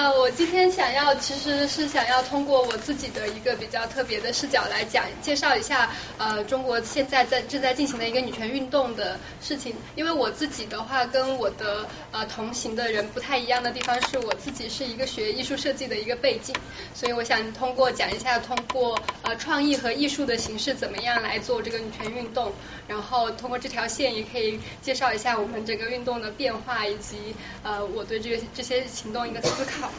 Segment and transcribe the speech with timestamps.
[0.00, 9.76] 啊，我今天想要其实是想要通过我自己的一个比较特别的视角来讲介绍一下呃中国现在在正在进行的一个女权运动的事情。
[9.96, 16.54] 因为我自己的话跟我的呃同行的人不太一样的地方是我自己是一个学艺术设计的一个背景，
[16.94, 22.50] 所以我想通过讲一下通过呃创意和艺术的形式怎么样来做这个女权运动，
[22.88, 29.89] 然后通过这条线也可以介绍一下我们整个运动的变化以及呃我对这个这些行动一个思考。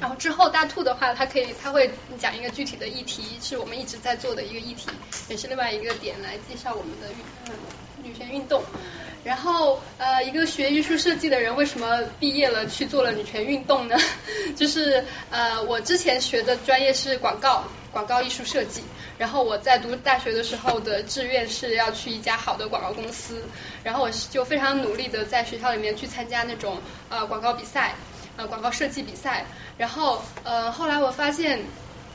[0.00, 4.90] 然后之后大兔的话，它可以它会讲一个具体的议题，是我们一直在做的一个议题，
[5.28, 7.08] 也是另外一个点来介绍我们的
[8.02, 8.62] 女权运动。
[9.22, 13.96] 然后呃，一个学艺术设计的人为什么毕业了去做了女权运动呢？
[14.56, 18.82] 就是呃，我之前学的专业是广告，广告艺术设计。
[19.18, 23.42] 然后我在读大学的时候的志愿是要去一家好的广告公司，
[23.84, 26.78] 然后我就非常努力的在学校里面去参加那种
[27.10, 27.94] 呃广告比赛。
[28.40, 29.44] 呃，广告设计比赛，
[29.76, 31.58] 然后呃，后来我发现，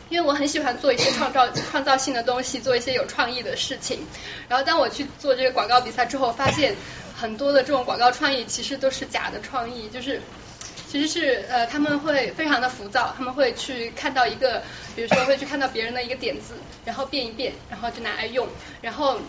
[0.10, 4.08] 因为我很喜欢做一些创造 创造性的东西，做一些有创意的事情。
[4.50, 6.76] 然后当我去做这个广告比赛之后，发现
[7.16, 10.20] 很多的这种广告创意其实都是假的创意，就是
[10.88, 14.64] 其实是呃他们会非常的浮躁，他们会去看到一个，
[14.96, 18.48] 比如说会去看到别人的一个点子，然后变一变，然后就拿来用，
[18.82, 19.20] 然后。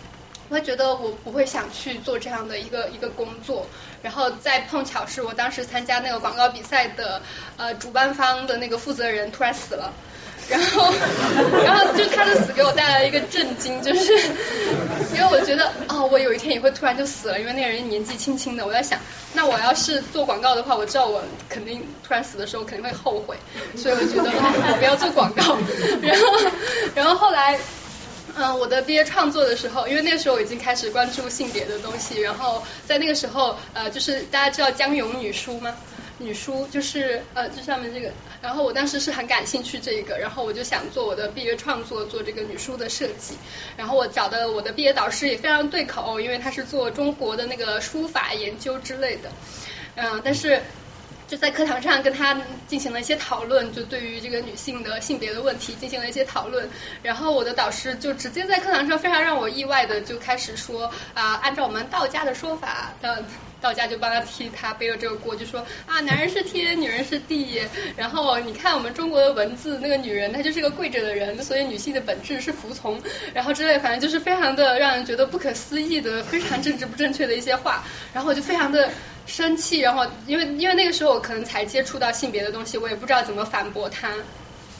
[0.49, 3.67] 我会觉得我不会想去做这样的一个一个工作，
[4.07, 7.21] 然后再碰巧是我当时参加那个广告比赛的
[7.57, 9.93] 呃主办方的那个负责人突然死了，
[10.49, 10.95] 然后
[11.65, 14.13] 然后就他的死给我带来一个震惊，就是
[15.13, 18.97] 因为我觉得哦我有一天也会突然就死了，因为那个人年纪轻轻的，我在想
[19.33, 23.37] 那我要是做广告的话，我知道我肯定突然死的时候肯定会后悔，
[23.75, 25.59] 所以我觉得我不要做广告，
[26.01, 26.25] 然后
[26.95, 27.59] 然后后来。
[28.39, 35.75] 嗯，我的毕业创作的时候，因为那个时候已经开始关注性别的东西，然后在那个时候，呃，就是大家知道江永女书吗？
[36.19, 43.39] 女书就是呃这上面这个，然后我当时是很感兴趣这个，然后我就想做我的毕业创作，做这个女书的设计，
[43.77, 49.31] 然后我找的我的毕业导师也非常对口，因为他是做中国的那个书法研究之类的，
[49.95, 50.61] 嗯，但是。
[51.27, 56.69] 就在课堂上跟他进行了一些讨论，就对于这个女性的性别的问题进行了一些讨论。
[57.03, 63.17] 然后我的导师就直接在课堂上非常让我意外的就开始说啊，按照我们道家的说法，道
[63.61, 67.61] 道家就帮他替他背了这个锅，就说啊，男人是天，女人是地。
[67.97, 73.03] 然后你看我们中国的文字，那个女人她就是个跪着的人，所以女性的本质是服从。
[73.35, 77.83] 然后之类，反正就是非常的让人觉得不可思议的，非常政治不正确的一些话。
[78.13, 78.89] 然后我就非常的。
[79.27, 84.15] 生气，然后因为因为那个时候我可能才接触到性别的东西，我也不知道怎么反驳他。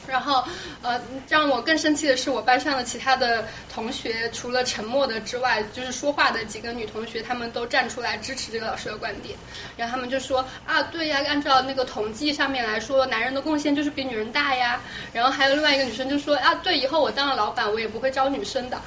[0.07, 0.43] 然后
[0.81, 9.37] 呃，让我更生气的是，我班上的其他的同学，除了沉默的之外，就是说话的几个女同学，她们都站出来支持这个老师的观点。
[9.75, 14.81] 然后他们就说啊，对呀，按照那个统计上面来说，男人的贡献就是比女人大呀。
[15.13, 18.81] 然后还有另外一个女生就说啊，对，以后我当了老板，我也不会招女生的。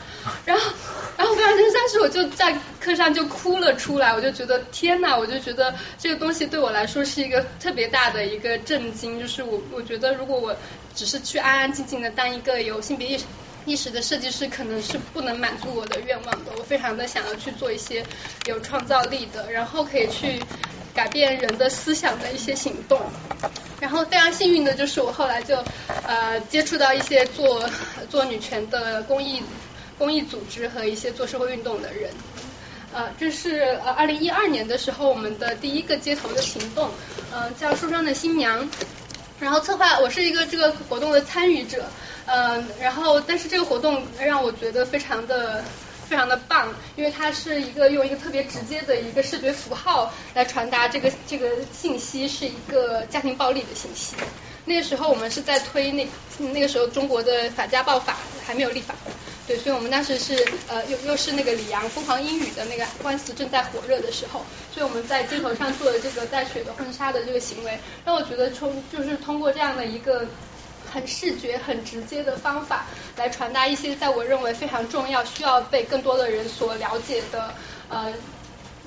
[0.45, 0.73] 然后
[1.17, 10.57] 然后反正当时我就在课上就哭了出来，我就觉得天呐，我就觉得这个东西对我来说是一个特别大的一个震惊，就是我我觉得如果我
[11.01, 13.25] 只是去安安静静的当一个有性别意识
[13.65, 16.53] 意识的设计师，可能是不能满足我的愿望的。
[16.59, 18.05] 我非常的想要去做一些
[18.45, 20.43] 有创造力的，然后可以去
[20.95, 23.01] 改变人的思想的一些行动。
[23.81, 25.65] 然后非常幸运的就是我后来就
[26.07, 27.67] 呃接触到一些做
[28.11, 29.43] 做女权的公益
[29.97, 32.11] 公益组织和一些做社会运动的人。
[32.93, 36.91] 呃，这是呃二零一二年的时候我们的第一个街头的行动，
[37.33, 38.69] 呃叫梳妆的新娘。
[39.41, 41.85] 然后策划，我是一个这个活动的参与者，
[42.27, 45.65] 嗯，然后但是这个活动让我觉得非常的
[46.09, 54.15] 非常的棒，因为它是一个用一个特别直接的一个视觉符号来传达这个这个信息，是一个家庭暴力的信息。
[54.67, 56.07] 那个时候我们是在推那
[56.53, 58.15] 那个时候中国的法家暴法
[58.47, 58.95] 还没有立法。
[59.51, 70.29] 对，所以我们当时是呃又又是那个李阳疯狂英语的那个官司正在火热的时候，所以我们在街头上做了这个带血的婚纱的这个行为，让我觉得从就是通过这样的一个
[70.85, 72.87] 很视觉、很直接的方法
[73.17, 77.53] 来传达一些在我认为非常重要、需要被更多的人所了解的
[77.89, 78.15] 呃。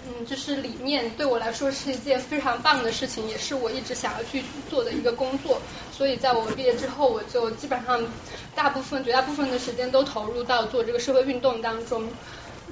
[0.06, 5.62] 嗯，就是理念对我来说是一件非常棒的事情，也是我一直想要去做的一个工作。
[5.92, 8.04] 所以在我毕业之后，我就基本上
[8.54, 12.10] 大部分、绝大部分的时间都投入到做这个社会运动当中。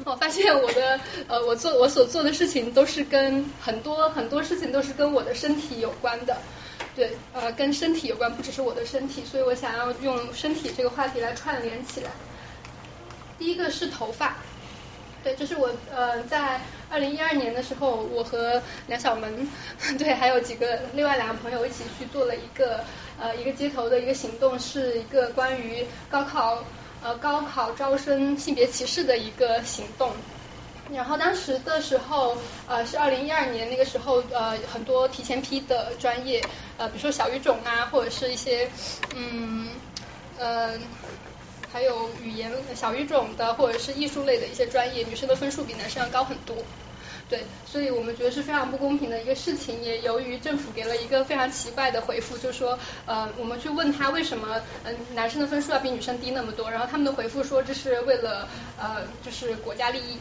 [0.06, 6.38] 我发现我的呃，我做我所做的事情都是跟很多很多事情都是跟我的身体有关的。
[6.96, 12.12] 对，呃，跟身体有关，不只是我的身体，所以我想要用身体这个话题来串联起来。
[13.40, 14.38] 第一个是头发。
[15.24, 19.48] 对，就是我呃在二零一二年的时候，我和梁小萌，
[19.98, 22.84] 对，还有几个另外两个朋友一起去做了一个
[23.18, 26.64] 呃一个街头的一个行动，是一个关于高考
[27.02, 30.12] 呃高考招生性别歧视的一个行动。
[30.94, 32.36] 然后当时的时候，
[32.68, 36.44] 呃，是二零一二年那个时候，呃，很多提前批的专业，
[36.78, 38.70] 呃，比如说小语种啊，或者是一些，
[39.16, 39.70] 嗯，
[40.38, 40.78] 呃，
[41.72, 46.56] 还有语言小语种的，或者是艺术类的一些专业，女生的分数比男生要高很多。
[47.30, 49.82] 对，所以我们觉得是非常不公平的一个事情。
[49.82, 60.18] 也由于政府给了一个非常奇怪的回复，就说，呃，我们去问他为什么，嗯，男生的分数要比女生低那么多，然后他们的回复说这是为了，呃，就是国家利益。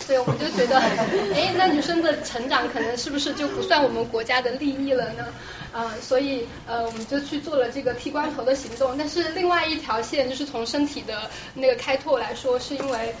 [0.00, 5.32] 所以我们就觉得，哎，那女生的成长可能是不是就不算我们国家的利益了呢？
[5.72, 8.96] 啊，所以呃，我们就去做了这个剃光头的行动。
[8.98, 13.14] 但是另外一条线就是从身体的那个开拓来说，是因为。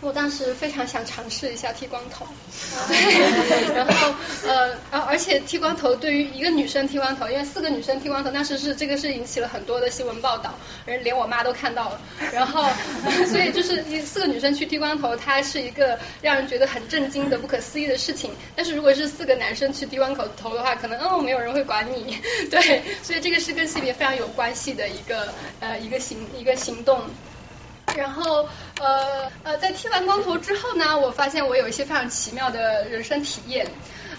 [0.00, 2.26] 我当时非常想尝试一下剃光头，
[3.74, 4.14] 然后
[4.46, 10.54] 呃，而而且剃光头对于一个女生剃光头，因为四个女生剃光头，当时是这个是引起了很多的新闻报道，
[10.84, 12.00] 人连我妈都看到了，
[12.32, 12.68] 然后
[13.26, 18.30] 所以就是四个女生去剃光头，它是一个让人觉得很震惊的、不可思议的事情。
[18.54, 22.16] 但是如果是四个男生去剃光头头的话，可能嗯没有人会管你，
[22.50, 27.00] 对，所以这个是跟性别非常有关系的一个呃一个行一个行动。
[27.94, 28.48] 然后
[28.80, 33.66] 呃呃，在剃完光头之后呢，我发现我有一些非常奇妙的人生体验，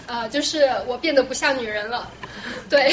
[0.06, 2.10] 呃，就是我变得不像女人了，
[2.68, 2.90] 对，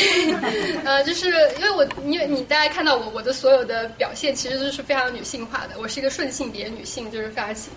[0.83, 1.27] 呃，就是
[1.57, 7.74] 因为我因为你大家看到我我的所有的表现其实都是非常女性化的，我是一个顺性别女性，就是非常幸，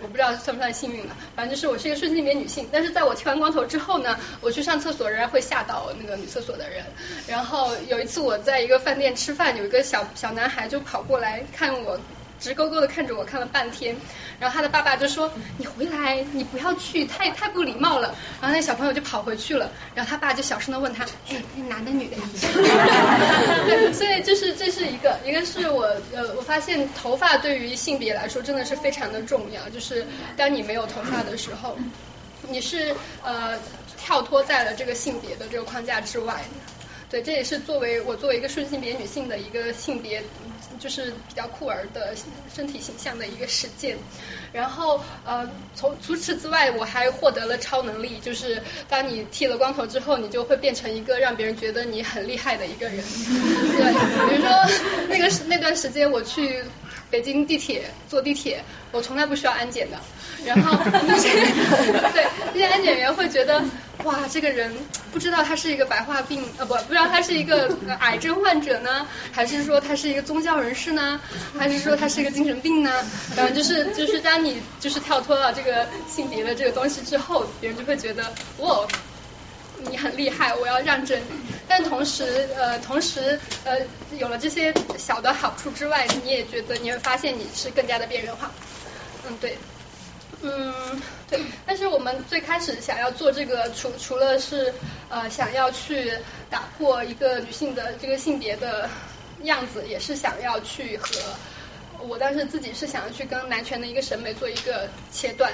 [0.00, 2.68] 我不知道算不算幸运了，反正就是我是一个顺性别女性。
[2.72, 6.84] 但是在我剃完光头之后呢，我去上厕所仍然会吓到那个女厕所的人。
[7.26, 11.98] 然后有一次我在一个饭店吃饭，有一个小小男孩就跑过来看我。
[12.38, 13.96] 直勾勾的看着我看了半天，
[14.38, 21.36] 然后他的爸爸就说：“你回来，你不要去，太太不礼貌了。”然后那小朋友就跑回去了，然后他爸就小声的问他：“哎，
[21.68, 22.16] 男的女的？”，
[23.92, 25.84] 所以就是这是一个，一个是我
[26.14, 30.06] 呃，我发现头发对于性别来说真的是非常的重要，就是
[30.36, 31.78] 当你没有头发的时候，
[32.48, 33.58] 你是呃
[33.96, 36.44] 跳脱在了这个性别的这个框架之外。
[37.08, 40.24] 对，这也是作为我作为一个顺性别女性的一个性别，
[40.78, 42.14] 就是比较酷儿的
[42.52, 43.96] 身体形象的一个实践。
[44.52, 52.96] 然后呃，从除此之外，我还获得了超能力，就是当你剃了光头之后，你就会变成一个让别人觉得你很厉害的一个人。
[53.04, 54.50] 对，比如说
[55.08, 56.64] 那个那段时间我去
[57.10, 59.98] 北京地铁坐地铁，我从来不需要安检的。
[60.46, 61.28] 然后 那些
[62.12, 63.62] 对那些安检员会觉得。
[64.02, 64.72] 哇，这个人
[65.10, 71.20] 不知道他是一个白化病呃不不知道他是一个癌症患者呢，还是说他是一个宗教人士呢，
[71.58, 73.04] 还是说他是一个精神病呢？
[73.34, 78.22] 然后就是就是当你就是跳脱了这个性别的这个东西之后，别人就会觉得
[78.58, 78.86] 哇，
[79.78, 81.24] 你很厉害，我要让着你。
[81.66, 83.78] 但同时呃同时呃
[84.18, 88.52] 有了这些小的好处之外，你也觉得你会发现你是更加的边缘化。
[89.26, 89.58] 嗯，对。
[90.42, 94.72] 嗯，对，但是我们最开始想要做这个，除除了是
[95.08, 96.12] 呃想要去
[96.50, 98.88] 打破一个女性的这个性别的
[99.42, 101.08] 样子，也是想要去和
[102.00, 105.50] 我当时自己是想要去跟男权的一个审美做一个切断，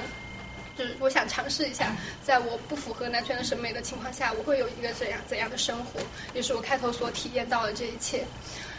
[0.76, 6.00] 就是我想尝试一下，在我不符合男权的审美的情况下，我会有一个怎样怎样的生活，
[6.34, 8.24] 也是我开头所体验到的这一切。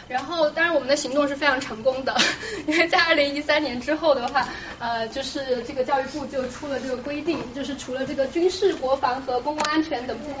[0.06, 2.14] 然后，当然我们的行动是非常成功的，
[2.68, 4.46] 因为在二零一三年之后的话，
[4.78, 10.34] 呃，就是这个教育部就出了这个规定，就是除了这个军事、国防和公共安全等部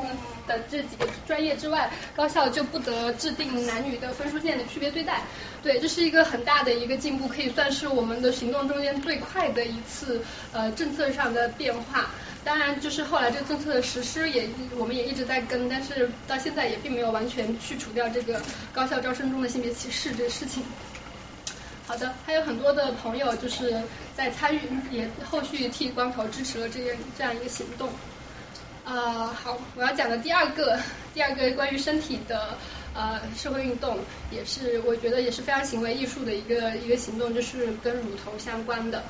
[0.46, 5.22] 的这几个专业之外，高校就不得制定男女的分数线的区别对待。
[5.62, 12.10] 对，这是一个很大的一个进步，可以算是我们的行动中间最快的一次呃政策上的变化。
[12.44, 18.40] 当然，就是后来这个政策的实施也，我们也一直在跟，但是到现在也并没有完全去除掉这个
[18.72, 20.62] 高校招生中的性别歧视这个事情。
[21.86, 23.82] 好的，还有很多的朋友就是
[24.14, 24.60] 在参与，
[24.90, 27.88] 也后续剃光头支持了这样这样一个行动。
[28.84, 30.78] 呃，好，我要讲的第二个，
[31.14, 32.58] 第二个关于身体的
[32.94, 33.98] 呃社会运动，
[34.30, 39.02] 也是我觉得也是非常行为艺术的一个一个行动，就是跟乳头相关的。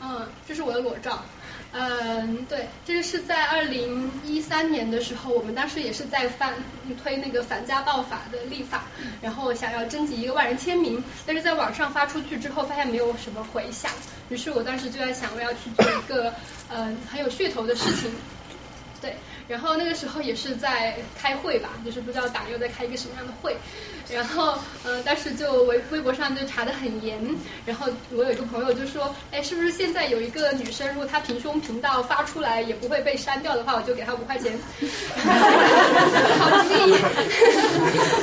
[0.00, 1.24] 嗯，这是我的裸照。
[1.70, 6.54] 嗯，对，这个是在二零一三年的时候，我们当时也是在反
[7.02, 8.84] 推那个反家暴法的立法，
[9.20, 13.90] 然后想要征集一个万人签名，但是在网上发出去之后，发现没有什么回响，
[14.30, 16.32] 于是我当时就在想，我要去做一个
[16.70, 18.10] 嗯很有噱头的事情，
[19.02, 19.16] 对。
[19.46, 23.56] 然后那个时候也是在开会吧，就是不知道党又在开一个什么样的会。
[24.14, 27.22] 然后呃，当时就微微博上就查得很严。
[27.66, 34.58] 然后我有一个朋友就说，哎，是不是现在有一个女生，如果她平胸频道发出来也不会被删掉的话，我就给她五块钱。
[36.38, 36.92] 好主意，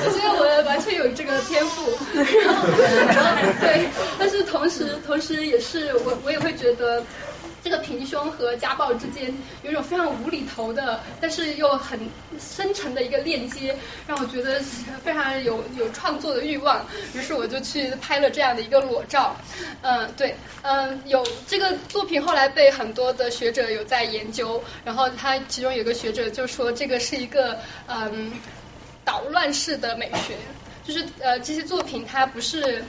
[0.04, 1.98] 我觉得我完全有这个天赋。
[2.14, 2.26] 然
[3.24, 3.88] 后对，
[4.18, 7.04] 但是同时同时也是我我也会觉得。
[7.66, 12.00] 这个平胸和家暴之间有一种非常无厘头的，但是又很
[12.40, 14.60] 深沉的一个链接，让我觉得
[15.04, 16.86] 非常有有创作的欲望。
[17.16, 19.36] 于是我就去拍了这样的一个裸照。
[19.82, 27.58] 嗯，对，嗯，有这个作品后来被很多的学者有在研究，然后他其中有个学者就说这个是一个
[27.88, 28.32] 嗯
[29.04, 30.38] 捣乱式的美学，
[30.84, 32.86] 就是呃这些作品它不是，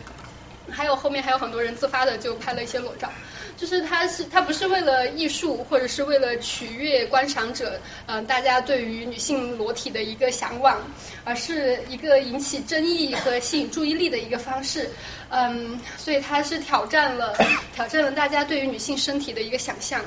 [0.70, 3.10] 还有后面还有很多人自发的就拍了一些裸照。
[3.56, 10.78] 就是它是它不是为了艺术，或者是为了取悦观赏者，嗯，大家对于女性裸体的一个向往，
[11.24, 14.90] 而是一个引起争议和吸引注意力的一个方式，
[15.30, 17.34] 嗯，所以它是挑战了
[17.74, 20.02] 挑战了大家对于女性身体的一个想象，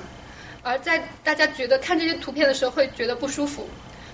[0.62, 3.68] 而在大家觉得看这些图片的时候会觉得不舒服，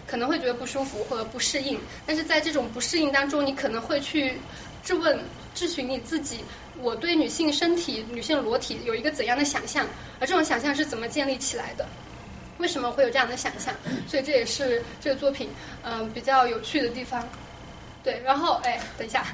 [0.07, 4.39] 可能会觉得不舒服或者不适应，但是在这种不适应当中，你可能会去
[4.81, 5.19] 质问、
[5.55, 6.41] 质询你自己。
[6.77, 9.87] 我对女性身体、女性裸体有一个怎样的想象？
[10.19, 11.87] 而这种想象是怎么建立起来的？
[12.57, 13.73] 为什么会有这样的想象？
[14.07, 15.49] 所以这也是这个作品
[15.83, 17.27] 嗯比较有趣的地方。
[18.03, 19.25] 对，然后哎，等一下，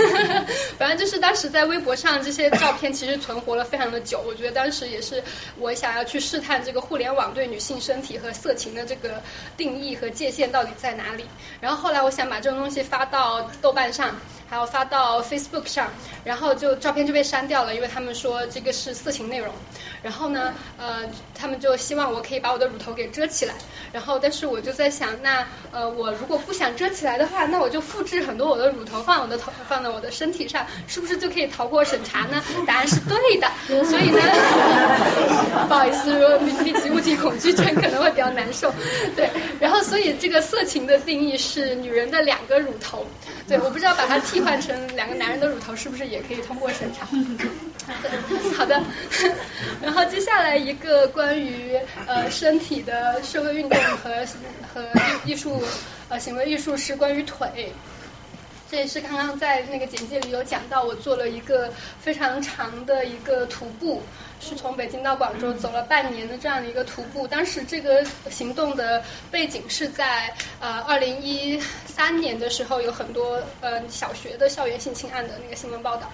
[0.78, 4.22] 反正就是当时在微博上这些照片其实存活了非常的久。
[4.24, 5.24] 我觉得当时也是
[5.58, 9.22] 我想要去试探这个互联网对女性身体和色情的这个
[9.56, 11.26] 定义和界限到底在哪里。
[11.60, 14.14] 然后后来我想把这种东西发到豆瓣上。
[14.52, 15.88] 还要发到 Facebook 上，
[16.24, 19.48] 然后就照片就被删掉了，因为他们说这个是色情内容。
[20.02, 21.04] 然后呢，呃，
[21.34, 23.54] 他们就希望我可以把我的乳头给遮起来。
[23.92, 32.42] 然后，但是我就在想，那呃，我如果不想遮起来的话，那我就复制很多我的乳头放我的头放在我的身体上，是不是就可以逃过审查呢？
[32.66, 33.48] 答案是对的。
[33.84, 34.20] 所以呢，
[35.66, 38.70] 不好意思，如果密集物体恐惧症可能会比较难受。
[39.16, 39.30] 对，
[39.60, 43.06] 然后所以这个色情的定义是女人的两个乳头。
[43.48, 47.06] 对，我不知道把它替换成两个男人的乳头是不是也可以通过审查？
[48.56, 48.80] 好的，
[49.82, 54.24] 然后接下来一个关于呃身体的社会运动和
[54.72, 54.88] 和
[55.26, 55.62] 艺术
[56.08, 57.74] 呃行为艺术是关于腿。
[58.72, 64.00] 这也是刚刚在那个简介里有讲到，我做了一个非常长的一个徒步，
[64.40, 67.28] 是从北京到广州走了半年的这样的一个徒步。
[67.28, 76.10] 当时这个行动的背景是在呃二零一三年的时候，有很多呃小学的校园性侵案的那个新闻报道。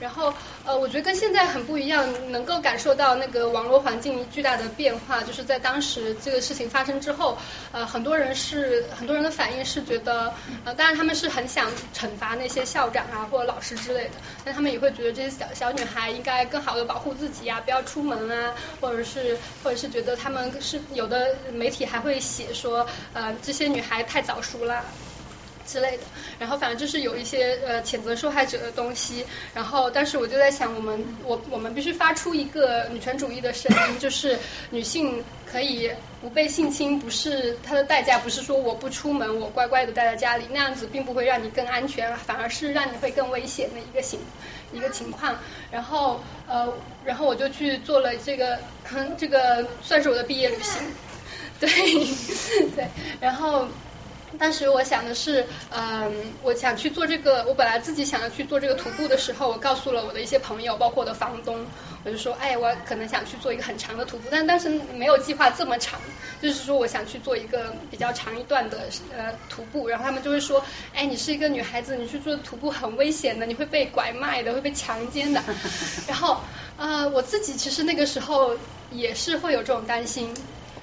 [0.00, 7.38] 然后呃，我觉得跟现在很不一样，能够感受到那个网络环境巨大的变化，就是在当时这个事情发生之后，
[7.70, 10.32] 呃，很多人是很多人的反应是觉得，
[10.64, 24.82] 呃，当然他们是很想惩罚那些校长啊或者老师之类的，但他们也会觉得这些小小女孩应该更好的保护自己啊，不要出门啊，或者是或者是觉得他们是有的媒体还会写说，呃，这些女孩太早熟了。
[25.70, 26.02] 之类的，
[26.40, 29.24] 然后反正就是有一些呃谴责受害者的东西，
[29.54, 34.36] 然后但是我就在想，我们我我们必须发出一个女权主义的声音，就是
[34.70, 44.18] 女性可以不被性侵，不是她的代价，不是说我不出门，我乖乖的待在家里，那样子并不会让你更安全，反而是让你会更危险的一个情
[44.72, 45.38] 一个情况。
[45.70, 46.72] 然后呃，
[47.04, 48.58] 然后我就去做了这个，
[49.16, 50.82] 这个算是我的毕业旅行，
[51.60, 51.68] 对
[52.74, 52.88] 对，
[53.20, 53.68] 然后。
[54.38, 61.66] 当时我想的是，嗯，我想去做这个，我本来自己想要去做这个徒步的时候，我告诉了我的一些朋友，包括我的房东，
[62.04, 66.00] 我就说，哎，我可能想去做一个很长的徒步，但当时没有计划这么长，
[66.40, 75.42] 就是说我想去做一个比较长一段的呃徒步，然后他们就会说，哎，你是一个女孩子，你去做徒步很危险的，你会被拐卖的，会被强奸的，
[76.06, 76.40] 然后
[76.76, 78.56] 呃，我自己其实那个时候
[78.90, 80.34] 也是会有这种担心。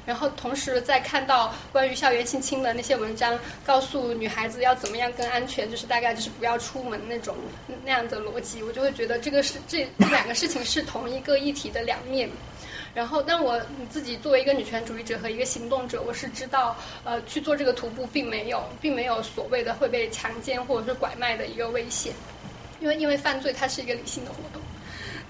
[0.07, 7.35] 然后同时在看到关于校园性侵的那些文章，告诉女孩子要怎么样更安全，就是大概就是不要出门那种
[7.83, 12.29] 那样的逻辑，我就会觉得这个是这两个事情是同一个议题的两面。
[12.93, 13.61] 然后，但我
[13.91, 22.13] 自己作为一个女权主义者和一个行动者，我是知道呃去做这个徒步并没有并没有所谓的会被强奸或者是拐卖的一个危险，
[22.79, 24.56] 因为因为犯罪它是一个理性的活动。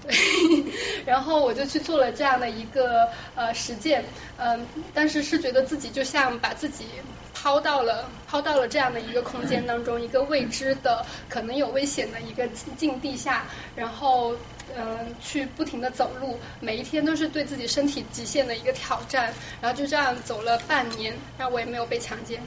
[1.04, 4.04] 然后我就去做了这样的一个呃实践，
[4.36, 6.86] 嗯，但是是觉得自己就像把自己
[7.34, 14.34] 抛到了抛到了这样的一个空间当中，一个未知的可能有危险的一个境地下，然后
[14.74, 22.42] 嗯去不停的走路，每一天都是对自己身体极限的一个挑战，然后就这样走了半年，然后我也没有被强奸。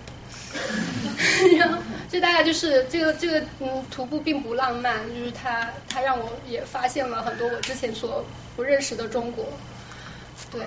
[1.58, 9.60] 然后这大概就是这个这个嗯徒步并不浪漫，就是它它让我也发现了很多我之前所不认识的中国，
[10.50, 10.62] 对。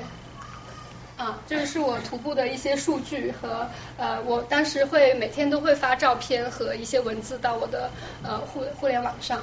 [1.17, 9.41] 啊，这个是我徒步的一些数据和呃，我当时会每天都会发照片和一些文字到我的呃互互联网上。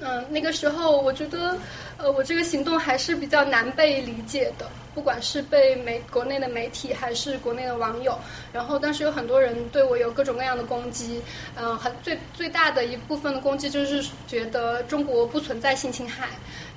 [0.00, 1.58] 嗯，那个时候我觉得
[1.98, 4.70] 呃，我这个行动还是比较难被理解的。
[4.98, 8.18] 不管是被媒国内的媒体还是国内的网友，
[8.52, 11.22] 然后当时有很多人对我有各种各样的攻击，
[11.54, 16.30] 嗯，很最最大的一部分的攻击就是觉得中国不存在性侵害，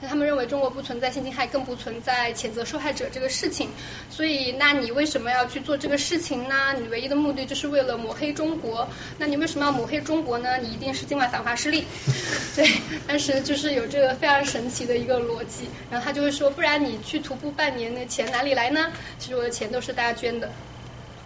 [0.08, 3.70] 他们认为中国不存在性侵害，更不存在谴责受害者这个事情，
[4.12, 6.76] 所以那你为什么要去做这个事情呢？
[6.80, 8.88] 你唯一的目的就是为了抹黑中国，
[9.18, 10.60] 那你为什么要抹黑中国呢？
[10.60, 11.86] 你一定是境外反华势力，
[12.56, 12.70] 对，
[13.08, 18.11] 当时就是有这个非常神奇的一个逻辑，然后他就会说，不然你去徒步半年那。
[18.12, 18.92] 钱哪里来呢？
[19.18, 20.52] 其实我的钱都是大家捐的，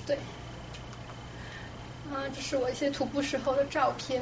[0.06, 0.16] 对。
[2.14, 4.22] 啊，这是我一些徒步时候的照片。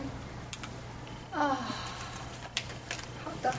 [1.33, 1.57] 啊，
[3.25, 3.53] 好的，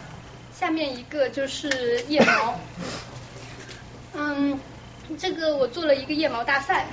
[0.59, 2.59] 下面一个就是腋毛。
[4.15, 4.59] 嗯，
[5.19, 6.87] 这个我做了一个腋毛大赛。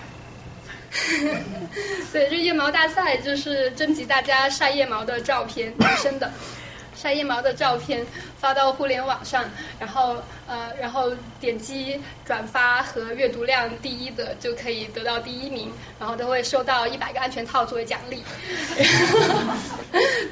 [2.11, 6.29] 对，这腋毛大赛就是征集大家晒腋毛的照片，男生的。
[7.01, 8.05] 晒腋毛的照片
[8.37, 9.45] 发到互联网上，
[9.79, 10.17] 然后
[10.47, 18.23] 呃，然后点击转发和阅读量第一的就可以得到第一名，然后都会收到一百个安全套作为奖励。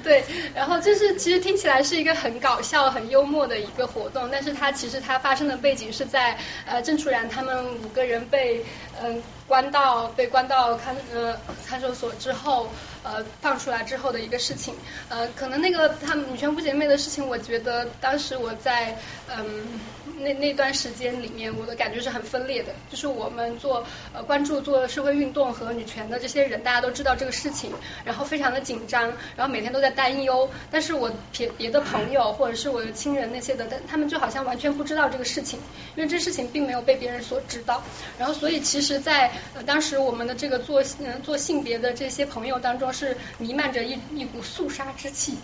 [0.03, 0.23] 对，
[0.53, 8.63] 然后就是其实听起来是一个很搞笑、很幽默的一个活动，但是它其实它发生的背景是在呃郑楚然他们五个人被
[9.01, 11.37] 嗯关到被关到看呃
[11.67, 12.69] 看守所之后。
[13.01, 14.75] 呃，放出来之后的一个事情，
[15.07, 18.97] 呃，可能那个她们女权不姐妹的事情，我觉得当时我在
[19.29, 19.79] 嗯
[20.17, 22.73] 那那段时间里面，我的感觉是很分裂的。
[22.91, 27.71] 就是我们做呃关注做社会运动和女权的这些人，大家都知道这个事情，
[28.03, 30.49] 然后非常的紧张，然后每天都在担忧。
[30.69, 35.57] 但是我别别的朋友或者是我的亲人那些的，但他们就好像完全不知道这个事情，
[35.95, 37.81] 因为这事情并没有被别人所知道。
[38.17, 39.31] 然后所以其实，在
[39.65, 42.89] 当时我们的这个做嗯做性别的这些朋友当中。
[42.91, 45.37] 是弥漫着一一股肃杀之气，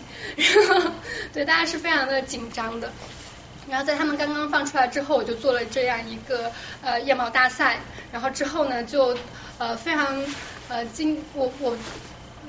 [1.32, 2.92] 对大家是非常的紧张的。
[3.66, 7.78] 然后在他们刚刚放出来之后，我就做了这样一个呃腋毛大赛。
[8.12, 9.16] 然后之后呢，就
[9.58, 10.22] 呃非常
[10.68, 11.78] 呃经我我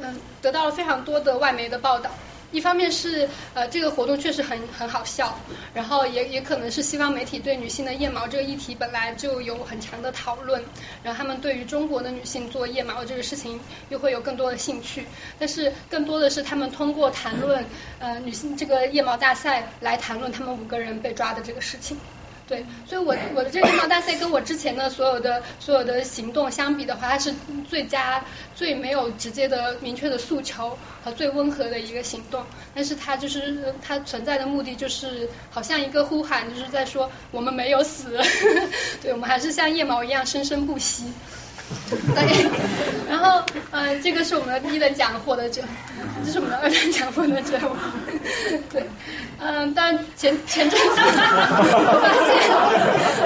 [0.01, 2.12] 嗯得到了非常多的外媒的报道。
[2.51, 5.39] 一方面是呃这个活动确实很很好笑，
[5.73, 10.65] 然后也也可能是西方媒体对女性的腋毛这个议题本来就有很强的讨论，
[11.03, 15.07] 然后他们对于中国的女性做腋毛这个事情又会有更多的兴趣，
[15.38, 17.65] 但是更多的是他们通过谈论
[17.99, 21.99] 呃女性这个腋毛大赛来谈论他们五个人被抓的这个事情。
[22.47, 27.33] 对，所以我我的这个腋毛大赛跟我之前的所有的所有的行动相比的话，它是
[27.69, 28.23] 最佳
[28.55, 38.17] 最没有直接的明确的诉求和最温和的一个行动，但是它就是它存在的目的就是好像一个呼喊，就是在说我们没有死，
[39.03, 41.03] 对我们还是像腋毛一样生生不息。
[41.89, 42.49] 对，
[43.10, 45.62] 然后嗯，这个是我们的一等奖获得者，
[46.25, 47.60] 这是我们的二等奖获得者。
[48.71, 48.86] 对，
[49.39, 52.50] 嗯，但前前阵子我发现，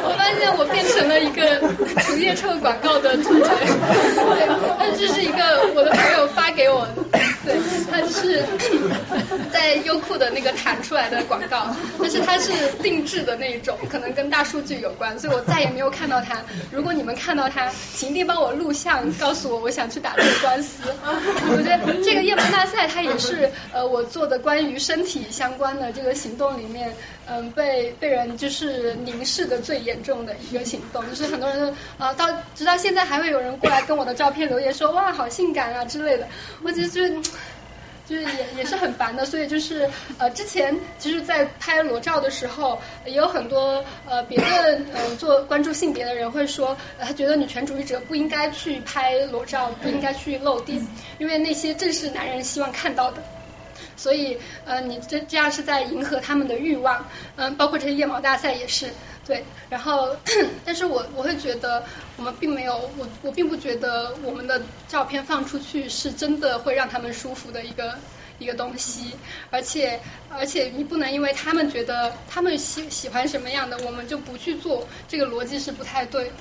[0.04, 1.60] 我发现我变成了一个
[2.04, 3.48] 除腋臭广告的主角。
[3.48, 4.48] 对，
[4.80, 6.88] 但这是一个我的朋友发给我，
[7.46, 7.56] 对，
[7.90, 8.44] 他是
[9.52, 16.38] 在优酷的那个弹出来的广告，但是它是定制的那一种，可能跟大数据有关，所以我再也没有看到它。
[16.72, 20.84] 如果你们看到它，请一定帮我录像，告诉我我想去打这个官司。
[21.02, 26.94] 我觉得这个夜班大赛它也是呃我做的关于身体相关的这个行动里面，
[27.28, 36.28] 嗯被被人就是凝视的最严重的一个行动，就是很多人啊到直到现在还会有人过来跟我的照片留言说哇好性感啊之类的，
[36.64, 37.22] 我觉得就是。
[38.10, 50.86] 就是也也是很烦的，所以就是呃之前其实，在拍裸照的时候，也有很多呃别的呃做关注性别的人会说，他觉得女权主义者不应该去拍裸照，不应该去露点，
[51.20, 53.24] 因为那些正是男人希望看到的。
[54.02, 58.90] 所以呃你这这样是在迎合他们的欲望，嗯，包括这些腋毛大赛也是。
[59.24, 60.18] 对，然后，
[60.66, 61.84] 但是我我会觉得，
[62.18, 68.00] 我们并没有，我我并不觉得我们的照片放出去是真的会让他们舒服的一个
[68.40, 69.12] 一个东西，
[69.52, 76.32] 而且而且你不能因为他们觉得他们喜喜欢什么样的，我们就不去做，这个逻辑是不太对。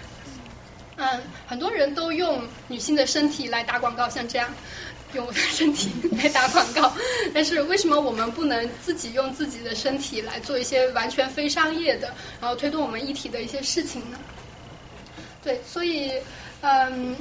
[0.96, 4.48] 嗯，很多人都用女性的身体来打广告，像这样
[5.14, 5.90] 用我的身体
[6.22, 6.92] 来打广告。
[7.34, 14.18] 但是为什么我们不能自己用自己的身体来做一些完全非商业的，然后推动我们一体的一些事情呢？
[15.42, 16.12] 对，所以
[16.60, 17.16] 嗯，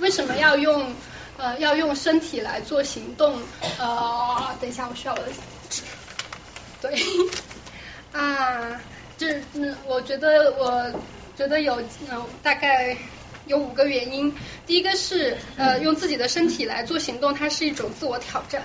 [0.00, 0.94] 为什么要用
[1.36, 3.40] 呃要用身体来做行动？
[3.78, 5.28] 呃，等一下，我需要我的
[5.68, 5.82] 纸。
[6.80, 6.96] 对，
[8.12, 8.80] 啊，
[9.18, 10.92] 就是嗯，我觉得我
[11.36, 12.96] 觉得有嗯大概
[13.46, 14.34] 有五个原因。
[14.66, 18.62] 第一个是呃用自己的身体来做行动，它是一种自我挑战。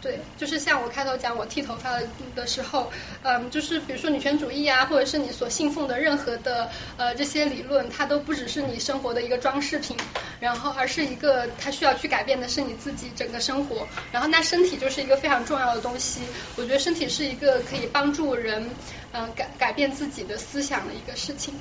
[0.00, 1.98] 对，就是像我开头讲我剃头发
[2.36, 2.88] 的时候，
[3.24, 9.96] 嗯，就是比如说女权主义啊，或者是你所信奉的任何的呃这些理论，它都不只是你生活的一个装饰品，
[10.38, 16.20] 然后而是一个它需要去改变的是你自己整个生活，然后那身体就是一个非常重要的东西，
[16.54, 18.70] 我觉得身体是一个可以帮助人
[19.10, 21.54] 嗯改改变自己的思想的一个事情。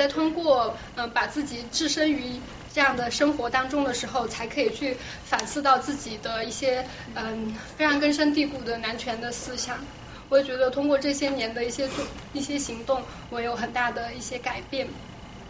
[0.00, 2.40] 在通过嗯把自己置身于
[2.72, 9.86] 这样的生活当中的时候，才可以去反思到自己的一些嗯非常根深蒂固的男权的思想。
[10.30, 14.88] 我也觉得通过这些年的一些做一些行动，我有很大的一些改变。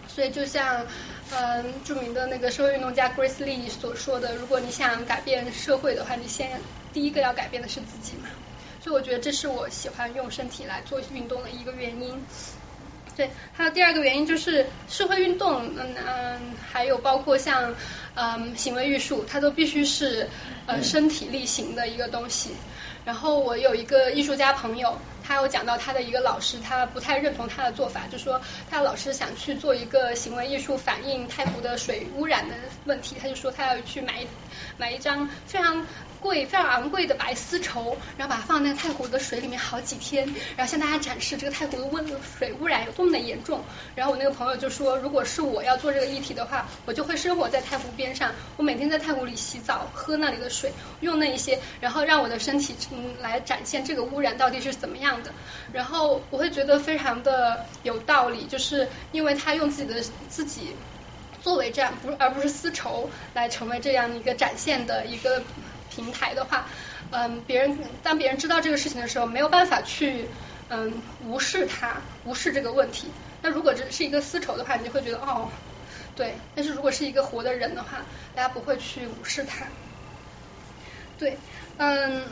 [0.08, 0.84] 所以就像
[1.30, 6.60] 嗯著名的那个社会运动家 Grace Lee 所说的，如果你想改变社会的话，你先
[6.92, 8.28] 第一个要改变的是自己嘛。
[8.82, 12.26] 所以我觉得这是我喜欢用身体来做运动的一个原因。
[13.20, 17.74] 对，还有第二个原因就是社会运动，嗯嗯，还有包括像
[18.14, 20.30] 嗯行为艺术，它都必须是
[20.64, 22.56] 呃身体力行的一个东西。
[23.04, 32.54] 然后我有一个艺术家朋友，他有讲到他的一个老师，他不太认同他的做法，就说他的老师想去做一个行为艺术，反映太湖的水污染的
[32.84, 34.26] 问题，他就说他要去买
[34.78, 35.86] 买一张非常。
[36.20, 42.06] 贵非常昂贵的白丝绸，然后把它放在太湖的水里面好几天，然后向大家展示这个太湖的温
[42.38, 43.64] 水污染有多么的严重。
[43.94, 55.32] 然后我那个朋友就说，如果是我要做这个议题的话，我就会生活在太湖边上，我每天在太湖里洗澡，喝那里的水，用那一些，然后让我的身体嗯来展现这个污染到底是怎么样的。
[55.72, 60.74] 然后我会觉得非常的有道理，就是因为他用自己的自己
[61.42, 65.42] 作为这样，不而不是丝绸来成为这样一个展现的一个。
[65.90, 66.66] 平台的话，
[67.10, 70.26] 嗯，别人当别人知道这个事情的时候，没有办法去
[70.68, 73.08] 嗯无视它，无视这个问题。
[73.42, 75.48] 那如果这是一个丝绸的话，你就会觉得哦，
[76.14, 76.34] 对。
[76.54, 79.66] 但是如果是一个活的人的话，大家不会去无视它。
[81.18, 81.38] 对，
[81.76, 82.24] 嗯，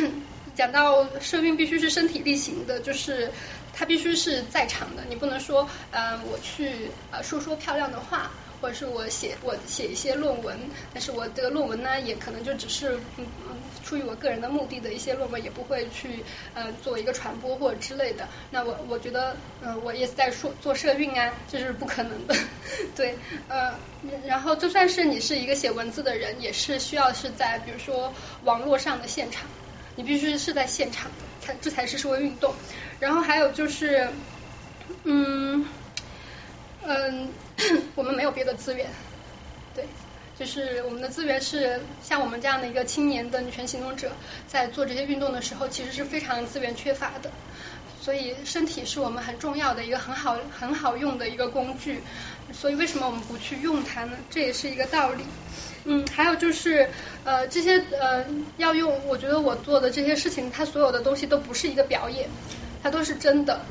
[0.56, 3.30] 讲到社运必须是身体力行的，就是
[3.72, 8.30] 它必须是在场的，你不能说嗯我去呃说说漂亮的话。
[8.60, 18.28] 或者是我写我写一些论文，但是我这个论文呢，也可能就只是嗯嗯出于我个人的目的的一些论文，也不会去呃做一个传播或者之类的。
[18.50, 22.34] 那我我觉得嗯我也是在说做社运啊，这是不可能的。
[22.94, 23.18] 对，
[23.48, 23.78] 呃，
[24.26, 29.48] 然后就算是你是一个写文字的人，也是需要是在比如说网络上的现场，
[29.94, 32.54] 你必须是在现场，才这才是社会运动。
[32.98, 34.12] 然后还有就是
[35.04, 35.66] 嗯。
[36.86, 37.28] 嗯，
[37.94, 38.86] 我们没有别的资源，
[39.74, 39.84] 对，
[40.38, 44.12] 就是我们的资源是像我们这样的一个青年的女权行动者，
[44.46, 47.30] 在做这些运动的时候，其实是非常资源缺乏的，
[48.00, 52.02] 所以身体是我们很重要的一个很好很好用的一个工具，
[52.52, 54.16] 所以为什么我们不去用它呢？
[54.30, 55.24] 这也是一个道理。
[55.84, 56.90] 嗯，还有就是
[57.24, 58.24] 呃这些呃
[58.58, 62.28] 要用，我觉得我做的这些事情，它所有的东西都不是一个表演，
[62.82, 63.64] 它都是真的。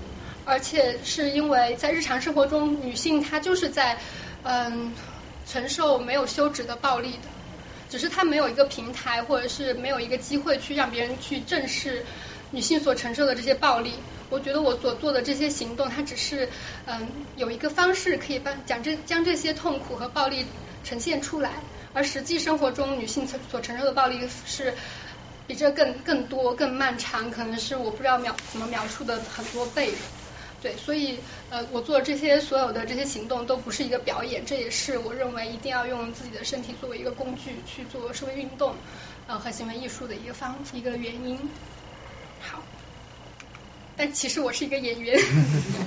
[0.49, 3.99] 而且是因为在日常生活中，女性她就是在
[4.41, 4.95] 嗯
[5.45, 7.27] 承受没有休止的暴力的，
[7.87, 12.03] 只是她没有一个平台，或者是没有一个机会去让别人去正视
[12.49, 13.93] 女性所承受的这些暴力。
[14.29, 16.49] 我觉得我所做的这些行动，它只是
[16.85, 20.47] 嗯有一个方式可以帮讲这将这些痛苦和暴力
[20.83, 21.51] 呈现出来，
[21.93, 24.73] 而实际生活中女性所承受的暴力是
[25.45, 29.93] 比这更更多、更漫长，可能是我不知道描怎么描述的很多倍。
[30.61, 31.17] 对，所以
[31.49, 38.75] 呃，我做这些所有的这些行动都不是一个表演，这也是我认为一定要用自己的身体作为一个工具去做社会运动
[39.27, 41.39] 呃和行为艺术的一个方一个原因。
[42.41, 42.61] 好，
[43.95, 45.17] 但其实我是一个演员。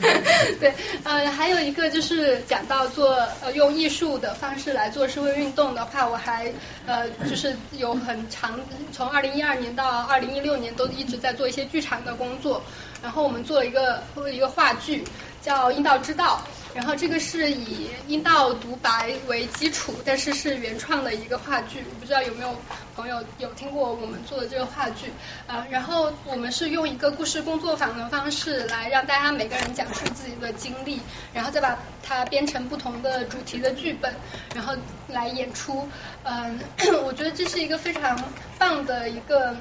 [0.59, 0.73] 对，
[1.05, 6.53] 呃，还有一个就是讲到做呃用艺术的方式来做社会运动的话，我还
[6.87, 8.59] 呃就是有很长，
[8.91, 12.63] 从二零一二年到二零一六年都一直在做一些剧场的工作。
[13.03, 15.05] 然后我们做了一个一个话剧，
[15.43, 16.41] 叫《阴道之道》。
[16.75, 21.85] 然后这个是以阴道独白为基础，但是是原创的一个话剧。
[21.87, 22.57] 我不知道有没有
[22.97, 25.13] 朋友有听过我们做的这个话剧
[25.47, 30.99] 啊，然后我们是用一个故事工作坊的方式来让大家每个人讲述自己的经历，
[31.35, 34.15] 然后再把它编成不同的主题的剧本，
[34.55, 34.75] 然后
[35.09, 35.87] 来演出。
[36.23, 36.59] 嗯，
[37.05, 38.19] 我觉得这是一个非常
[38.59, 39.55] 棒的一个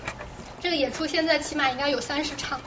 [0.61, 2.61] 这个演出，现在起码应该有三十场。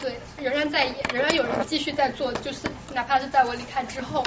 [0.00, 4.26] 对，仍然在演，仍然有人继续在做，就是哪怕是在我离开之后。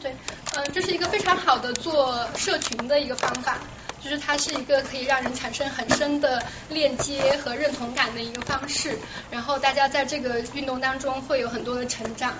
[0.00, 0.14] 对，
[0.54, 3.58] 嗯，这是一个非常好的做社群的一个方法，
[4.00, 8.98] 就是它是一个可以让人产生很深的链接和认同感的一个方式，
[9.30, 12.34] 然后大家在这个运动当中会有很多的成长。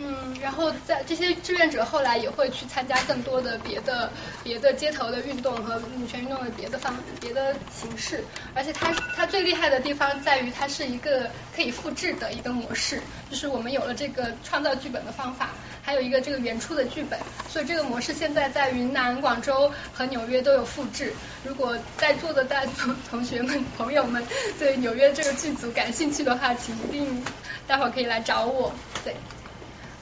[0.00, 4.10] 嗯，然后在这些志愿者后来也会去参加更多的别的
[4.44, 15.50] 别的街头的运动和女权运动的别的方别的形式，而且它它最厉害的地方在于它是一个可以复制的一个模式，就是我们有了这个创造剧本的方法，
[15.82, 21.12] 还有一个这个原初的剧本，所以这个模式现在在云南、广州和纽约都有复制。
[21.42, 24.24] 如果在座的大同同学们朋友们
[24.60, 27.24] 对纽约这个剧组感兴趣的话，请一定
[27.66, 28.72] 待会儿可以来找我，
[29.04, 29.16] 对。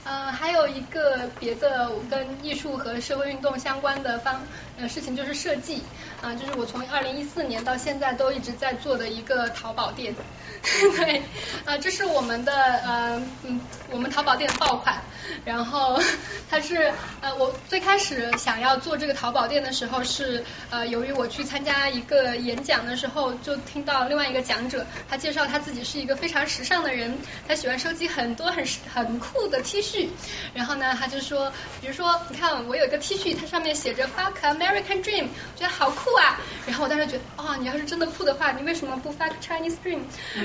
[0.07, 4.47] 呃，还有一个别的跟艺术和社会运动相关的方
[4.79, 5.83] 呃事情就是设计
[6.23, 10.15] 啊，就是我从二零一四年到现在都一直在做的一个淘宝店，
[10.97, 11.23] 对
[11.65, 13.61] 啊，这是我们的呃嗯
[13.91, 15.01] 我们淘宝店的爆款，
[15.45, 16.01] 然后
[16.51, 27.17] 它是呃我最开始想要做这个淘宝店的时候是呃由于我去参加一个演讲的时候就听到另外一个讲者他介绍他自己是一个非常时尚的人，
[27.49, 30.09] 他喜欢收集很多很很酷的 T 恤。
[30.55, 36.39] 然后呢，他就说，比如说，你看我有一个 T 恤，它上面写着 “fuck me American dream”，觉得好酷啊。
[36.67, 40.01] 然后我当时觉得，哦，你要是真的酷的话，你为什么不 “fuck Chinese dream”？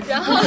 [0.07, 0.35] 然后，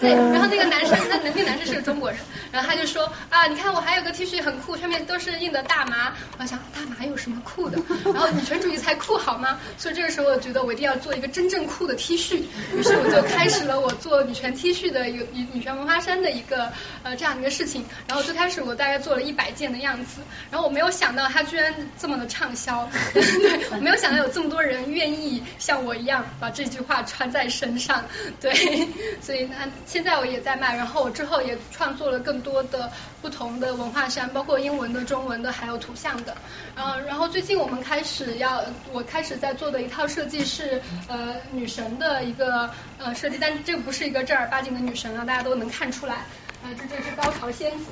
[0.00, 2.18] 对，然后那个男生，那那个男生是个中国人，
[2.50, 6.12] 然后他就说，啊，你看我还有个 T 恤很酷，上面都是印的大麻。
[6.38, 7.78] 我想，大麻有什么酷的？
[8.12, 9.58] 然后女权主义才酷好吗？
[9.78, 12.42] 所以这个时候我觉得我一定要做一个真正酷的 T 恤，
[12.74, 15.92] 于是我就开始了我做女权 T 恤的有女女权文化。
[16.02, 16.72] 衫的一个
[17.04, 23.22] 呃这样的一个事情，然后最开始我大概做了一百件的样子，然后我没有想到它居然这么的畅销，对，
[23.74, 28.04] 我没有想到有这么多人愿意像我一样把这句话穿在身上，
[28.40, 28.54] 对，
[29.20, 36.36] 所以呢现在我也在卖，然后我之后也创作了更多的不同的文化衫，包括英文的、中文的，还有图像的，
[36.76, 45.72] 嗯，然后最近我们开始要我开始在做的一套设计是呃女神的一个呃设计，但这个不是一个正儿八经的女神啊，大家都能。
[45.72, 46.26] 看出来，
[46.62, 47.86] 呃，这这是高潮仙子，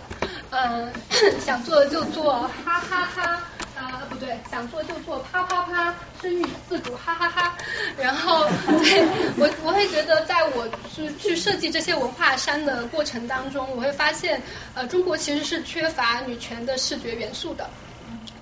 [0.51, 0.93] 嗯，
[1.45, 3.43] 想做就做，哈哈哈，
[3.75, 7.57] 呃，不对，想做就做，啪啪啪，生育自主，哈哈哈。
[7.99, 9.03] 然后，对
[9.37, 14.41] 我我会觉得，在我去去设计这些文化衫的过程当中，我会发现，
[14.75, 17.69] 呃，中国其实是缺乏女权的视觉元素的，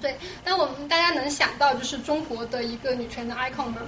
[0.00, 0.18] 对。
[0.44, 3.80] 那我们大家能想到，就是中国的一个女权的 icon 吗？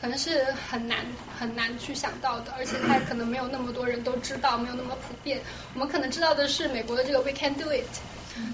[0.00, 5.42] 可能是很难很难去想到的，而且它可能没有那么多人都知道，没有那么普遍。
[5.74, 7.86] 我们可能知道的是美国的这个 We Can Do It，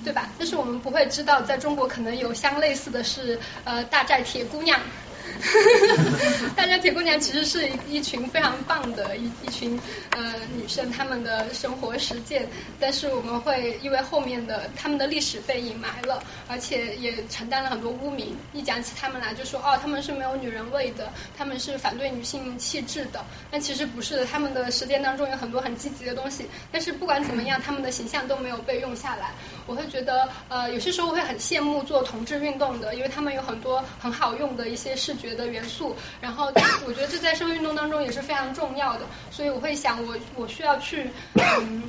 [0.02, 0.34] 对吧？
[0.38, 4.80] 但是我们不会知道，在中国可能有相类似的是呃大寨铁姑娘。
[6.56, 9.78] 大家铁姑娘其实是一群非常棒的一一群
[10.10, 18.36] 呃女生，她们的生活实践，但是我们会因为后面的她们的历史被隐埋了，而且也承担了很多污名。
[18.52, 23.24] 一讲起她们来，就说哦，她们是没有女人味的，她们是反对女性气质的。
[23.50, 26.46] 但其实不是，她们的实践当中有很多很积极的东西。
[26.70, 29.32] 但是不管怎么样，她们的形象都没有被用下来。
[29.66, 36.52] 我会觉得呃有些时候会很羡慕做同志运动的，因为他们有很多很好用的一些视觉的元素，然后
[36.86, 41.82] 我觉得这在社会运动当中也是非常重要的，所以我会想我我需要去嗯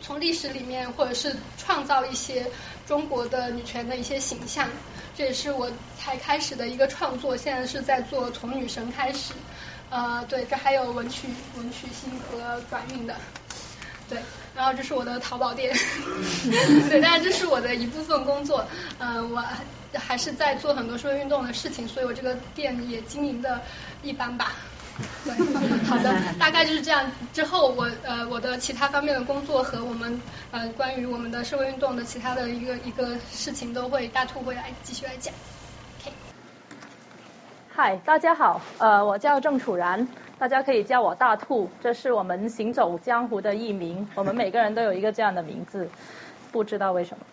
[0.00, 2.46] 从历史里面或者是创造一些
[2.86, 4.68] 中国的女权的一些形象，
[5.16, 9.34] 这也是我才开始的一个创作，现在是在做从女神开始，
[9.90, 13.14] 呃对，这还有文曲文曲星和转运的。
[14.08, 14.18] 对，
[14.54, 15.74] 然后这是我的淘宝店，
[16.90, 18.66] 对，当然这是我的一部分工作，
[18.98, 19.42] 嗯，我
[19.94, 23.62] 还是在做很多社会运动的事情，所以我这个店也经营的
[24.02, 24.52] 一般吧。
[25.24, 25.32] 对，
[25.88, 27.10] 好的，大概就是这样。
[27.32, 35.32] 之后我呃我的其他方面的工作和我们呃关于我们的社会运动的其他的一个一个事情都会大兔会来继续来讲。
[37.82, 40.06] 嗨，大家好，呃，我叫郑楚然。
[40.38, 44.06] 大家可以叫我大兔，这是我们行走江湖的艺名。
[44.14, 45.88] 我们每个人都有一个这样的名字，
[46.52, 47.24] 不知道为什么。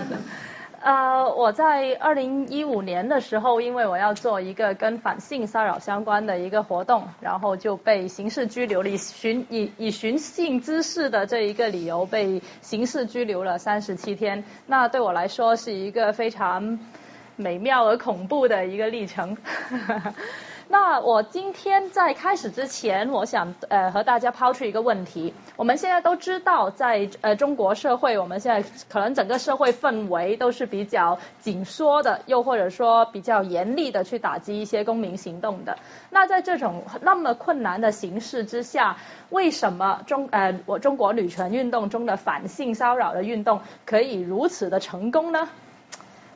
[0.80, 14.44] 呃，我在二零一五年的时候，因为我要做一个跟反性骚扰相关的一个活动，然后就被刑事拘留了，以寻以以寻衅滋事的这一个理由被刑事拘留了三十七天。
[14.66, 16.78] 那对我来说是一个非常
[17.38, 19.38] 美妙而恐怖的一个历程。
[20.70, 25.32] 那我今天在开始之前，我想呃和大家抛出一个问题。
[25.56, 35.78] 我们现在都知道，在呃中国社会，我们现在可能整个社会氛围都是比较紧缩的，又或者说比较严厉的去打击一些公民行动的。
[36.10, 38.98] 那在这种那么困难的形势之下，
[39.30, 45.48] 为什么中呃我中国女权运动中的反性骚扰的运动可以如此的成功呢？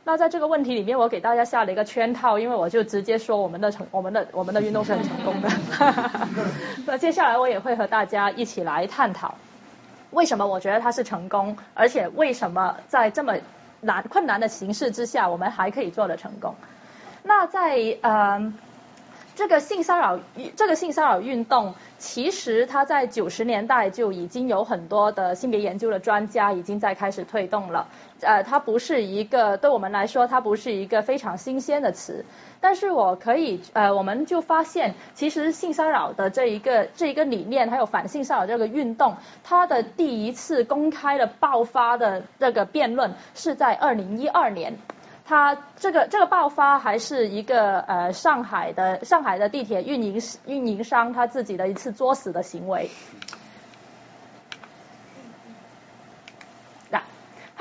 [0.04, 5.48] 那在这个问题里面，我给大家下了一个圈套，因为我就直接说我们的成我们的我们的运动是很成功的。
[6.86, 9.36] 那接下来我也会和大家一起来探讨，
[10.10, 13.36] 为什么我觉得它是成功，而且为什么在这么
[13.80, 16.54] 难困难的形势之下，我们还可以做得成功。
[17.22, 18.52] 那在呃。
[19.34, 20.20] 这个性骚扰，
[20.56, 27.88] 这个性骚扰运动，其实它在九十年代就已经有很多的性别研究的专家已经在开始推动了。
[28.20, 32.24] 呃，它不是一个对我们来说，它不是一个非常新鲜的词。
[32.60, 44.76] 但是我可以，呃，我们就发现，其实性骚扰的这一个这一个理念，还有反性骚扰这个运动，它的第一次公开的爆发的这个辩论是在二零一二年。
[45.24, 52.90] 他这个这个爆发还是一个呃上海的上海的地铁运营运营商他自己的一次作死的行为。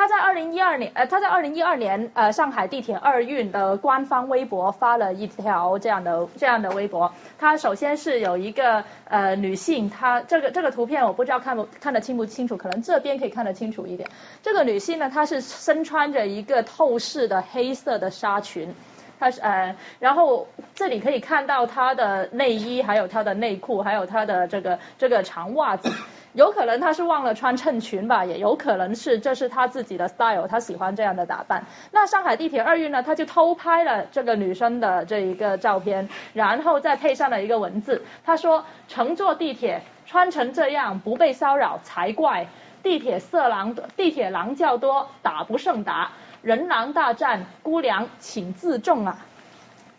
[0.01, 7.13] 他在二零一二年，呃，他在二零一二年，呃，上海地铁二运的官方微博发了一条这样的这样的微博。
[7.37, 14.09] 他首先是有一个呃女性，她这个这个图片我不知道看不看得清不清楚，可能这边可以看得清楚一点。
[14.41, 18.73] 这个女性呢，她是身穿着一个透视的黑色的纱裙，
[19.19, 25.91] 她是呃，然后这里可以看到她的内衣，还有她的内裤，还有她的这个这个长袜子。
[26.33, 31.65] 有可能他是忘了穿衬裙吧，也有可能是这是他自己的 style，他喜欢这样的打扮。
[31.91, 42.47] 那上海地铁二运呢，他就偷拍了这个女生的这一个照片，然后再配上了一个文字，他说乘坐地铁穿成这样不被骚扰才怪，
[42.81, 49.17] 地铁色狼地铁狼较多，打不胜打，人狼大战，姑娘请自重啊。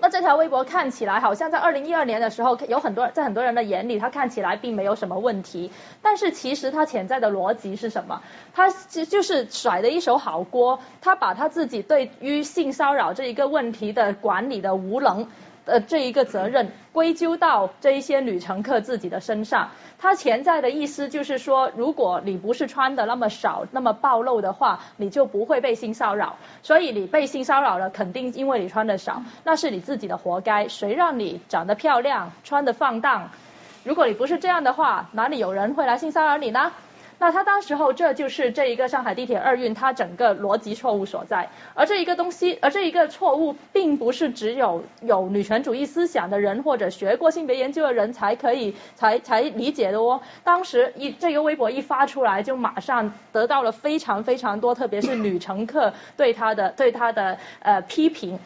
[0.02, 5.70] 那这条微博看起来好像在二零一二年的时候，有很多在很多人的眼里，它看起来并没有什么问题。
[6.02, 8.20] 但是其实它潜在的逻辑是什么？
[8.52, 15.28] 他就就是甩的一手好锅，他把他自己对于性骚扰这一个问题的管理的无能。
[15.64, 26.36] 呃，这一个责任归咎到这一些女乘客自己的身上，它潜在的意思就是说，如果你不是穿的那么少、那么暴露的话，你就不会被性骚扰。
[26.62, 30.66] 所以你被性骚扰了，肯定因为你穿的少，那是你自己的活该。
[30.66, 33.30] 谁让你长得漂亮、穿的放荡？
[33.84, 36.72] 如果你不是这样的话，哪里有人会来性骚扰你呢？
[37.22, 41.50] 那他当时候，这就是这一个上海地铁二运，它整个逻辑错误所在。
[41.74, 50.20] 而这一个东西，而这一个错误，并不是只有有女权主义思想的人或者学过性别研究的人才可以才才理解的哦。
[50.42, 58.40] 当时一这个微博一发出来，就马上得到了非常非常多，特别是女乘客对他的对他的呃批评，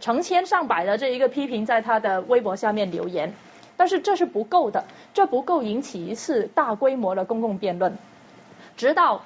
[0.00, 3.32] 成千上百的这一个批评在他的微博下面留言。
[3.78, 7.96] 但是这是不够的，这不够引起一次大规模的公共辩论。
[8.78, 9.22] 直到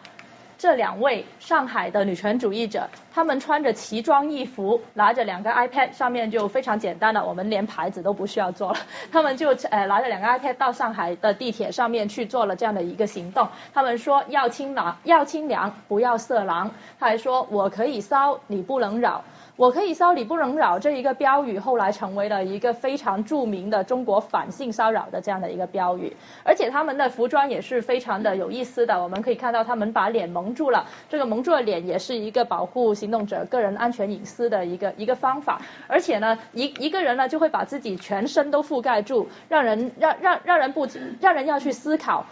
[0.57, 8.79] 这两位上海的女权主义者，他们穿着奇装异服，拿着两个 iPad，上面就非常简单了，我们连牌子都不需要做了。
[9.11, 13.49] 他们就呃拿着两个 iPad 到上海的地铁上面去做了这样的一个行动。
[13.75, 16.71] 他们说要清凉，要清凉，不要色狼。
[16.99, 19.25] 他还说我可以骚，你不能扰。
[19.57, 26.17] 我可以骚你不能扰这一个标语，后来成为了一个非常著名的中国反性骚扰的这样的一个标语。
[26.43, 35.61] 而且他们的服装也是非常的有意思的，我们可以看到他们把脸蒙住了，这个蒙住了脸也是一个保护行动者个人安全隐私的一个一个方法。
[35.87, 40.88] 而且呢，一一个人呢就会把自己全身都覆盖住，让人让让让人不
[41.21, 42.25] 让人要去思考。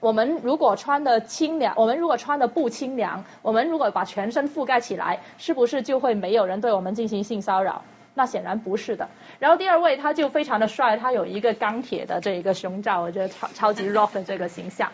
[0.00, 7.82] 我们如果穿的清凉，我们如果穿的不清凉，我们如果把全身覆盖起来，是不是就会没有人对我们进行性骚扰？
[8.14, 9.08] 那显然不是的。
[9.38, 14.90] 然后第二位他就非常的帅，他有一个钢铁的这一个胸罩，我觉得超超级 rock 的这个形象。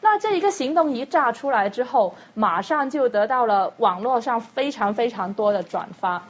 [0.00, 6.24] 那这一个行动一炸出来之后，马上就得到了网络上非常非常多的转发。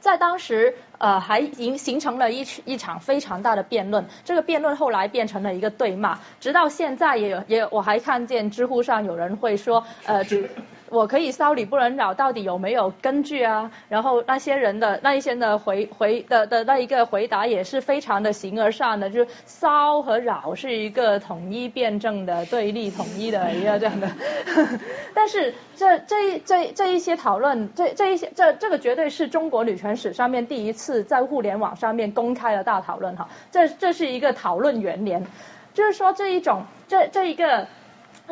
[0.00, 4.06] 在当时，呃还形形成了一一场非常大的辩论。
[4.24, 10.24] 这个辩论后来变成了一个对骂，直到现在也有也我还看见知乎上有人会说呃。
[10.88, 13.70] 我可以骚你不能扰，到底有没有根据啊？
[13.88, 24.08] 然后那些人的那一些的回回的的那一个回答也是非常的形而上的，就是骚和扰是一个统一辩证的对立统一的一个这样的。
[25.14, 33.28] 但是这这这这一些讨论，这这一些这这个绝对是中国女权史上面第一次在互联网上面公开的大讨论哈。
[33.50, 35.26] 这这是一个讨论元年，
[35.74, 37.66] 就是说这一种这这一个。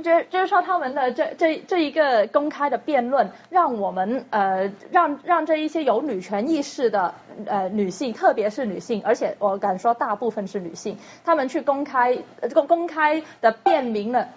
[0.02, 7.14] 就就是说，他们的这这这一个公开的辩论，让我们呃让让这一些有女权意识的
[7.46, 12.18] 呃女性，特别是女性，而且我敢说大部分是女性，她们去公开
[12.52, 14.28] 公公开的辩明了，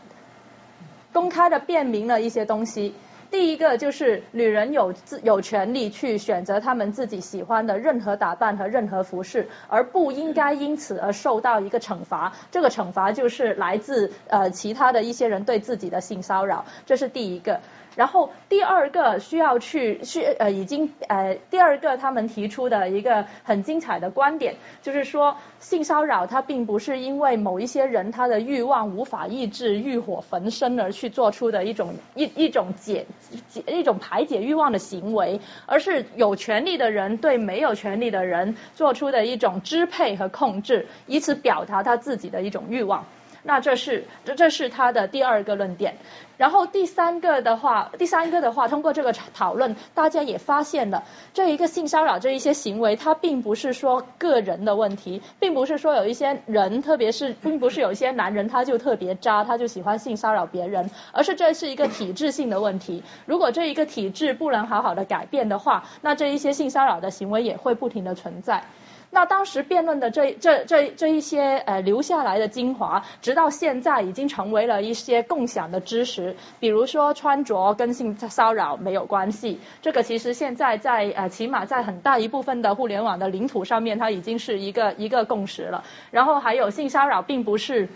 [1.12, 2.94] 公开的辩明了一些东西。
[3.30, 12.34] 第一个就是女人有自有权利去选择她们自己喜欢的任何打扮和任何服饰，而不应该因此而受到一个惩罚。
[12.52, 17.60] 这个惩罚就是来自呃其他的一些人对自己的性骚扰，这是第一个。
[17.98, 33.08] 然后第二个需要去去呃已经呃第二个他们提出的一个很精彩的观点，就是说性骚扰它并不是因为某一些人他的欲望无法抑制欲火焚身而去做出的一种一一种解
[33.50, 43.06] 解一种排解欲望的行为，而是有权利的人对没有权利的人做出的一种支配和控制，以此表达他自己的一种欲望。
[43.48, 45.96] 那这是这这是他的第二个论点。
[46.36, 63.02] 然后第三个的话，第三个的话，通过这个讨论，大家也发现了这一个性骚扰这一些行为，它并不是说个人的问题，并不是说有一些人，特别是并不是有一些男人他就特别渣，他就喜欢性骚扰别人，而是这是一个体制性的问题。
[63.26, 68.66] 如果这一个体制不能好好的改变的话，那这一些性骚扰的行为也会不停的存在。
[69.10, 76.36] 那当时辩论的这这这这一些呃留下来的精华，直到现在已经成为了一些共享的知识。
[76.60, 85.84] 比如说穿着跟性骚扰没有关系，这个其实现在在呃起码在很大一部分的互联网的领土上面，它已经是一个一个共识了。
[86.12, 87.88] 然后还有性骚扰并不是。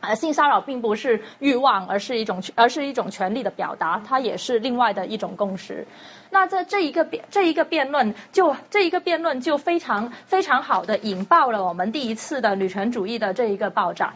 [0.00, 5.86] 呃，性骚扰并不是欲望，而是一种，而是一种权利的表达，它也是另外的一种共识。
[6.30, 14.14] 那在这一个辩，这一个辩论，就这一个辩论就非常非常好的引爆了我们第一次的女权主义的这一个爆炸。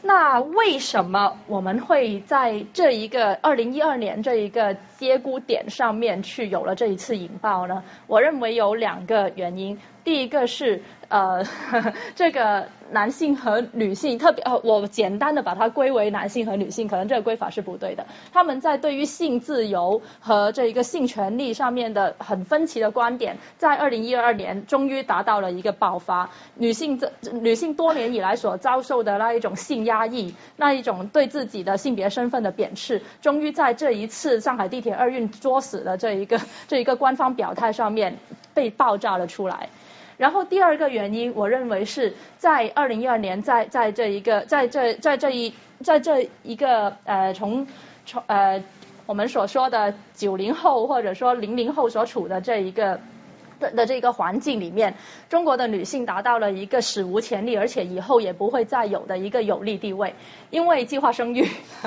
[0.00, 7.82] 那为什么我们会在这一个二零一二年这一个接骨点上面去有了这一次引爆呢？
[8.06, 12.68] 我认为有两个原因，第一个是呃呵呵这个。
[12.90, 18.06] 男性和女性，特别呃，我简单的把它归为男性和女性，可能这个归法是不对的。
[18.32, 26.30] 他们在对于性自由和这一个性权利上面的很分歧的观点，在二零一二年终于达到了一个爆发。
[26.54, 38.16] 女性这女性多年以来所遭受的那一种性压抑，那一种对自己的性别身份的贬斥，终于在这一次上海地铁二运作死的这一个这一个官方表态上面
[38.54, 39.68] 被爆炸了出来。
[40.18, 47.66] 然后第二个原因，我认为是在二零一二年，在在这一个，在这在这一在这一个呃从
[48.04, 48.62] 从呃
[49.06, 53.00] 我们所说的九零后或者说零零后所处的这一个。
[53.60, 54.94] 的的这个环境里面，
[55.28, 60.14] 中国的女性达到了一个史无前例，而且以后也不会再有的一个有利地位。
[60.50, 61.46] 因为计划生育，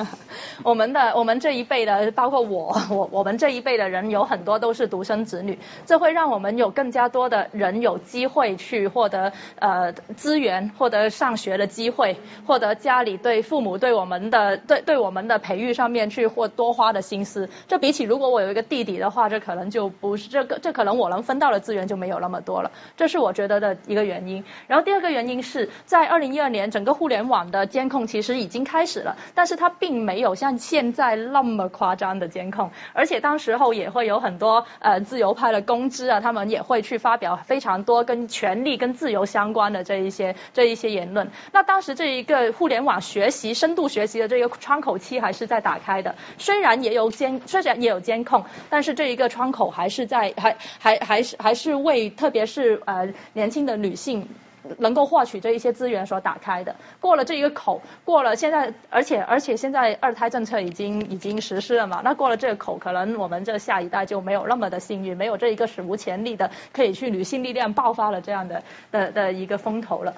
[0.64, 5.58] 我们的我们这一辈的，包括我我我们这一辈的人，有很多都是独生子女，
[5.88, 17.50] 这会让我们有更加多的人有机会去获得呃资源，获得上学的机会，获得家里对父母对我们的对对我们的培育上面去或多花的心思。
[17.68, 21.61] 这比起如果我有一个弟弟的话，这可能就不是这个，这可能我能分到的。
[21.62, 24.44] 资源就没有那么多了，这是我觉得的一个原因。
[24.68, 41.30] 然后第二个原因是在二零一二年，整个互联网的监控其实已经开始了，但是它并没有像现在那么夸张的监控，而且当时候也会有很多呃自由派的公知啊，他们也会去发表非常多跟权力跟自由相关的这一些这一些言论。
[41.54, 51.51] 那当时这一个互联网学习深度学习的这个窗口期还是在打开的，虽然也有监虽然也有监控，但是这一个窗口还是在还还还是还。
[51.52, 54.30] 还是为特别是呃年轻的女性
[54.78, 56.78] 能够获取这一些资源所打开的。
[57.02, 62.00] 过了这一个口，过了现在，而且而且现在二胎政策已经已经实施了嘛？
[62.06, 70.14] 那过了这个口，可能我们这下一代就没有那么的幸运，没有这一个史无前例的可以去女性力量爆发了这样的的的一个风头了。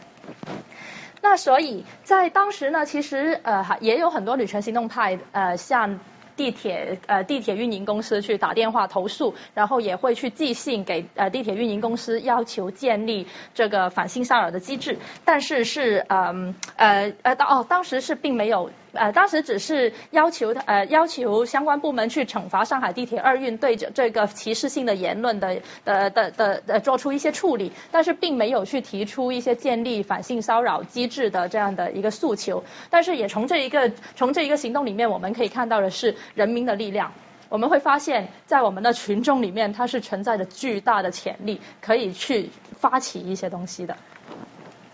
[1.20, 6.00] 那所以在当时呢，其实呃也有很多女权行动派呃像。
[6.36, 18.70] 地铁呃地铁运营公司去打电话投诉，然后也会去寄信给呃地铁运营公司要求建立这个反性骚扰的机制，但是是嗯呃呃当哦当时是并没有。
[18.94, 32.64] 呃，当时只是要求呃要求相关部门去惩罚上海地铁二运对着这个歧视性的言论的的的的的做出一些处理，但是并没有去提出一些建立反性骚扰机制的这样的一个诉求。
[32.92, 37.14] 但是也从这一个从这一个行动里面，我们可以看到的是人民的力量。
[37.50, 43.98] 我们会发现，在我们的群众里面，它是存在着巨大的潜力，可以去发起一些东西的。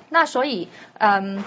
[0.08, 0.70] 那所以，
[1.00, 1.43] 嗯。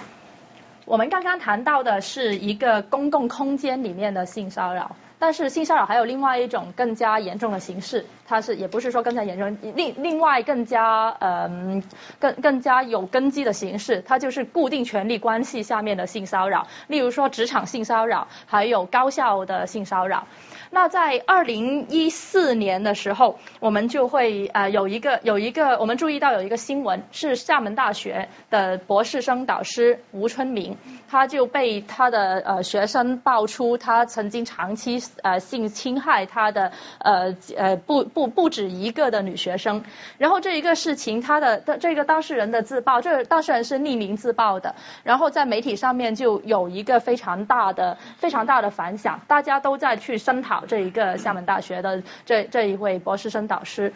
[0.85, 11.85] 我们刚刚谈到的是一个公共空间里面的性骚扰，但是性骚扰还有另外一种更加严重的形式，它是也不是说更加严重，另另外更加嗯
[12.19, 20.27] 更更加有根基的形式，它就是固定权利关系下面的性骚扰，例如说职场性骚扰，还有高校的性骚扰。
[20.75, 30.79] 那在二零一四年的时候，我们就会呃有一个有一个我们注意到有一个新闻，是厦门大学的博士生导师吴春明，
[31.11, 39.85] 他就被他的呃学生爆出他曾经长期呃性侵害他的呃呃不不不止一个的女学生，
[40.17, 50.62] 然后这一个事情他的这个当事人的自曝，这当事人是匿名自曝的，然后在媒体上面就有一个非常大的非常大的反响，大家都在去声讨。
[50.67, 53.93] 这一个厦门大学的这这一位博士生导师，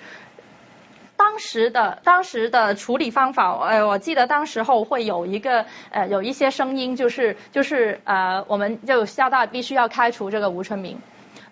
[1.17, 10.99] 当时的当时的处理方法，呃，我记得当时候会有一个呃有一些声音，就是就是呃，我们就厦大必须要开除这个吴春明。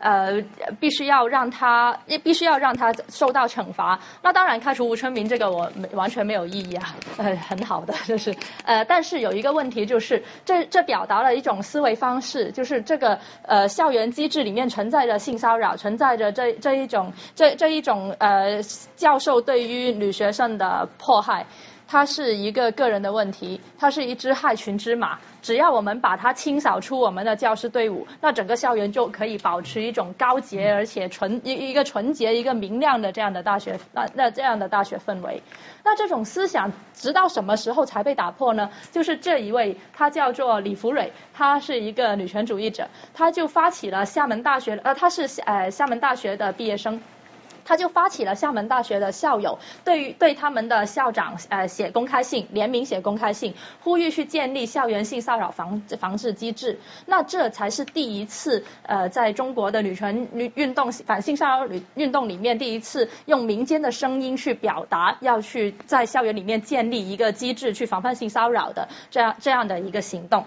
[0.05, 0.45] 呃，
[0.79, 3.99] 必须要让他，必须要让他受到惩罚。
[4.21, 8.37] 那当然，开除吴春明这个我没完全没有意义啊，呃， 很好的，就是
[8.67, 18.63] 呃，但是有一个问题就是，这这表达了一种思维方式，就是这个呃校园机制里面存在着性骚扰，存在着这这一种这这一种呃
[18.97, 21.47] 教授对于女学生的迫害。
[21.95, 25.21] 它是一个个人的问题，它是一只害群之马。
[25.43, 35.45] 只要我们把它清扫出我们的教师队伍，那整个校园就可以保持一种高洁而且纯一一个纯洁、一个明亮的这样的大学那那这样的大学氛围。
[35.85, 38.71] 那这种思想直到什么时候才被打破呢？
[38.91, 47.01] 就是这一位，他叫做李福蕊，他是一个女权主义者，他就发起了厦门大学呃，他是呃厦门大学的毕业生。
[47.65, 56.79] 他就发起了厦门大学的校友对于对他们的校长呃写公开信，联名写公开信，呼吁去建立校园性骚扰防防治机制。
[57.07, 70.45] 那这才是第一次呃在中国的女权运运动反性骚扰运动里面第一次用民间的声音去表达要去在校园里面建立一个机制去防范性骚扰的这样这样的一个行动。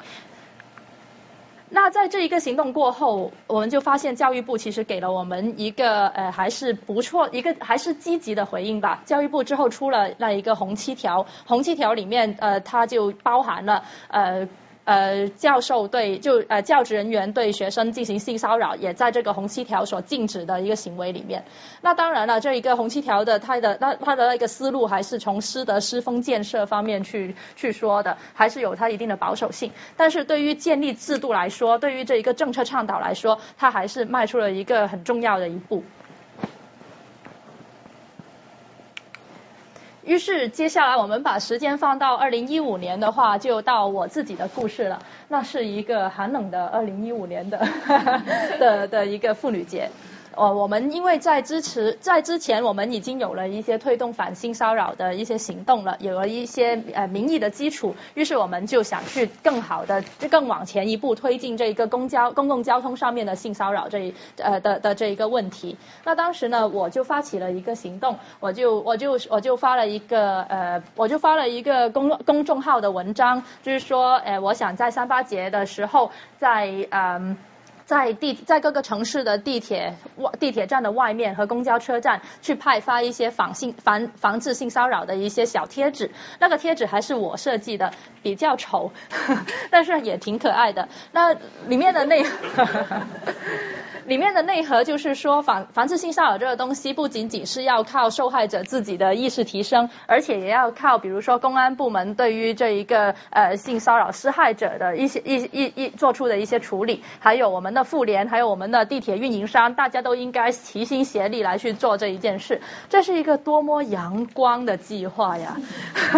[1.69, 9.03] 那在这一个行动过后，我们就发现教育部其实给了我们一个呃还是不错一个还是积极的回应吧。
[9.05, 14.47] 教育部之后出了那一个红七条，红七条里面呃它就包含了呃。
[14.87, 21.43] 呃，教授对就呃教职人员对学生进行性骚扰，也在这个红七条所禁止的一个行为里面。
[21.81, 29.73] 那当然了，这一个红七条的它的那它的那个思路还是从师德师风建设方面去去说的，还是有它一定的保守性。
[29.97, 35.83] 但是对于建立制度来说，对于这一个政策倡导来说，它还是迈出了一个很重要的一步。
[40.07, 44.99] 于是接下来我们把时间放到二零一五年的话，就到我自己的故事了。
[45.27, 47.59] 那是一个寒冷的二零一五年的
[48.57, 49.89] 的的一个妇女节。
[50.37, 65.75] 哦，我们因为在支持，在之前我们已经有了一些推动反性骚扰的一些行动了，有了一些呃民意的基础，于是我们就想去更好的、更往前一步推进这一个公交、公共交通上面的性骚扰这一呃的的这一个问题。
[66.03, 77.35] 那当时呢，我就发起了一个行动，我就我就我就发了一个呃，我就发了一个公公众号的文章，就是说，呃，我想在三八节的时候，在嗯。
[77.87, 79.95] 在地在各个城市的地铁
[80.41, 88.91] 地铁站的外面和公交车站去派发一些防性防防治性骚扰的一些小贴纸，那个贴纸还是我设计的，比较丑，
[89.71, 90.89] 但是也挺可爱的。
[91.13, 91.33] 那
[91.67, 92.25] 里面的内。
[94.05, 112.61] 里面的内核就是说，防防治性骚扰这个东西，不仅仅是要靠受害者自己的意识提升，而且也要靠，比如说公安部门对于这一个呃性骚扰施害者的一些一一一做出的一些处理，还有我们的妇联，还有我们的地铁运营商，大家都应该齐心协力来去做这一件事。
[112.89, 115.57] 这是一个多么阳光的计划呀！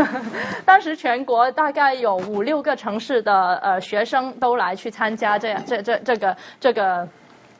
[0.65, 7.07] 当时全国大概有五六个城市的呃学生都来去参加这样这这这个这个。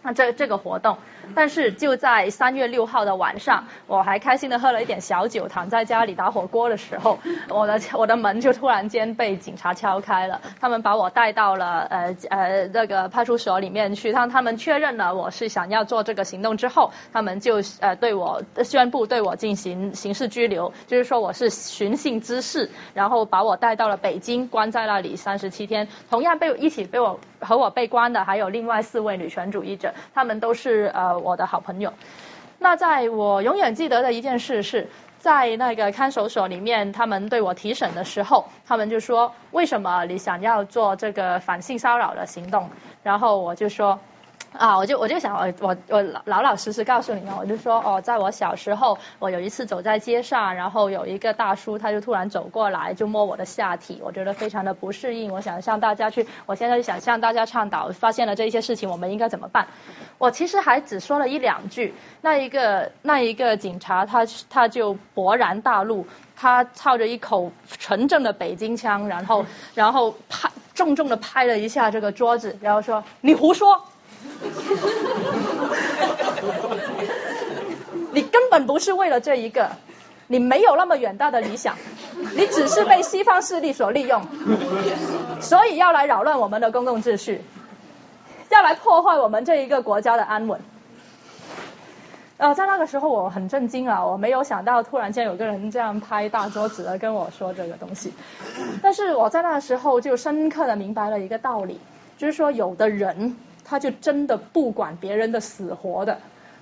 [0.04, 0.97] 那这这个活动，
[1.36, 7.20] 但是就在三月六号的晚上，我还开心的喝了一点小酒，躺在家里打火锅的时候，
[7.50, 29.94] 我的我的门就突然间被警察敲开了，他们把我带到了呃呃那个派出所里面去，当他们确认了我是想要做这个行动之后，他们就呃对我宣布对我进行刑事拘留，就是说我是寻衅滋事，然后把我带到了北京，关在那里三十七天，同样被一起被我和我被关的还有另外四位女权主义者。
[30.14, 31.94] 他们都是呃我的好朋友。
[32.58, 34.90] 那在我永远记得的一件事是，
[35.20, 42.70] 在那个看守所里面，他们对我提审的时候，他们就说为什么你想要做这个反性骚扰的行动？
[43.04, 44.00] 然后我就说。
[44.52, 55.32] 啊，我就我就想，我我我老老实实告诉你们，我就说哦，在我小时候，我有一次走在街上，然后有一个大叔，他就突然走过来，就摸我的下体，我觉得非常的不适应。
[55.32, 59.68] 我想向大家去，我现在想向大家倡导，发现了这一些事情，我们应该怎么办？
[60.18, 69.45] 我其实还只说了一两句，那一个那一个警察他他就勃然大怒，他操着一口纯正的北京腔，然后
[69.76, 73.86] 然后拍重重的拍了一下这个桌子，然后说你胡说。
[78.12, 79.70] 你根本不是为了这一个，
[80.28, 81.76] 你没有那么远大的理想，
[82.36, 84.24] 你只是被西方势力所利用，
[85.42, 87.42] 所以要来扰乱我们的公共秩序，
[88.50, 90.60] 要来破坏我们这一个国家的安稳。
[92.38, 98.14] 呃，在那个时候我很震惊啊，我没有想到突然间有个人这样拍大桌子的跟我说这个东西，
[98.82, 101.80] 但是我在那个时候就深刻的明白了一个道理，
[102.18, 103.38] 就是说有的人。
[103.70, 106.18] 他就真的不管别人的死活的，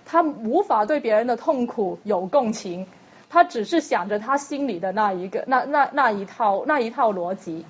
[0.05, 2.86] 他无法对别人的痛苦有共情，
[3.30, 7.66] 他只是想着他心里的那一个那那那一套那一套逻辑，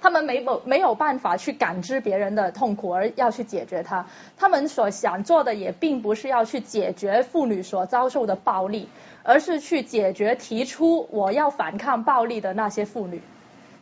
[0.00, 4.06] 他们没有没有办法去感知别人的痛苦而要去解决它，
[4.36, 8.88] 他们所想做的也并不是要去解决妇女所遭受的暴力，
[9.22, 13.22] 而是去解决提出我要反抗暴力的那些妇女，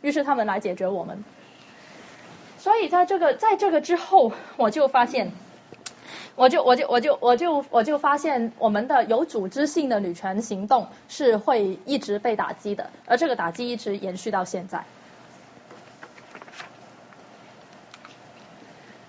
[0.01, 1.23] 于是他们来解决我们。
[2.67, 5.31] 所以在这个在这个之后，我就发现，
[6.35, 14.83] 我就我就我就我就我就发现，我们的有组织性的女权行动是会一直被打击的，而这个打击一直延续到现在。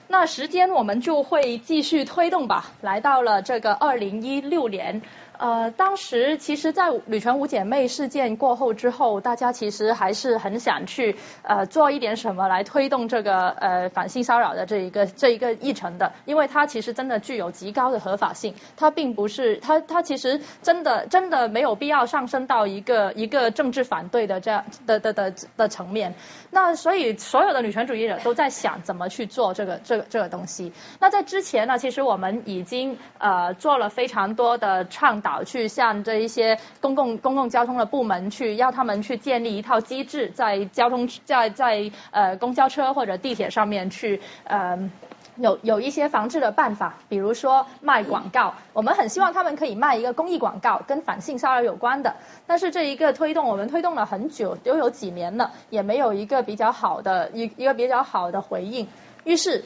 [0.07, 5.03] 那时间我们就会继续推动吧，来到了这个二零一六年。
[5.39, 26.17] 呃，当时其实，在女权五姐妹事件过后之后，大家其实还是很想去呃做一点什么来推动这个呃反性骚扰的这一个这一个议程的，因为它其实真的具有极高的合法性，它并不是它它其实真的真的没有必要上升到一个一个政治反对的这样的的的的层面。
[26.51, 30.73] 那所以所有的女权主义者都在想怎么去做这个这个这个东西。
[30.99, 35.28] 那在之前呢，其实我们已经呃做了非常多的倡导。
[35.45, 44.91] 去向这一些公共公共交通的部门去要他们去建立一套机制，在交通在在呃公交车或者地铁上面去呃
[45.37, 52.17] 有有一些防治的办法，比如说卖广告，我们很希望他们可以卖一个公益广告，跟反性骚扰有关的。
[52.47, 58.89] 但是这一个推动我们推动了很久，都有几年了，也没有一个比较好的一一个比较好的回应。
[59.25, 59.65] 于是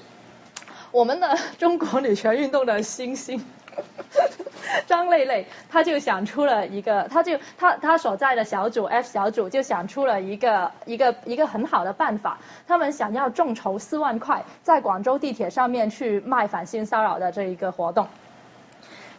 [0.90, 3.42] 我们的 中国女权运动的新星。
[4.86, 18.08] 张蕾蕾，他就想出了一个，他就他他所在的小组 F 小组就想出了一个一个一个很好的办法，他们想要众筹四万块，在广州地铁上面去卖反性骚扰的这一个活动，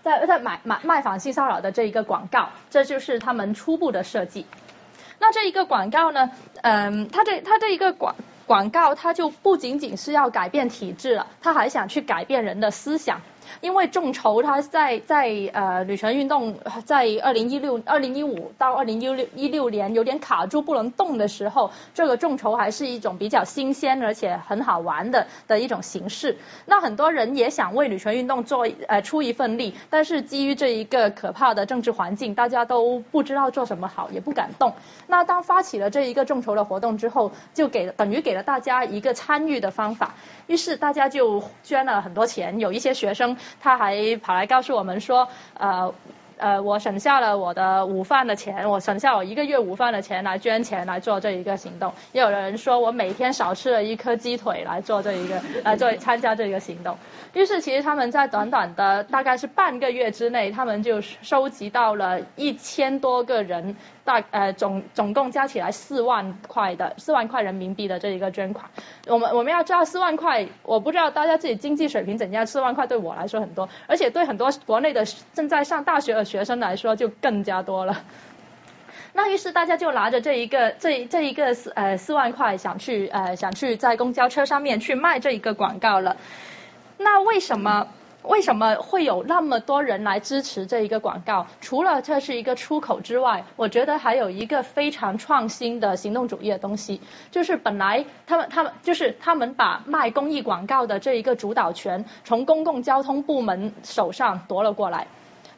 [0.03, 4.45] 在在买买卖反性骚扰的这一个广告，这就是他们初步的设计。
[5.19, 6.31] 那这一个广告呢，
[6.61, 13.21] 嗯，他这他这一个广广告，他就不仅仅是要改变体制了，他还想去改变人的思想。
[13.61, 26.37] 因为众筹，它在在呃女权运动在二零一六、二零一五到二零一六一六年有点卡住不能动的时候，这个众筹还是一种比较新鲜而且很好玩的的一种形式。
[26.65, 34.73] 那很多人也想为女权运动做呃出一份力，但是基于这一个可怕的政治环境，大家都不知道做什么好，也不敢动。
[35.07, 40.15] 那当发起了这一个众筹的活动之后，就给等于给了大家一个参与的方法，
[40.47, 43.32] 于是大家就捐了很多钱，有一些学生。
[43.61, 45.27] 他还跑来告诉我们说，
[45.57, 45.93] 呃。
[46.35, 51.93] 呃，我省下了我的午饭的钱，我省下我一个月午饭的钱来捐钱来做这一个行动。
[52.11, 56.97] 也有人说我每天少吃了一颗鸡腿来做这一个，来做参加这一个行动。
[57.33, 68.69] 于是其实他们在短短的大概是半个月之内，他们就收集到了一千多个人，大呃总总共加起来四万块的四万块人民币的这一个捐款。
[69.07, 78.03] 我们我们要知道四万块，我不知道大家自己经济水平怎样，四万块对我来说很多，而且对很多国内的正在上大学的学生来说就更加多了。
[79.13, 86.17] 那于是大家就拿着这一个这这一个四呃四万块，想去呃想去在公交车上面去卖这一个广告了。
[86.97, 87.87] 那为什么
[88.23, 91.47] 为什么会有那么多人来支持这一个广告？
[91.61, 97.01] 除了这是一个出口之外，我觉得还有一个非常创新的行动主义的东西，
[97.31, 105.07] 就是本来他们他们就是他们把卖公益广告的这一个主导权从公共交通部门手上夺了过来。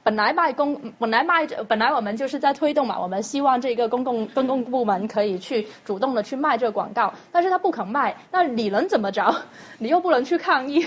[0.03, 9.35] 本来卖公本来卖本来我们就是在推动嘛，我们希望这个公共公共部门可以去主动的去卖这个广告，但是他不肯卖，那你能怎么着？
[9.79, 10.85] 你又不能去抗议。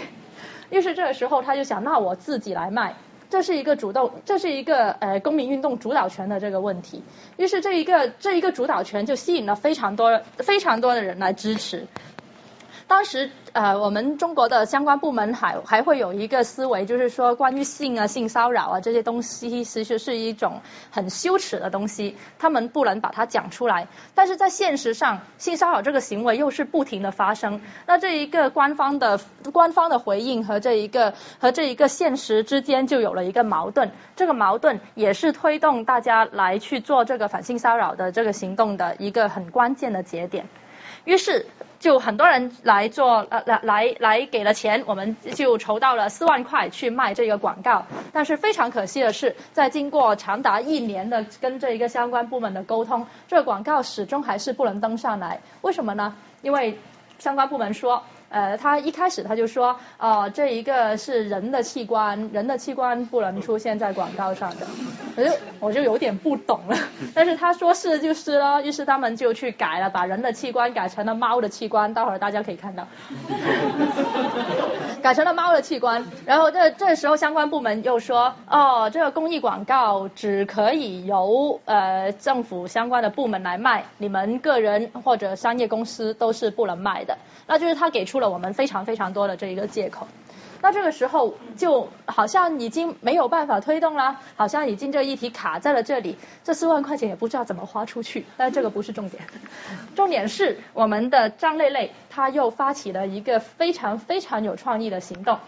[0.70, 2.94] 于是这个时候他就想，那我自己来卖，
[3.30, 7.02] 这是一个主动，这是一个呃公民运动主导权的这个问题。
[7.36, 11.86] 于是这一个这一个主导权就吸引了非常多非常多的人来支持。
[12.88, 23.88] 当时呃，我们中国的相关部门还还会有一个思维，就是说关于性啊、性骚扰啊这些东西，其实是一种很羞耻的东西，他们不能把它讲出来。
[24.14, 27.60] 但是在现实上，性骚扰这个行为又是不停的发生。
[27.86, 29.20] 那这一个官方的
[29.52, 33.90] 官方的回应和这一个和这一个现实之间就有了一个矛盾。
[34.16, 40.48] 这个矛盾也是推动大家来去做这个反性骚扰的这个行动的一个很关键的节点。
[41.08, 41.46] 于是，
[41.80, 47.86] 就很多人来做，呃，来来来给了钱，我们就筹到了四万块去卖这个广告。
[48.12, 55.40] 但是非常可惜的是，在经过长达一年的跟这一个相关部门的沟通，这个广告始终还是不能登上来。
[55.62, 56.14] 为什么呢？
[56.42, 56.78] 因为
[57.18, 58.02] 相关部门说。
[58.30, 64.66] 呃，他一开始他就说，哦，这一个是人的器官，人的器官不能出现在广告上的，
[65.16, 66.76] 我就我就有点不懂了。
[67.14, 72.86] 但是他说是就是了，于是他们就去改了，把人的器官改成了猫的器官，待会儿大家可以看到，
[75.02, 76.06] 改成了猫的器官。
[76.26, 87.16] 然后这这时候相关部门又说，哦，这个公益广告只可以由呃政府相关的部门来卖，你们个人或者商业公司都是不能卖的。
[87.46, 90.06] 那就是他给出了我们非常非常多的这一个借口，
[90.60, 99.22] 那这个时候就好像已经没有办法推动了，好像已经这议题卡在了这里，这四万块钱也不知道怎么花出去，但这个不是重点，
[99.94, 105.38] 重点是我们的张蕾蕾她又发起了一个非常非常有创意的行动，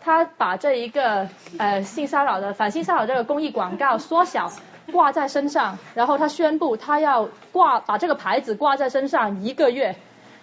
[0.00, 4.50] 她把这一个呃性骚扰的反性骚扰这个公益广告缩小
[4.90, 9.94] 挂在身上，然后她宣布她要挂把这个牌子挂在身上一个月。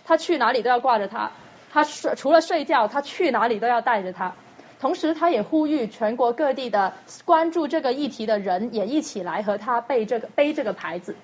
[0.06, 1.32] 他去哪里都要挂着它，
[1.74, 4.34] 他睡除了睡觉，他去哪里都要带着它。
[4.80, 6.94] 同时，他也呼吁全国各地的
[7.24, 11.16] 关注这个议题的人也一起来和他背这个背这个牌子。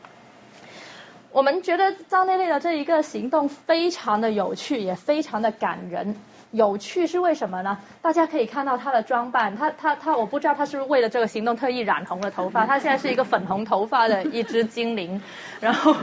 [1.31, 6.15] 我们觉得张内内的这一个行动非常的有趣，也非常的感人。
[6.51, 7.79] 有趣是为什么呢？
[8.01, 12.65] 大家可以看到她的装扮，她她她，我不知道她是不是为了这个行动特意染红了头发。
[12.67, 15.21] 她现在是一个粉红头发的一只精灵，
[15.61, 15.95] 然后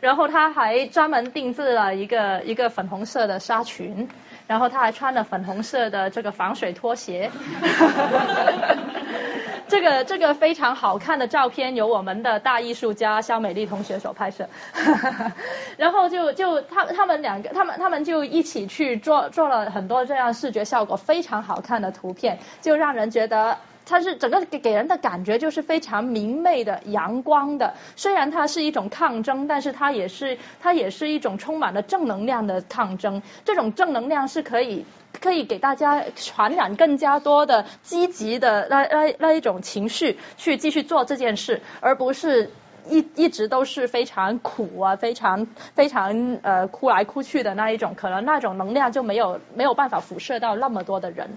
[0.00, 4.08] 然后她还专门定制了一个一个粉红色的纱裙，
[4.46, 7.30] 然后他还穿了粉红色的这个防水拖鞋。
[9.68, 14.48] 这个这个非常好看的照片由我们的大艺术家肖美丽同学所拍摄，
[15.76, 34.84] 然后就就他他们两个他们他们就一起去做做了很多这样视觉效果非常好看的图片，就让人觉得它是整个给给人的感觉就是非常明媚的阳光的，虽然它是一种抗争，但是它也是它也是一种充满了正能量的抗争，这种正能量是可以。
[35.18, 42.50] 可以给大家传染更加多的积极的那那那一种情绪，去继续做这件事，而不是
[42.86, 51.30] 一一直都是非常苦啊，非常非常呃哭来哭去的那一种，可能那种能量就没有没有办法辐射到那么多的人。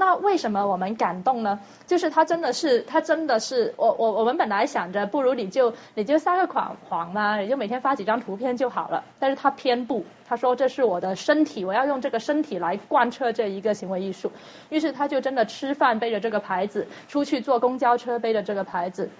[0.00, 1.60] 那为什么我们感动呢？
[1.86, 9.04] 就是他真的是，他真的是，我我我们本来想着，不如你就你就撒个谎谎嘛，你就每天发几张图片就好了。
[9.18, 14.32] 但是他偏不，他说这是我的身体，我要用这个身体来贯彻这一个行为艺术。
[14.70, 19.10] 于是他就真的吃饭背着这个牌子，出去坐公交车背着这个牌子。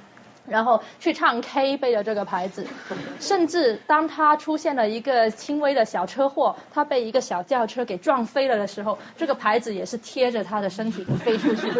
[0.51, 2.66] 然后去唱 K 背着这个牌子，
[3.20, 11.70] 甚至当他出现了一个轻微的小车祸，他被一个小轿车给撞飞了的时候，这个牌子也是贴着他的身体飞出去。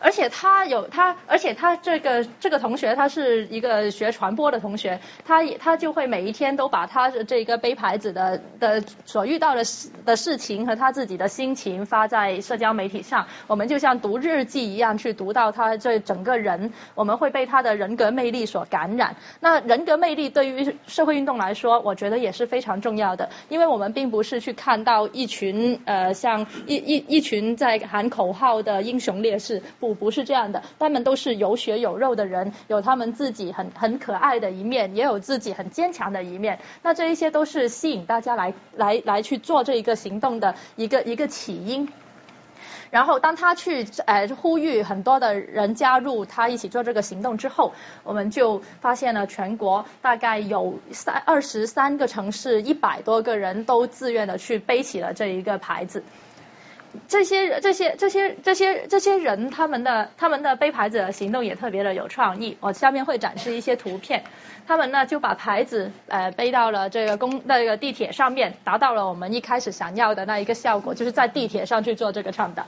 [0.00, 19.16] 而且他有他，而且他这个这个同学他是一个学传播的同学，他也他就会每一天都把他的这个背牌子的的所遇到的事的事情和他自己的心情发在社交媒体上，我们就像读日记一样去读到他这整个人，我们会被他的人格魅力所感染。
[19.40, 36.58] 那人格魅力对于社会运动来说，我觉得也是非常重要的，因为我们并不是去看到一群呃像一一一群在喊口号的英雄烈士，不不是这样的，他们都是有血有肉的人，有他们自己很很可爱的一面，也有自己很坚强的一面。
[36.82, 41.88] 那这一些都是吸引大家来来来去做这一个行动的一个一个起因。
[42.90, 47.72] 然后当他去呃呼吁很多的人加入他一起做这个行动之后，
[48.02, 56.02] 我们就发现了全国大概有三二十三个城市，一百多个人都自愿的去背起了这一个牌子。
[57.06, 62.56] 这些这些这些这些这些人，他们的他们的背牌子的行动也特别的有创意。
[62.60, 64.24] 我下面会展示一些图片，
[64.66, 72.66] 他们呢就把牌子呃背到了这个公那个地铁上面，达到了我们一开始想要的那一个效果，就是在地铁上去做这个倡导。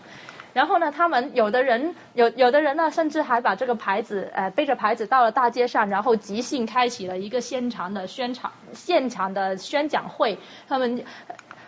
[0.53, 11.05] 然后呢，他们有的人有有的人呢，甚至还把这个牌子呃背着牌子到了大街上，然后即兴开启了一个现场的宣传现场的宣讲会，他们。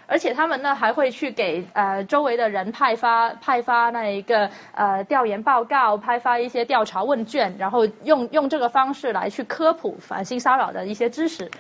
[0.07, 11.51] 而且他们呢还会去给呃周围的人派发派发那一个呃调研报告，派发一些调查问卷，然后用用这个方式来去科普反性骚扰的一些知识。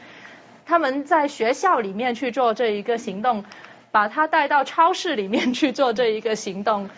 [0.66, 3.44] 他们在学校里面去做这一个行动，
[3.90, 6.88] 把他带到超市里面去做这一个行动，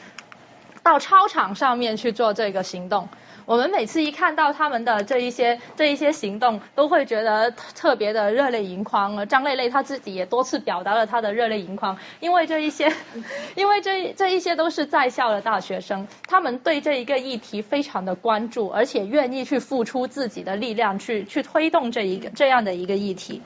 [0.83, 3.09] 到操场上面去做这个行动。
[3.47, 9.29] 我们每次一看到他们的这一些这一些行动，都会觉得特别的热泪盈眶。
[9.29, 12.93] 张蕾蕾她自己也多次表达了她的热泪盈眶，因为这一些，
[13.55, 23.43] 因为这这一些都是在校的大学生，他们对这一个议题非常的关注，而且愿意去付出自己的力量去去推动这一个这样的一个议题。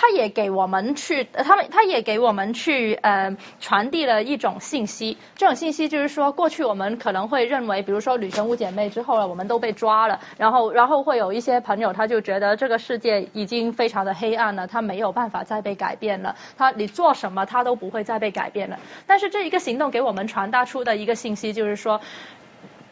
[0.00, 5.18] 他也给我们去，他们他也给我们去呃传递了一种信息。
[5.34, 18.78] 这种信息就是说，过去我们可能会认为，比如说女神五姐妹之后呢，我们都被抓了，然后然后会有一些朋友他就觉得这个世界已经非常的黑暗了，他没有办法再被改变了，他你做什么他都不会再被改变了。
[19.08, 22.00] 但是这一个行动给我们传达出的一个信息就是说，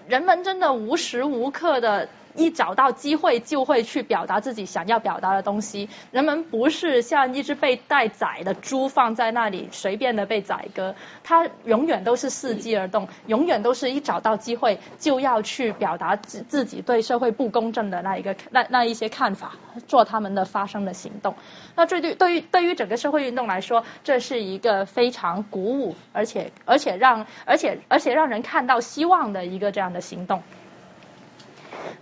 [0.08, 2.08] 人们真的无时无刻的。
[2.36, 5.88] 一找到机会就会去表达自己想要表达的东西。
[6.10, 19.52] 人们不是像一只被待宰的猪放在那里随便的被宰割，它永远都是伺机而动，永远都是一找到机会就要去表达自自己对社会不公正的那一个那那一些看法，
[19.86, 21.34] 做他们的发生的行动。
[21.74, 30.42] 那这对对于对于整个社会运动来说，这是一个非常鼓舞，而且而且让而且而且让人看到希望的一个这样的行动。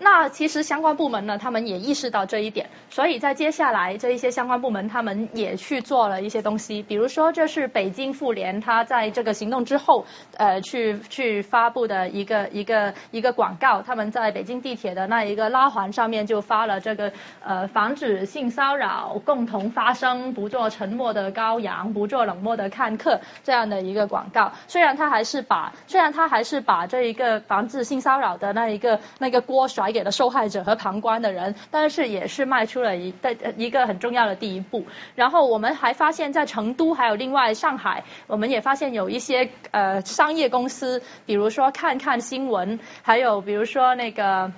[0.00, 10.06] 那其实相关部门呢，他们也意识到这一点，所以在接下来这一些相关部门，他们也去做了一些东西，比如说这是北京妇联，他在这个行动之后，
[10.36, 17.12] 呃，去去发布的一个一个一个广告，他们在北京地铁的那一个拉环上面就发了这个
[17.42, 24.52] 呃防止性骚扰，共同发声，不做沉默的羔羊，不做冷漠的看客这样的一个广告。
[24.68, 29.68] 虽然他还是把虽然他还是把这一个防治性骚扰的那一个那个锅。
[29.74, 34.86] 甩给了受害者和旁观的人，但是也是迈出了一的一个很重要的第一步。
[35.16, 44.52] 然后我们还发现，在成都还有另外上海，我们也发现有一些呃商业公司，比如说看看新闻，还有比如说那个，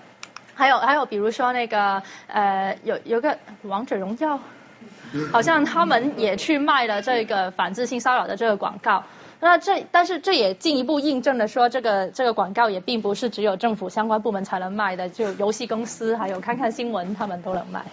[0.55, 4.39] 还有还有比如说那个呃有有个王者荣耀，
[5.33, 9.05] 好像他们也去卖了这个反制性骚扰的这个广告。
[9.47, 17.84] 那这，但是这也进一步印证了说，这个这个广告也并不是只有政府相关部门才能卖的，就游戏公司还有看看新闻，他们都能卖。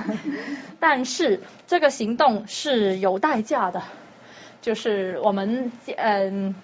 [0.78, 3.82] 但是这个行动是有代价的，
[4.60, 6.54] 就是我们嗯。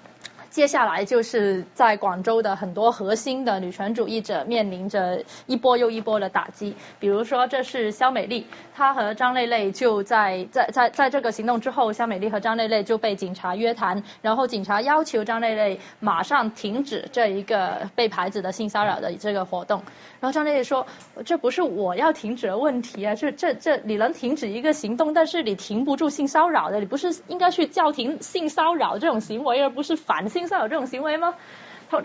[0.51, 19.85] 接下来就是在广州的很多核心的女权主义者面临着一波又一波的打击，比如说这是肖美丽，她和张蕾蕾就在在在在这个行动之后，肖美丽和张蕾蕾就被警察约谈，然后警察要求张蕾蕾马上停止这一个被牌子的性骚扰的这个活动，
[20.19, 20.89] 然后张丽丽说
[21.25, 30.40] 这不是我要停止的问题啊，这这这你能停止一个行动，但是你停不住性骚扰的，你不是应该去叫停性骚扰这种行为，而不是反性。
[30.41, 31.35] 性骚扰这种行为吗？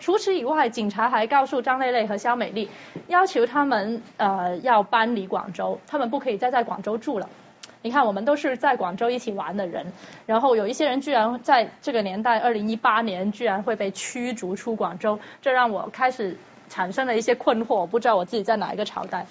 [0.02, 2.70] 除此以外，警察还告诉张蕾蕾和肖美丽，
[3.08, 7.30] 要求他们呃要搬离广州，他们不可以再在广州住了，
[7.82, 9.94] 你看，我们都是在广州一起玩的人，
[10.26, 19.28] 然后有一些人居然在这个年代，二零一八年居然会被驱逐出广州，这让我开始产生了一些困惑，我不知道我自己在哪一个朝代。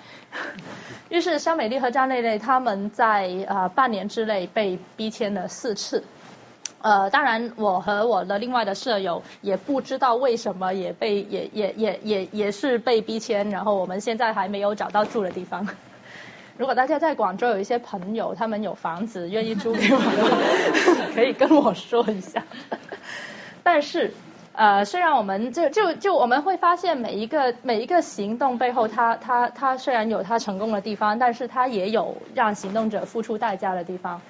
[1.11, 6.05] 于是，肖美丽和张蕾蕾他们在呃半年之内被逼迁了四次。
[6.85, 15.67] 呃，当然，我和我的另外的舍友也不知道为什么也被也也也也也是被逼迁，然后我们现在还没有找到住的地方。
[16.59, 22.45] 如果大家在广州有一些朋友，他们有房子愿意租给我的话， 可以跟我说一下。
[23.65, 24.13] 但是，
[24.53, 34.21] 呃，虽然我们就就就我们会发现每一个每一个行动背后，它它它虽然有它成功的地方，但是它也有让行动者付出代价的地方。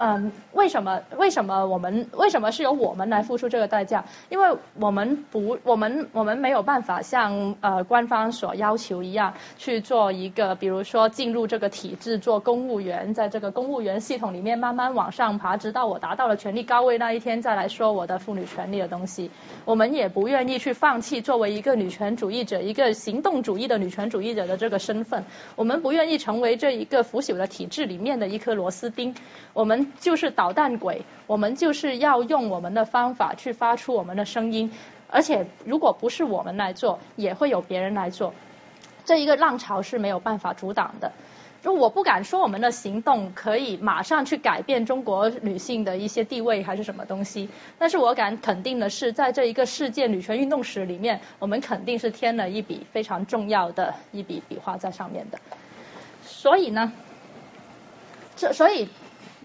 [0.00, 1.02] 嗯，为什么？
[1.16, 4.04] 为什么我们为什么是由我们来付出这个代价？
[4.28, 19.32] 因为我们不，我们我们没有办法像呃官方所要求一样去做一个，比如说进入这个体制做公务员，在这个公务员系统里面慢慢往上爬，直到我达到了权力高位那一天再来说我的妇女权利的东西。
[19.64, 25.24] 我们也不愿意去放弃作为一个女权主义者，一个行动主义的女权主义者的这个身份。
[25.56, 29.16] 我们不愿意成为这一个腐朽的体制里面的一颗螺丝钉。
[29.54, 29.87] 我们。
[30.00, 34.72] 就是捣蛋鬼，我们就是要用我们的方法去发出我们的声音，
[35.08, 38.34] 而且如果不是我们来做，也会有别人来做。
[39.04, 41.12] 这一个浪潮是没有办法阻挡的。
[41.60, 55.40] 就我不敢说我们的行动可以马上去改变中国女性的一些地位还是什么东西，但是我敢肯定的是，在这一个世界女权运动史里面，我们肯定是添了一笔非常重要的一笔笔画在上面的。
[56.22, 56.92] 所以呢，
[58.36, 58.88] 这所以。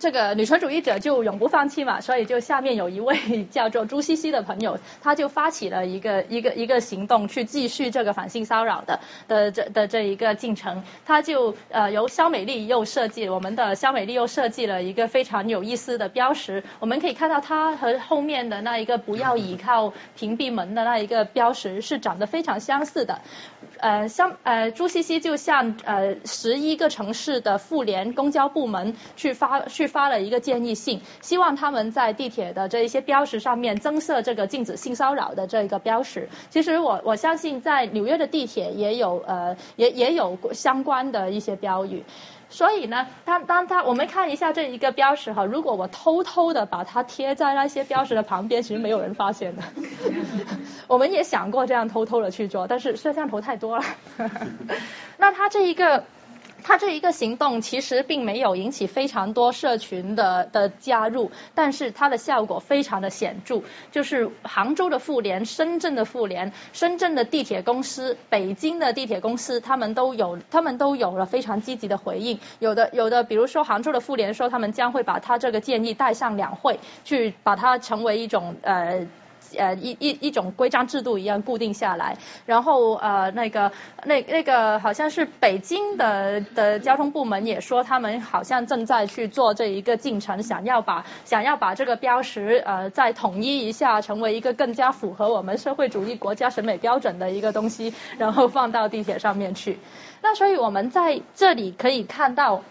[0.03, 8.99] 这个女权主义者就永不放弃嘛，所以就下面有一位叫做朱西西的朋友，他就发起了一个 一个一个行动，去继续这个反性骚扰的
[9.29, 10.83] 的这的这一个进程。
[11.05, 16.65] 他就呃由肖美丽又设计，我们的肖美丽又设计了一个非常有意思的标识。
[16.81, 23.21] 我们可以看到它和后面的那一个不要倚靠屏蔽门的那一个标识是长得非常相似的。
[23.84, 36.29] 呃，像呃朱西西就向呃十一个城市的妇联公交部门去发去发了一个建议信，希望他们在地铁的这一些标识上面增设这个禁止性骚扰的这一个标识。
[36.49, 42.05] 其实我我相信在纽约的地铁也有呃也也有相关的一些标语。
[42.53, 49.63] 所以呢，当当他我们看一下这一个标识哈，如果我偷偷的把它贴在那些标识的旁边，其实没有人发现的。
[50.87, 53.83] 我们也想过这样偷偷的去做，但是摄像头太多了。
[55.17, 56.03] 那它这一个。
[56.64, 63.61] 他这一个行动其实并没有引起非常多社群的的加入，但是它的效果非常的显著。
[63.91, 72.39] 就是杭州的妇联、深圳的妇联、深圳的地铁公司、北京的地铁公司，他们都有他们都有了非常积极的回应。
[72.59, 79.05] 有的有的，比如说杭州的妇联说，他们将会把他这个建议带上两会，去把它成为一种呃。
[79.57, 83.71] 呃，一一一种规章制度一样固定下来，然后呃，那个
[84.03, 99.79] 那那个好像是北京的的交通部门也说，他们好像正在去做这一个进程，想要把想要把这个标识呃再统一一下，成为一个更加符合我们社会主义国家审美标准的一个东西，然后放到地铁上面去。
[100.21, 102.61] 那所以我们在这里可以看到。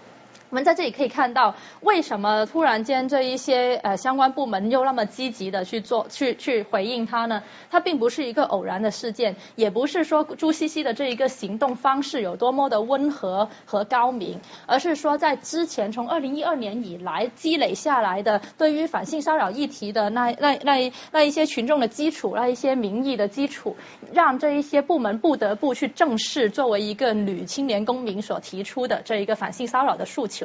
[0.52, 7.42] 我们在这里可以看到，为什么突然间这一些呃相关部门又那么积极的去做去去回应它呢？
[7.70, 23.78] 它并不是一个偶然的事件，也不是说朱西西的这一个行动方式有多么的温和和高明，而是说在之前从二零一二年以来积累下来的对于反性骚扰议题的那那那那一些群众的基础，那一些民意的基础，
[24.12, 30.41] 让这一些部门不得不去正视作为一个女青年公民所提出的这一个反性骚扰的诉求。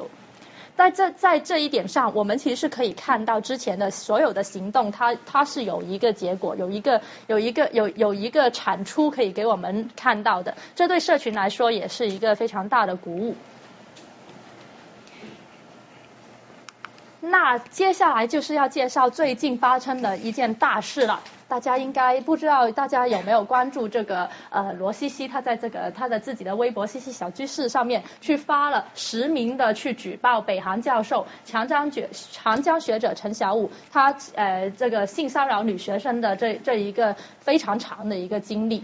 [0.75, 10.55] 在这在这一点上，我们其实是可以看到之前的所有的行动，它它是有一个结果，有一个有一个有有一个产出可以给我们看到的。
[10.75, 13.35] 这对社群来说也是一个非常大的鼓舞。
[17.19, 21.23] 那接下来就是要介绍最近发生的一件大事了。
[21.47, 25.27] 大家应该不知道，大家有没有关注这个呃罗西西？
[25.27, 38.83] 他在这个他的自己的微博“西西小居室”上面去发了实名的去举报北航教授长江学长江学者陈小武，他呃这个性骚扰女学生的这这一个非常长的一个经历。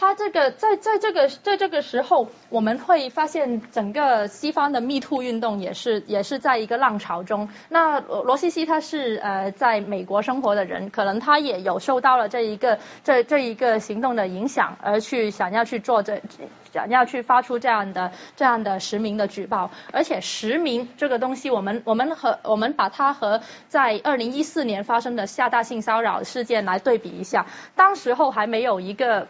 [0.00, 7.50] 他这个在在这个在这个时候，我们会发现整个西方的 Me Too 运动也是也是在一个浪潮中。
[7.68, 16.22] 那罗罗西西他是呃在美国生活的人，可能他也有受到了这一个这这一个行动的影响，而去想要去做这
[16.72, 19.70] 想要去发出这样的这样的实名的举报。
[19.92, 27.44] 而且实名这个东西，我们我们和我们把它和在二零一四年发生的厦大性骚扰事件来对比一下，
[27.76, 29.28] 当时候还没有一个。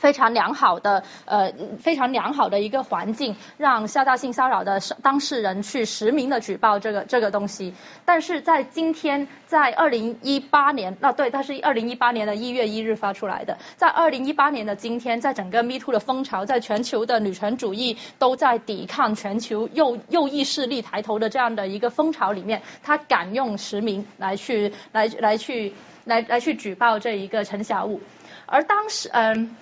[0.00, 7.74] 非常良好的呃非常良好的一个环境，让下大性骚扰的当事人去实名的举报这个这个东西。
[8.06, 13.58] 但是在今天，在二零一八年，那对，它是二零一八年的一月一日发出来的。
[13.76, 25.74] 在二零一八年的今天，在整个 Me Too 的风潮，在全球的女权主义都在抵抗全球右右翼势力抬头的这样的一个风潮里面，他敢用实名来去来来去
[26.04, 28.00] 来来去举报这一个陈小武，
[28.46, 29.54] 而当时嗯。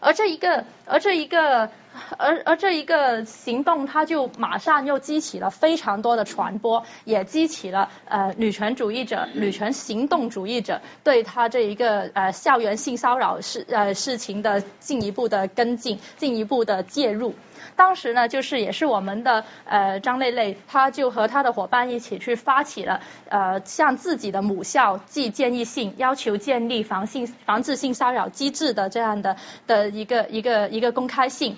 [0.00, 1.70] 而这一个，而这一个，
[2.18, 17.34] 而而这一个行动，它就马上又激起了非常多的传播，也激起了呃女权主义者、女权行动主义者对他这一个呃校园性骚扰事呃事情的进一步的跟进、进一步的介入。
[17.74, 29.36] 当时呢，就是也是我们的呃张蕾蕾，她就和她的伙伴一起去发起了呃向自己的母校寄建议信，要求建立防性防治性骚扰机制的这样的
[29.66, 31.56] 的一个一个一个公开信，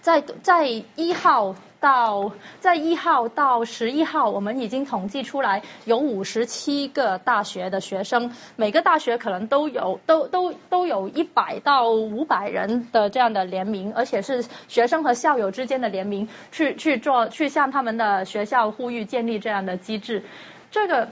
[0.00, 1.54] 在在一号。
[1.80, 20.24] 到在一号到十一号，我们已经统计出来有五十七个大学的学生，每个大学可能都有都都都有一百到五百人的这样的联名，而且是学生和校友之间的联名，去去做去向他们的学校呼吁建立这样的机制，
[20.72, 21.10] 这个。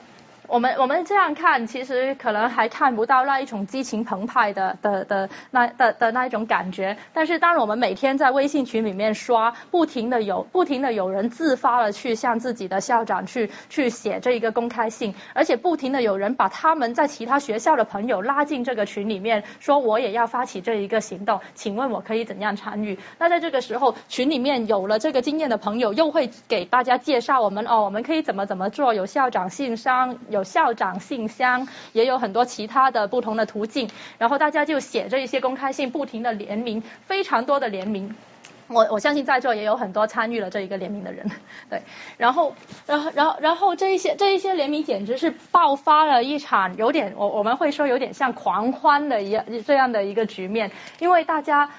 [0.48, 6.96] 我们我们这样看，其实可能还看不到那一种激情澎湃的的的那的的那一种感觉。
[7.12, 22.98] 但是，当我们每天在微信群里面刷，不停的有不停的有人自发的去向自己的校长去去写这一个公开信，而且不停的有人把他们在其他学校的朋友拉进这个群里面，说我也要发起这一个行动，请问我可以怎样参与？
[23.18, 28.94] 那在这个时候，群里面有了这个经验的朋友，又会给大家介绍我们哦，我们可以怎么怎么做？
[28.94, 30.18] 有校长信箱。
[30.36, 38.14] 有校长信箱，也有很多其他的不同的途径，然后大家就写着一些公开信，不停的联名，非常多的联名。
[38.68, 41.30] 我我相信在座也有很多参与了这一个联名的人，
[41.70, 41.82] 对。
[42.18, 42.54] 然后，
[42.86, 51.70] 然后，然后，然后这一些这一些联名简直是爆发了一场有点我我们会说有点像狂欢的一样这样的一个局面，因为大家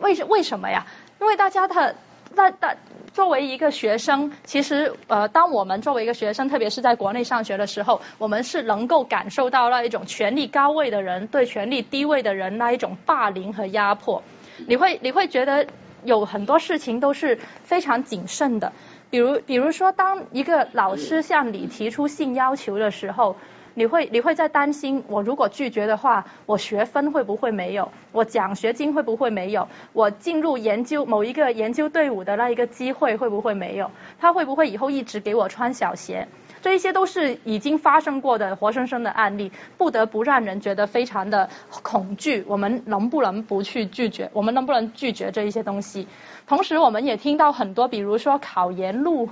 [0.00, 0.86] 为什为什么呀？
[1.20, 1.94] 因为大家的。
[2.36, 2.76] 那那
[3.14, 14.22] 作为一个学生，其实呃，当我们作为一个学生，特别是在国内上学的时候，我们是能够感受到那一种权力高位的人对权力低位的人那一种霸凌和压迫。
[14.68, 15.66] 你会你会觉得
[16.04, 18.72] 有很多事情都是非常谨慎的，
[19.08, 23.36] 比如比如说，当一个老师向你提出性要求的时候。
[23.78, 27.92] 你会你会在担心，我如果拒绝的话，我学分会不会没有？
[28.10, 29.68] 我奖学金会不会没有？
[29.92, 33.90] 我进入研究某一个研究队伍的那一个机会会不会没有？
[34.18, 36.26] 他会不会以后一直给我穿小鞋？
[36.62, 41.50] 这一些都是已经发生过的活生生的案例，不得不让人觉得非常的
[41.82, 42.46] 恐惧。
[42.48, 44.30] 我们能不能不去拒绝？
[44.32, 46.08] 我们能不能拒绝这一些东西？
[46.46, 49.28] 同时，我们也听到很多，比如说考研路。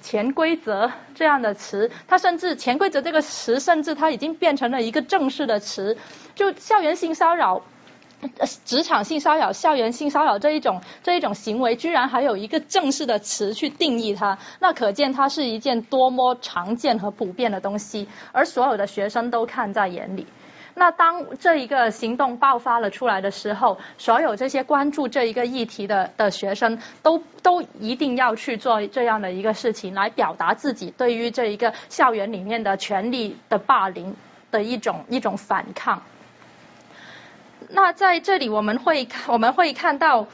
[0.00, 5.96] 潜规则这样的词，它甚至潜规则这个词，甚至它已经变成了一个正式的词。
[6.34, 7.62] 就校园性骚扰、
[8.64, 20.26] 职场性骚扰、校园性骚扰这一种这一种行为，居然还有一个正式的词去定义它，那可见它是一件多么常见和普遍的东西，而所有的学生都看在眼里。
[20.78, 34.14] 那当这一个行动爆发了出来的时候，所有这些关注这一个议题的的学生都都一定要去做这样的一个事情，来表达自己对于这一个校园里面的权力的霸凌
[34.50, 36.02] 的一种一种反抗。
[37.68, 40.26] 那在这里我们会我们会看到。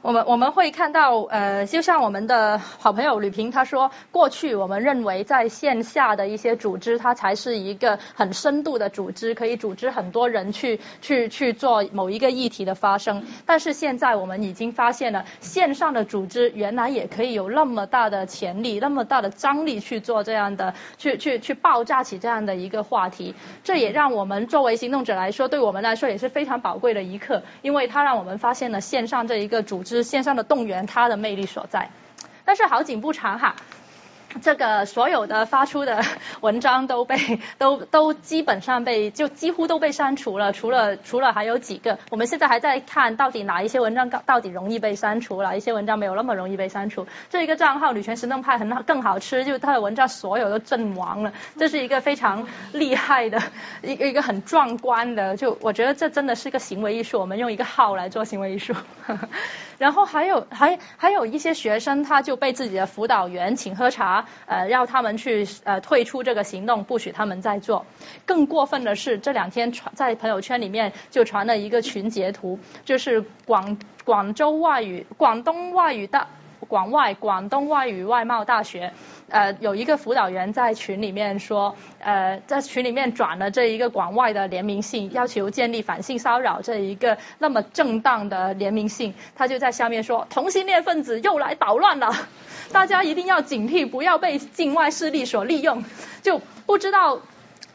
[0.00, 13.26] 我们我们会看到，呃，就像我们的好朋友吕平他说，过去我们认为在线下的一些组织，它才是一个很深度的组织，可以组织很多人去去去做某一个议题的发生。
[13.44, 23.34] 但是现在我们已经发现了，线上的组织原来也可以有那么大的潜力，那么大的张力去做这样的，去去去爆炸起这样的一个话题。
[23.64, 31.90] 这也让我们作为行动者来说，对我们来说也是非常宝贵的一刻，因为它让我们发现了线上这一个组是线上的动员，它的魅力所在。
[32.44, 33.56] 但是好景不长哈，
[34.40, 36.02] 这个所有的发出的
[36.40, 47.06] 文章都被 都都基本上被就几乎都被删除了，除了除了还有几个，我们现在还在看到底哪一些文章到底容易被删除了，一些文章没有那么容易被删除。
[47.28, 53.42] 这一个账号女权行动派很好更好吃，就他的文章所有都阵亡了，这是一个非常厉害的
[53.82, 58.74] 一个一个很壮观的，就我觉得这真的是一个行为艺术，我们用一个号来做行为艺术。
[59.78, 67.86] 然后还有还还有一些学生，他就被自己的辅导员请喝茶，呃，要他们去呃退出这个行动，不许他们再做。
[68.26, 76.28] 更过分的是，这两天传在朋友圈里面就传了一个群截图，就是广广州外语广东外语大。
[76.68, 78.92] 广外广东外语外贸大学，
[79.28, 92.12] 呃，有一个辅导员在群里面说，呃，在群里面转了这一个广外的联名信，要求建立反性骚扰这一个那么正当的联名信，他就在下面说，同性恋分子又来捣乱了，
[92.72, 95.82] 大家一定要警惕，不要被境外势力所利用，
[96.22, 97.20] 就不知道。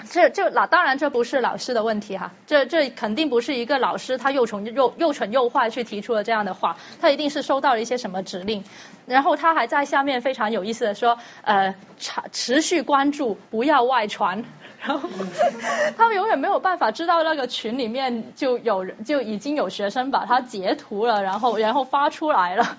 [0.10, 8.64] 这这老当然这不是老师的问题哈，这这肯定不是一个老师他又蠢又又蠢又坏去提出了这样的话，他一定是收到了一些什么指令，
[9.06, 14.44] 然后他还在下面非常有意思的说，呃，持持续关注，不要外传，
[14.82, 15.10] 然后
[15.98, 22.78] 他们永远没有办法知道那个群里面就有人就已经有学生把它截图了，然后然后发出来了，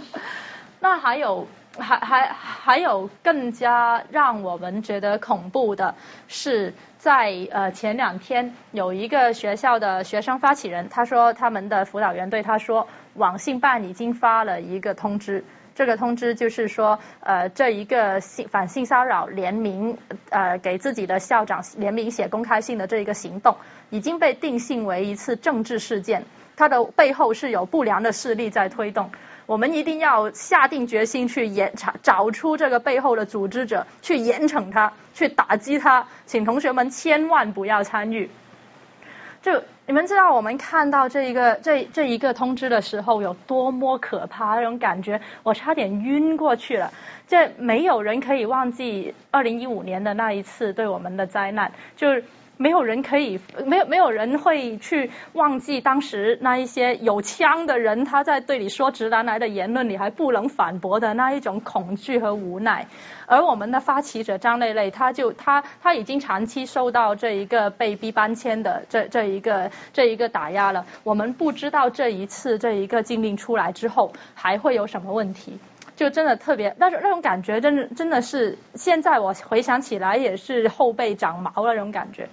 [0.80, 1.46] 那还有。
[1.80, 5.94] 还还还有更加让我们觉得恐怖的
[6.28, 15.44] 是，在呃前两天有一个学校的学生发起人，他说他们的辅导员对他说，网信办已经发了一个通知，
[15.74, 19.98] 这个通知就是说呃这一个性反性骚扰联名
[20.28, 23.56] 呃给自己的校长联名写公开信的这一个行动，
[23.88, 26.24] 已经被定性为一次政治事件，
[26.56, 29.10] 它的背后是有不良的势力在推动。
[29.50, 36.06] 我们一定要下定决心去严查，找出这个背后的组织者，去严惩他，去打击他。
[36.24, 38.30] 请同学们千万不要参与。
[39.42, 46.92] 就你们知道，我们看到这一个这这一个通知的时候有多么可怕那种感觉，我差点晕过去了。
[47.26, 52.06] 这没有人可以忘记二零一五年的那一次对我们的灾难，就。
[52.60, 62.86] 没有人可以，没有没有人会去忘记当时那一些有枪的人，他在对你说直男癌的言论，你还不能反驳的那一种恐惧和无奈。
[63.24, 70.84] 而我们的发起者张蕾蕾，他就他他已经长期受到这一个被逼搬迁的这这一个这一个打压了。
[71.02, 75.58] 我们不知道这一次这一个禁令出来之后还会有什么问题，
[75.96, 82.28] 就真的特别，那种那种感觉，真的真的是现在我回想起来也是后背长毛那种感觉。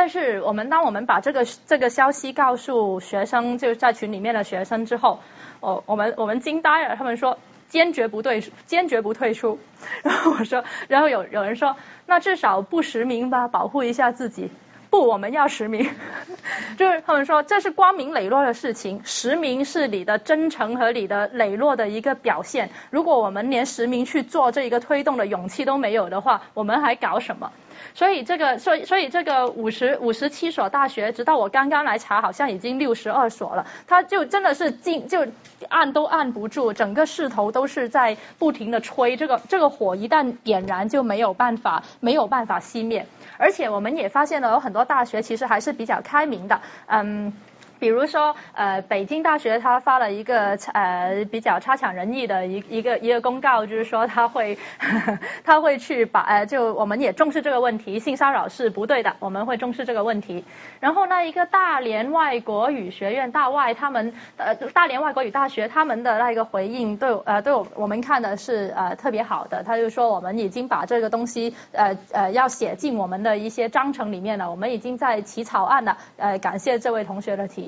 [0.00, 5.18] 但是我们当我们把这个这个消息告诉学生，就是在群里面的学生之后，
[5.58, 7.36] 哦，我们我们惊呆了，他们说
[7.68, 9.58] 坚决不对，坚决不退出。
[10.04, 11.74] 然后我说，然后有有人说，
[12.06, 14.52] 那至少不实名吧，保护一下自己。
[14.88, 15.90] 不，我们要实名。
[16.78, 22.70] 就是他们说这是光明磊落的事情，实名是你的真诚和你的磊落的一个表现。
[22.90, 27.50] 如果我们连实名去做这一个推动的勇气都没有的话，我们还搞什么？
[27.98, 33.66] 所以这个，所以所以这个五十五十七所大学，直到我刚刚来查，好像已经六十二所了。
[33.88, 35.26] 它就真的是进就
[35.68, 39.16] 按都按不住，整个势头都是在不停的吹。
[39.16, 43.04] 这个这个火一旦点燃，就没有办法没有办法熄灭。
[43.36, 47.32] 而且我们也发现了，有很多大学其实还是比较开明的，嗯。
[47.78, 54.58] 比如说，呃，北京大学他发了一个呃比较差强人意的一一个一个公告，就是说他会
[55.44, 60.44] 他会去把呃就我们也重视这个问题，性骚扰是不对的，我们会重视这个问题。
[60.80, 77.67] 然后那一个大连外国语学院大外他们呃大连外国语大学他们的那一个回应对呃对我我们看的是呃特别好的，他就说我们已经把这个东西呃呃要写进我们的一些章程里面了，我们已经在起草案了，呃感谢这位同学的提。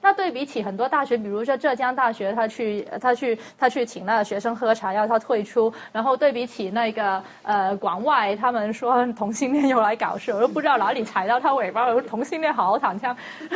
[0.00, 5.72] 那对比起很多大学，比如说浙江大学，他去他去他去请那个学生喝茶，要他退出。
[5.92, 12.00] 然后对比起那个呃广外，他们说同性恋又来搞事，我都不知道哪里踩到他尾巴了。
[12.02, 13.16] 同性恋好好躺枪。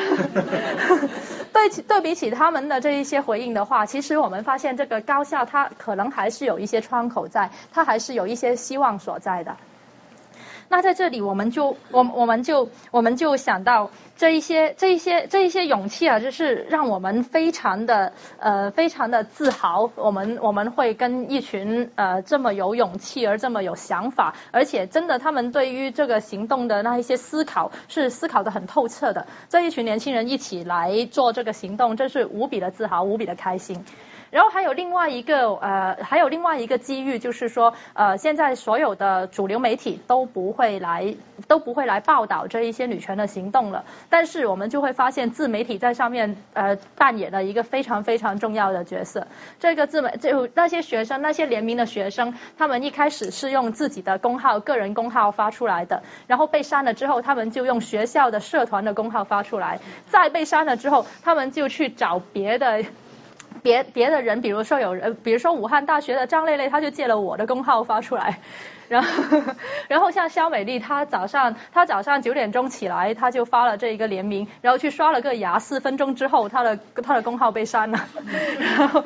[1.55, 9.57] 对对比起他们的这一些回应的话，其实我们发现这个高校它可能还是有一些窗口在，它还是有一些希望所在的。
[10.75, 19.89] 那在这里，我们就我我们就我们就想到这一些这一些这一些勇气啊，就是让我们非常的呃非常的自豪。
[19.95, 29.29] 我们我们会跟一群呃这么有勇气而这么有想法，而且真的他们对于这个行动的那一些思考是思考的很透彻的。
[29.49, 33.85] 这一群年轻人一起来做这个行动，真是无比的自豪，无比的开心。
[34.35, 41.15] 然后还有另外一个呃，还有另外一个机遇，就是说呃，现在所有的主流媒体都不会来
[41.47, 49.29] 都不会来报道这一些女权的行动了，但是我们就会发现自媒体在上面呃扮演了一个非常非常重要的角色。
[49.61, 59.79] 这个自媒就那些学生那些联名的学生，他们一开始是用自己的公号个人公号发出来的，然后被删了之后，他们就用学校的社团的公号发出来，
[60.09, 62.83] 再被删了之后，他们就去找别的。
[63.65, 68.39] 别别的人，比如说有人，比如说武汉大学的张蕾蕾，他就借了我的工号发出来。
[68.89, 69.41] 然后，
[69.89, 77.99] 然后像肖美丽，她早上她早上九点钟起来，她就发了这一个联名，然后去刷了个牙，四分钟之后，她的她的工号被删了。
[78.77, 79.05] 然后，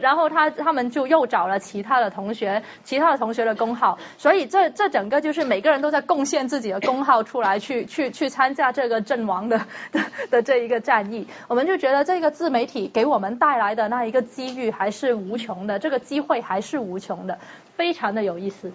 [0.00, 9.60] 然后她他们就又找了其他的同学，其他的同学的工号，所以这这整个就是每个人都在贡献自己的工号出来，去去去参加这个阵亡的
[9.92, 10.00] 的
[10.30, 11.26] 的这一个战役。
[11.48, 17.38] 我们就觉得这个自媒体给我们带来的那一个机遇还是无穷的，这个机会还是无穷的，
[17.76, 18.72] 非常的有意思。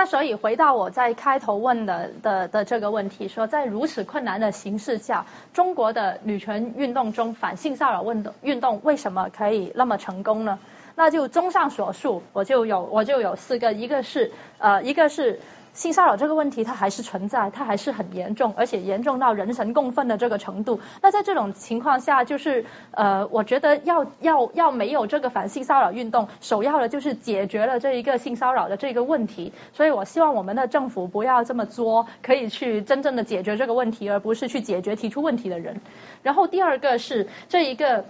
[0.00, 10.58] 那所以回到我在开头问的的的这个问题，说在如此困难的形势下，中国的女权运动中反性骚扰运动运动为什么可以那么成功呢？
[10.94, 15.38] 那就综上所述，我就有我就有四个，一个是呃一个是。
[15.72, 20.80] 性骚扰这个问题它还是存在，它还是很严重，而且严重到人神共愤的这个程度。
[21.00, 29.52] 那在这种情况下，就是呃，我觉得要要要没有这个反性骚扰运动，首要的就是解决了这一个性骚扰的这个问题。
[29.72, 35.80] 所以我希望我们的政府不要这么作，可以去真正的解决这个问题，而不是去解决提出问题的人。
[36.22, 38.04] 然后第二个是这一个。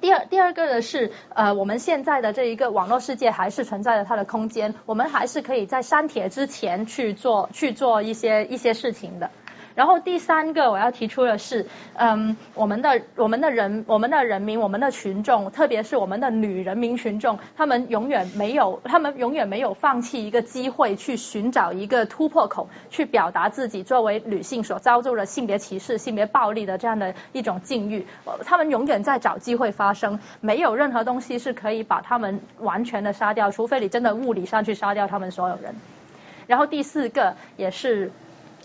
[0.00, 9.30] 第二，第二个呢是，呃，我们现在的这一个网络世界还是存在着它的空间，我们还是可以在删帖之前去做去做一些一些事情的。
[9.78, 11.64] 然后第三个我要提出的是，
[11.94, 28.04] 嗯，我们的我们的人我们的人民我们的群众，特别是我们的女人民群众，他们永远没有他们永远没有放弃一个机会去寻找一个突破口，去表达自己作为女性所遭受的性别歧视、性别暴力的这样的一种境遇，
[28.44, 35.76] 他们永远在找机会发生，没有任何东西是可以把他们完全的杀掉，除非你真的物理上去杀掉他们所有人。
[36.48, 38.10] 然后第四个也是。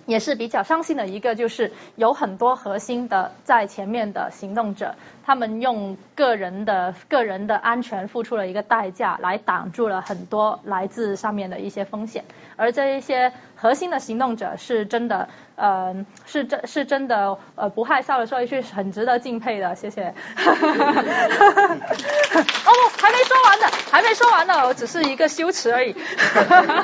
[0.05, 12.23] 也是比较伤心的一个，就是有很多核心的在前面的行动者，他们用个人的个人的安全付出了一个代价，来挡住了很多来自上面的一些风险，
[12.55, 13.31] 而这一些。
[13.55, 20.01] 核心的行动者是真的，呃，是真，是真的，呃，不害臊的说一句，很值得敬佩的，谢谢。
[20.03, 20.13] 哦，
[22.97, 25.95] 还没说完呢，还没说完呢，我只是一个修辞而已。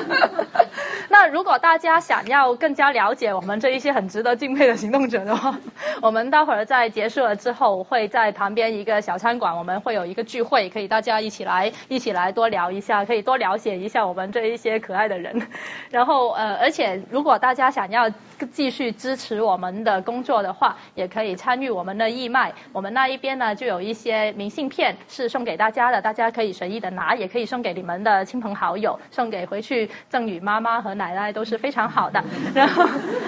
[1.10, 5.58] 那如果大家想要更加了了解我们这一些很值得敬佩的行动者的话，
[6.00, 15.42] 我们待会儿在结束了之后，会在旁边一个小餐馆，我们会有一个聚会，可以大家一起来，一起来多聊一下，可以多了解一下我们这一些可爱的人。
[15.90, 18.08] 然后呃，而而且，如果大家想要
[18.52, 22.52] 继续支持我们的工作的话，也可以参与我们的义卖。
[22.72, 32.22] 我们那一边呢，就有一些明信片是送给大家的，大家可以随意的拿，也可以送给你们的亲朋好友，送给回去赠与妈妈和奶奶都是非常好的。
[32.54, 32.84] 然后，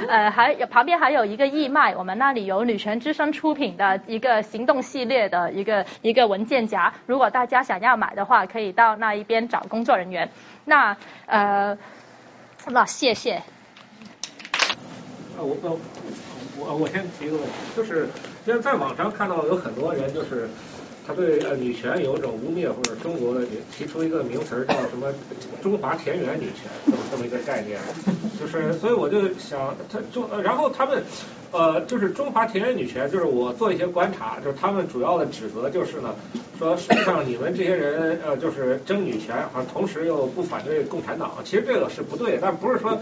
[0.09, 10.31] 呃，还有旁边还有一个义卖，我们那里有女权之声出品的一个行动系列的一个一个文件夹，如果大家想要买的话，可以到那一边找工作人员。
[10.65, 10.97] 那
[11.27, 11.79] 呃。
[12.69, 13.35] 那谢谢。
[13.35, 13.43] 啊，
[15.39, 15.81] 我我
[16.57, 18.09] 我我先提一个问题，就是
[18.45, 20.49] 现在在网上看到有很多人，就是
[21.07, 23.45] 他对呃女权有一种污蔑，或者中国的
[23.77, 25.13] 提出一个名词叫什么
[25.63, 27.79] “中华田园女权”这么这么一个概念，
[28.41, 31.03] 就是所以我就想，他中然后他们
[31.53, 36.15] 呃就是中华田园女权，就是我做一些观察，就是他们主要的指责就是呢。
[36.59, 39.35] 说实际上你们这些人呃就是争女权，
[39.73, 42.97] 同时又不反对共产党，其实这个是不对，但不是说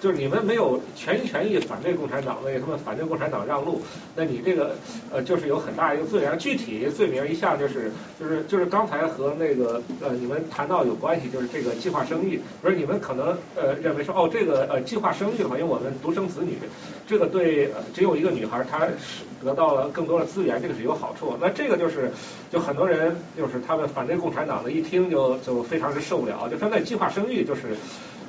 [0.00, 3.80] 就是你们没有全心全意反对共产党，为他们反对共产党让路，
[4.14, 4.76] 那你这个
[5.10, 6.38] 呃就是有很大一个罪名。
[6.38, 16.58] 具体罪名一项就是就是就是刚才和那个呃你们谈到有关系，就是这个计划生育，不是你们可能呃认为说哦这个呃计划生育的话，因为我们独生子女，
[17.06, 21.34] 这个对只有一个女孩她是得到了更多的资源，这个是有好处。
[21.40, 22.12] 那这个就是
[22.52, 23.16] 就很多人。
[23.34, 27.76] 就是他们反对共产党的，一听就就非常是受不了，就说在计划生育就是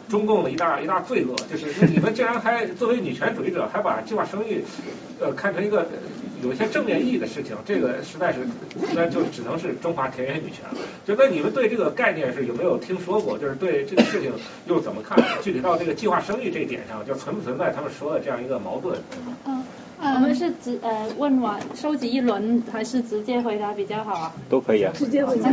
[0.10, 4.64] 中共的一大一大罪恶，就是你们竟然还作为女权主义者，还把计划生育
[5.20, 5.86] 呃看成一个
[6.42, 8.40] 有一些正面意义的事情，这个实在是
[8.96, 10.78] 那就只能是中华田园女权了。
[11.06, 13.38] 就那你们对这个概念是有没有听说过？
[13.38, 14.32] 就是对这个事情
[14.68, 15.18] 又怎么看？
[15.42, 18.98] 具体到这个计划生育这一点上，就存不存在他们说的这样一个矛盾？
[19.46, 19.64] 嗯。
[20.00, 24.34] 我们是直呃问完收集一轮，还是直接回答比较好啊？
[24.48, 24.94] 都可以啊。
[24.96, 25.50] 直接回答。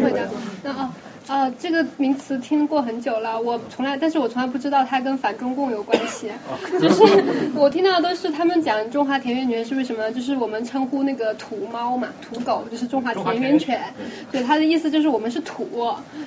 [0.63, 0.95] 那啊。
[1.27, 6.31] 呃，这个名词听过很久了，我从来，但是我从来不知道它跟反中共有关系。
[6.79, 7.03] 就是
[7.57, 10.11] 我听到的都是他们讲中华田园犬是为什么？
[10.13, 13.83] 就是我们称呼那个土猫嘛，土狗就是中华田园犬。
[14.31, 15.67] 对，它的意思就是我们是土，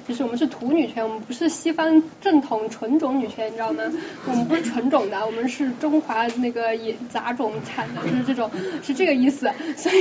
[0.07, 3.84] 就是我们是土女权，我们不是西方正统纯种女权，你知道吗？
[4.26, 8.49] 我们不是纯种的，我们是中华那个野杂种产的，就是这种
[8.82, 9.48] 是这个意思。
[9.76, 9.95] 所以，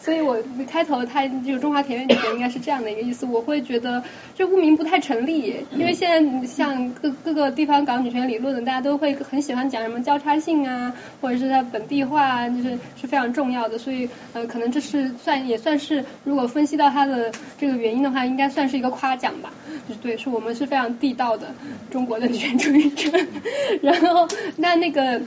[0.00, 0.36] 所以我
[0.68, 4.02] 开头它就中华田园犬应该是这样的一个意思，我会觉得。
[4.36, 13.78] 这污名不太成立，因为现在像各各个地方搞女权理论的，大家都会很喜欢讲什么交叉性啊，或者是它本地化啊，就是是非常重要的。
[13.78, 19.52] 所以呃，可能这是算也算是，如果分析到它的这个原因的话，应该算是一个夸奖吧。
[19.88, 21.54] 就对，是我们是非常地道的
[21.90, 23.10] 中国的女权主义者。
[23.82, 25.20] 然后那那个。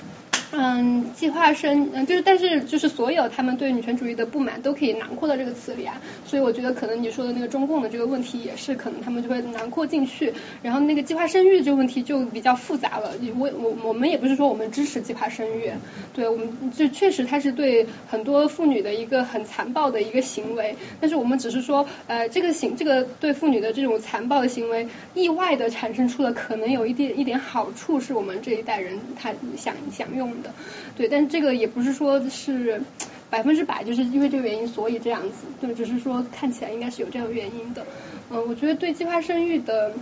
[0.53, 10.33] 嗯，计划生，嗯，就是，但是，就是所有他们对女权主义的不满都可以囊括到这个词里啊，所以我觉得可能你说的那个中共的这个问题也是可能他们就会囊括进去，
[10.63, 13.11] 然后那个计划生育这个问题就比较复杂了。
[13.37, 15.69] 我我我们也不是说我们支持计划生育，
[16.13, 30.36] 对我们就确实它是对很多妇女的一个很残暴的一个行为，但是我们只是说，呃，这个行这个对妇女的这种残暴的行为，意外的产生出了可能有一点一点好处，是我们这一代人他想享用。
[30.41, 30.53] 的，
[30.95, 32.81] 对，但是这个也不是说是
[33.29, 37.85] 百分之百，就是因为这个原因，所以这样子，对，只是说看起来应该是有这样原因的，
[38.29, 39.93] 嗯，我觉得对计划生育的。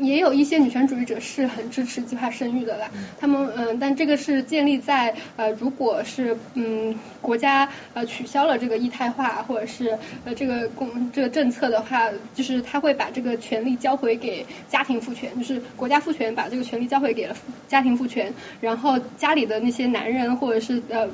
[0.00, 2.90] 也有一些女权主义者是很支持计划生育的啦，
[3.20, 17.36] 他们嗯，但这个是建立在呃，如果是嗯国家呃取消了这个一胎化或者是呃这个公这个政策的话，就是他会把这个权利交回给家庭父权，就是国家父权把这个权利交回给了
[17.68, 21.08] 家庭父权，然后家里的那些男人或者是呃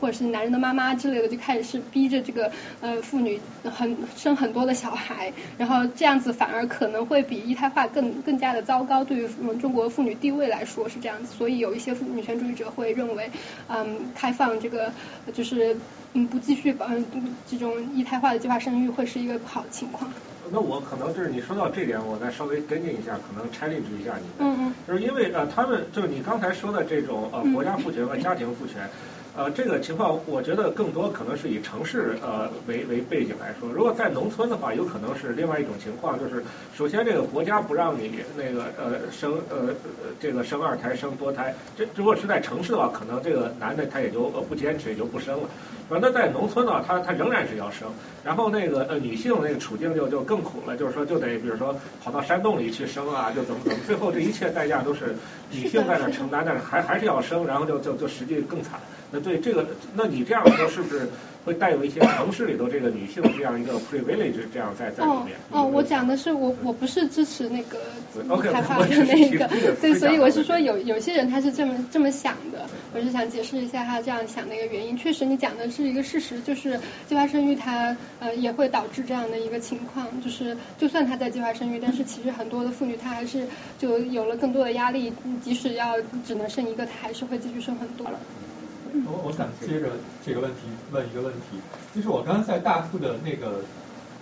[0.00, 2.50] 或者是男人的妈妈之类的就开始是逼着这个
[2.80, 8.23] 呃妇女很生很多的小孩，然后这样子反而可能会比一胎化更。
[8.24, 13.30] 更加的糟糕，对于我们中国妇女地位来说是这样子，所以有一些女权主义者会认为，
[13.68, 14.90] 嗯，开放这个
[15.32, 15.76] 就是
[16.14, 17.04] 嗯不继续嗯
[17.46, 20.10] 这种一胎化的计划生育会是一个不好的情况。
[20.50, 24.26] 那我可能就是你说到这点，我再稍微跟进一下，可能 challenge 一下你。
[24.38, 24.74] 嗯嗯。
[24.86, 28.88] 就是因为呃，他们就是你刚才说的这种呃国家父权和家庭父权。
[29.36, 36.44] 呃，这个情况我觉得更多可能是以城市呃为为背景来说，如果在农村的话，有可能是另外一种情况，就是
[36.76, 39.74] 首先这个国家不让你那个呃生呃
[40.20, 45.48] 这个生二胎生多胎，这如果是在城市的话，可能这个男的他也就不坚持也就不生了。
[45.88, 47.88] 反正在农村呢，他他仍然是要生，
[48.22, 51.74] 然后那个呃女性那个处境就就更苦了，就是说就得比如说
[52.04, 55.16] 跑到山洞里去生啊，就怎么怎么，最后这一切代价都是
[55.50, 58.78] 女性在那承担，但是还还是要生，然后就就就实际更惨。
[59.14, 59.64] 那对这个，
[59.94, 61.08] 那你这样说是不是
[61.44, 65.36] 会带有一些城市里头这个女性这样一个 privilege 这样在在里面？
[65.50, 67.78] 哦哦，我讲的是我我不是支持那个
[68.50, 69.46] 开发的那个，
[69.80, 74.96] 对，所以我是说有有些人他是这么这么想的，我是想解释一下他这样想的一个原因。
[74.96, 83.46] 确实你讲的是一个事实，就是计划生育它呃也会导致这样的一个情况，就是就算他在计划生育，但是其实很多的妇女她还是
[83.78, 85.12] 就有了更多的压力，
[85.42, 85.96] 即使要
[86.26, 88.18] 只能生一个，她还是会继续生很多了。
[89.06, 89.88] 我我想接着
[90.24, 90.60] 这个问题
[90.92, 91.58] 问一个问题，
[91.94, 93.60] 就是我刚刚在大富的那个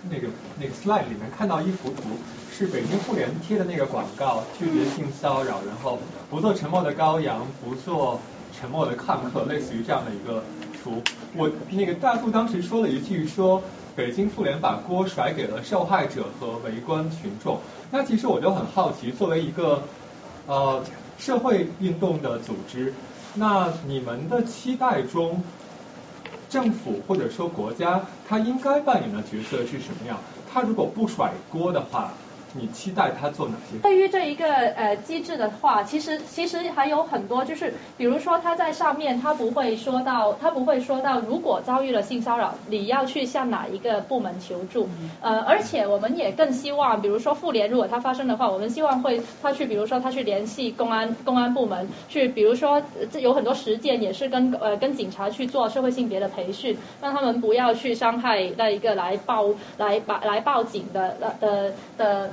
[0.09, 0.27] 那个
[0.59, 2.17] 那个 slide 里面看到一幅图，
[2.51, 8.19] 是北京妇联贴的那个广告，拒绝性骚扰，然后不做沉默的羔羊，不做
[8.59, 10.43] 沉默的看客，类似于这样的一个
[10.81, 11.03] 图。
[11.35, 13.61] 我那个大富当时说了一句，说
[13.95, 17.59] 北京妇联把锅甩给了受害者和围观群众。
[17.91, 19.83] 那其实我就很好奇，作为一个
[20.47, 20.83] 呃
[21.19, 22.91] 社会运动的组织。
[23.35, 25.43] 那你们的期待中，
[26.49, 30.19] 政府或者说国家，它应该扮演的角色是什么样？
[30.45, 32.22] 它如果不甩锅的话。
[32.55, 33.77] 你期待他做哪些？
[33.81, 44.87] 对于这一个呃机制的话，其实其实还有很多，就是比如说他在上面，他不会说到，他不会说到，如果遭遇了性骚扰，你要去向哪一个部门求助？
[45.21, 52.81] 呃，而且我们也更希望，比如说妇联，如果它发生的话，我们希望会他去，比如说他去联系公安公安部门，去比如说
[53.11, 59.47] 这有很多实践也是跟呃跟警察去做社会性别的培训，让他们不要去伤害那一个来报
[59.77, 61.73] 来把来报警的的的。
[61.97, 62.29] 的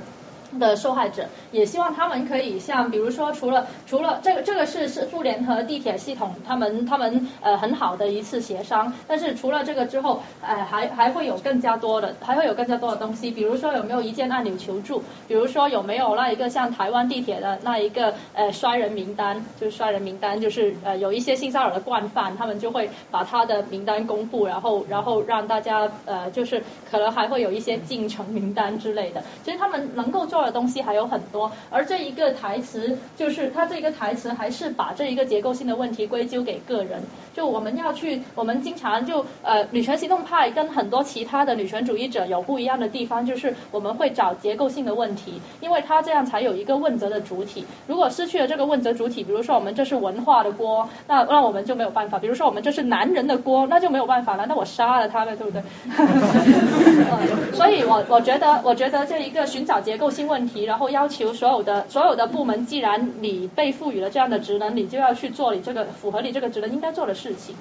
[0.59, 37.01] 的受害者，也希望他们可以像，比如说，除了除了这个这个是是妇联和地铁系统他们他们呃很好的一次协商，但是除了这个之后，呃还还会有更加多的，还会有更加多的东西，比如说有没有一键按钮求助，比如说有没有那一个像台湾地铁的那一个呃衰人名单，就是衰人名单，就是呃有一些性骚扰的惯犯，他们就会把他的名单公布，然后然后让大家呃就是可能还会有一些进程名单之类的，其实他们能够做的东西还有很多，而这一个台词就是他这一个台词还是把这一个结构性的问题归咎给个人，
[37.33, 47.65] 就我们要去，我们经常就呃女权行动派跟很多其他的女权主义者有不一样的地方，就是我们会找结构性的问题，因为他这样才有一个问责的主体。
[47.87, 55.61] 如果失去了这个问责主体，比如说我们这是文化的锅，那那我们就没有办法；比如说我们这是男人的锅，那就没有办法了，那我杀了他们，对不对？
[57.53, 67.53] 所以我我觉得，我觉得这一个寻找结构性问题，然后要求所有的所有的部门，既然你被赋予了这样的职能，你就要去做你这个符合你这个职能应该做的事情。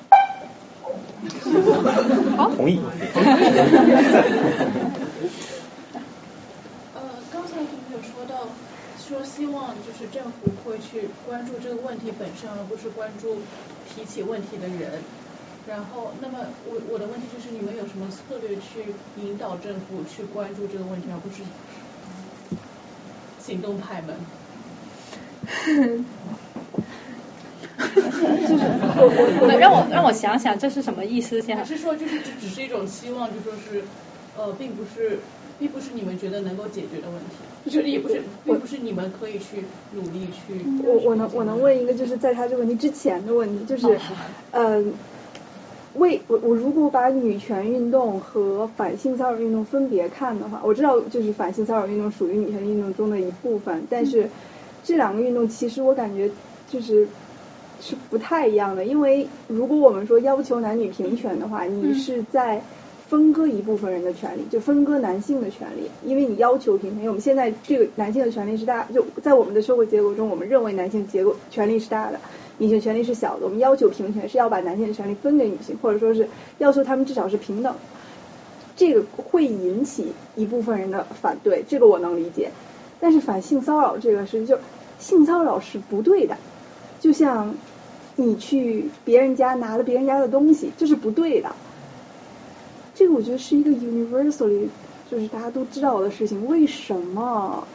[2.36, 2.78] 好，同意。
[6.94, 7.00] 呃，
[7.32, 8.46] 刚才同学说到，
[8.96, 13.38] 说希望就是政府会去关注这个问题本身，而不是关注
[13.88, 15.02] 提起问题的人。
[15.68, 21.42] 然后，那么我我的问题就是，你们有什么策略去引导政府去关注这个问题，而不是
[23.50, 24.14] 行动派们？
[28.46, 31.42] 就是让我让我想想这是什么意思？
[31.42, 33.82] 先还是说就是只只是一种期望，就说是
[34.38, 35.18] 呃，并不是
[35.58, 39.64] 并不是你们觉得能够解决的问题，就是也不是并不是你们可以去
[39.94, 40.64] 努力去。
[40.84, 43.98] 我我能我能问一个，就是在他这个问题之前的问题，就是
[44.52, 44.94] 嗯。
[46.00, 54.28] 为我我如果把女权运动和反性骚扰运动分别看的话，我知道就是反性骚扰运动属于女权运动中的一部分，但是
[54.82, 56.30] 这两个运动其实我感觉
[56.68, 57.06] 就是
[57.80, 62.62] 是不太一样的，因为如果我们说要求男女平权的话，你是在
[63.08, 72.20] 分割一部分人的权利，就分割男性的权利，因为你要求平权，因为我们现在这个男性的权利是大，就在我们的社会结构中，我们认为男性结构权利是大的。
[72.60, 76.28] 女性权利是小的，我们要求平权是要把男性的权利分给女性，或者说是
[76.58, 77.74] 要求他们至少是平等。
[78.76, 82.50] 这个会引起一部分人的反对，这个我能理解。
[83.00, 84.58] 但是反性骚扰这个是，就
[84.98, 86.36] 性骚扰是不对的，
[87.00, 87.54] 就像
[88.16, 91.50] 你去别人家拿了别人家的东西，这是不对的。
[92.94, 94.68] 这个我觉得是一个 universally
[95.10, 97.66] 就是大家都知道的事情，为什么？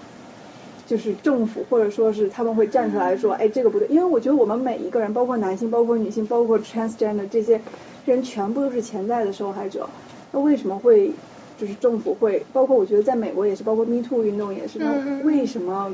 [0.87, 7.59] 就是政府或者说是他们会站出来说，哎，这个不对，因为我觉得我们每一个人，包括男性，包括女性，包括 transgender 这些
[8.05, 9.89] 人，全部都是潜在的受害者。
[10.31, 11.11] 那为什么会
[11.59, 15.91] 就是政府会，包括我觉得在美国也是，包括 Me Too 运动也是，那为什么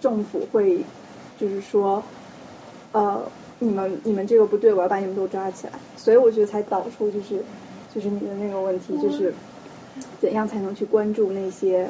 [0.00, 0.80] 政府会
[1.38, 2.02] 就是说，
[2.92, 3.22] 呃，
[3.58, 5.72] 你们你们这个不对，我要把你们都抓起来。
[5.96, 7.38] 所以我觉得才导出就是
[7.94, 9.34] 就是你的那个问题，就是
[10.20, 11.86] 怎样才能去关注那些。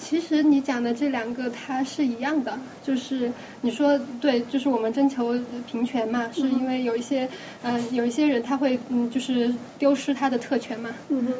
[0.00, 5.32] 其实你讲的这两个它是一样的，就是你说对，就是我们征求
[5.66, 7.28] 平权嘛，是因为有一些
[7.62, 10.90] 嗯有一些人他会嗯就是丢失他的特权嘛，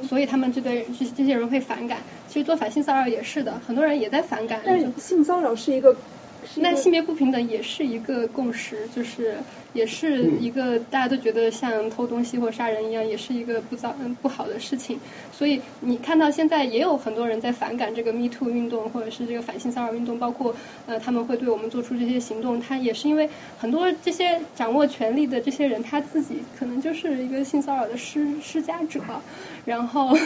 [0.09, 1.99] 所以他们这对这这些人会反感。
[2.27, 4.63] 其实做反性骚扰也是的，很多人也在反感。
[4.65, 5.95] 但是性骚扰是一个。
[6.57, 9.37] 那性别不平等也是一个共识，就是
[9.73, 14.99] 也是一个大家都觉得像偷东西或杀人一样，也是一个不糟不好的事情。
[15.33, 20.55] 所以你看到现在也有很多人在反感这个 Me Too 运动，或者是这个反性骚扰运动，包括
[20.87, 29.01] 呃他们会对我们做出这些行动，他也是因为很多这些掌握权力的这些人他自己可能就是一个性骚扰的施施加者，
[29.65, 30.17] 然后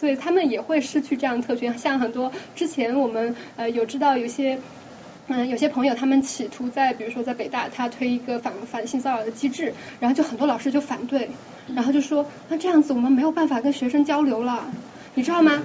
[0.00, 1.78] 对他们也会失去这样特权。
[1.78, 4.58] 像很多之前我们呃有知道有些。
[5.34, 11.30] 嗯，有些朋友他们企图在，比如说在北大，他推一个反反性骚扰的机制，然后就很多老师就反对，
[11.74, 14.66] 然后就说那这样子我们没有办法跟学生交流了，
[15.14, 15.62] 你知道吗？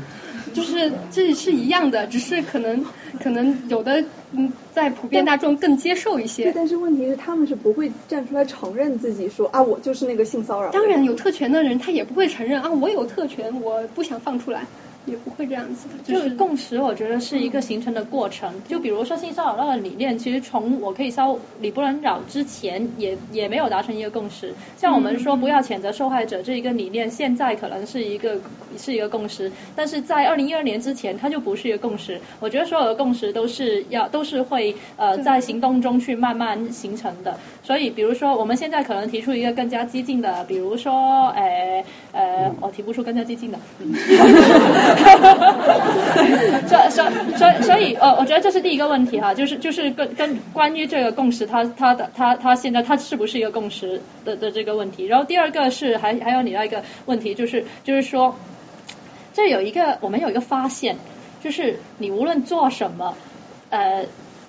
[0.53, 2.85] 就是这是一样的，只是可能
[3.21, 6.53] 可能有的嗯在普遍大众更接受一些。
[6.55, 10.71] 但是问题是他们是不会站出来承认自己说啊我就是那个性骚扰。
[10.71, 14.65] 当然有特权的人他也不会承认啊我有特权我不想放出来。
[15.07, 18.51] 也不会这样子的，就是共识，我觉得是一个形成的过程。
[18.67, 24.53] 就比如说性骚扰那个理念，其实从我可以骚你不能扰之前，也也没有达成一个共识。
[24.75, 28.37] 像我们说不要谴责受害者这一个理念，现在可能是一个
[28.77, 32.19] 是一个共识，但是在二零一二年之前，它就不是一个共识。
[32.39, 37.39] 我觉得所有的共识都是要都是会呃在行动中去慢慢形成的。
[37.63, 41.83] 所以，比如说我们现在可能提出一个更加激进的，比如说呃
[42.17, 43.59] 呃，我提不出更加接近的。
[46.67, 47.05] 所所
[47.37, 55.05] 所所以呃，我觉得这是第一个问题哈，就是就是跟跟关于这个共识，它它的它它现在它是不是一个共识的的这个问题。
[55.05, 58.35] 然后第二个是还还有你那一个问题，就是就是说，
[59.33, 60.97] 这有一个我们有一个发现，
[61.43, 63.13] 就是你无论做什么，
[63.69, 64.05] 呃。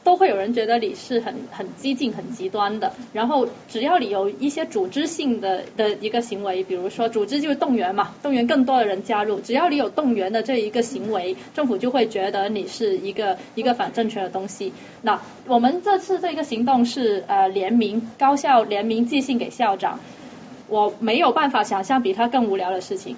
[0.09, 2.95] 都会有人觉得你是很很激进、很极端的。
[3.13, 9.39] 然后只要你有一些组织性的的一个行为，比如说组织就是动员嘛，动员更多的人加入。
[9.41, 14.73] 只要你有动员的这一个行为，政府就会觉得你是一个一个反政权的东西。
[15.03, 20.01] 那我们这次这个行动是呃联名高校联名寄信给校长。
[20.69, 23.17] 我没有办法想象比他更无聊的事情，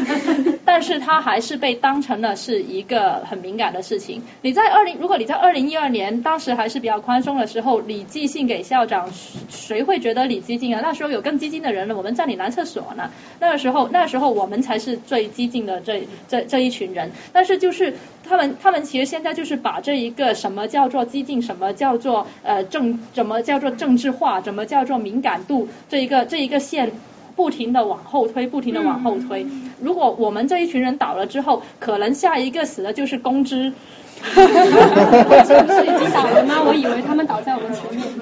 [0.64, 4.22] 但是他还是被当成了是一个很敏感的事情。
[4.42, 9.10] 你在二零，如果你在二零一二年当时还是比较宽松的时候，你寄信给校长，
[9.48, 10.80] 谁会觉得你激进啊？
[10.82, 13.10] 那时候有更激进的人了，我们在你男厕所呢。
[13.40, 17.10] 那个时候，那时候我们才是最激进的这这这一群人。
[17.32, 17.94] 但是就是
[18.28, 26.92] 他们，他们其实现在就是把这一个什么叫做激进，什么叫做呃政，怎么叫做政治化，怎么叫做敏感度，这一个这一个线。
[27.38, 29.46] 不停的往后推，不停的往后推。
[29.80, 33.72] 如果我们这一群人倒了之后，可能下一个死的就是公知。
[34.20, 36.56] 不是已经倒了吗？
[36.66, 38.04] 我以为他们倒在我们前面。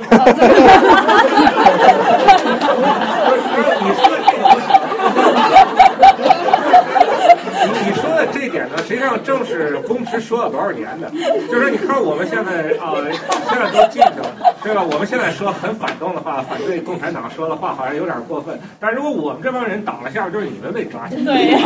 [3.82, 4.04] 你说
[8.16, 11.10] 的这一点呢，实际上正是公知说了多少年的。
[11.48, 12.94] 就是说，你看我们现在啊，
[13.48, 14.82] 现在都进去了，对吧？
[14.82, 18.58] 我们现在说很反动的话，反对共产党说的话，好像有点过分。
[18.80, 21.24] 但如果我们这帮人倒了下，就是你们被抓起来。
[21.24, 21.56] 对。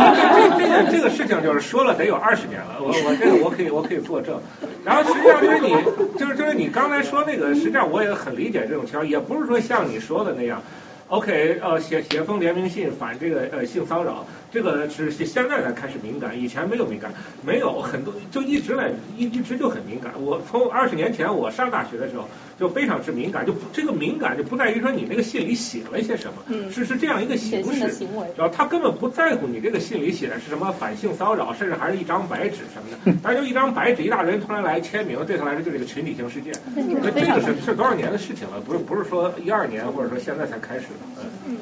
[0.57, 4.39] 这这这个事情就是说了得有二十年了，我我这个我可以我可以作证。
[4.83, 5.69] 然后实际上就是你
[6.17, 10.61] 就是就是你刚才说那个，实际上我也很理解这种情况，也不是说像你说的那样。
[11.07, 14.25] OK，呃，写写封联名信反这个呃性骚扰。
[14.51, 17.13] 这个是现在才开始敏感，以前没有敏感，
[17.45, 20.11] 没有很多就一直来一一直就很敏感。
[20.21, 22.27] 我从二十年前我上大学的时候
[22.59, 28.05] 就非常之敏感，就这个敏感就不在于说你那个信里写了一些什么，是是这样一个形式，
[28.35, 36.53] 然后他根本不在乎你这个信里写的是什么反性骚扰，甚至还是一张白纸什么的， 但就一张白纸，一大堆人突然来签名，对他来说就是一个群体性事件。
[36.75, 38.59] 那这个是是多少年的事情了？
[38.59, 41.23] 不是不是说一二年或者说现在才开始的。
[41.47, 41.57] 嗯。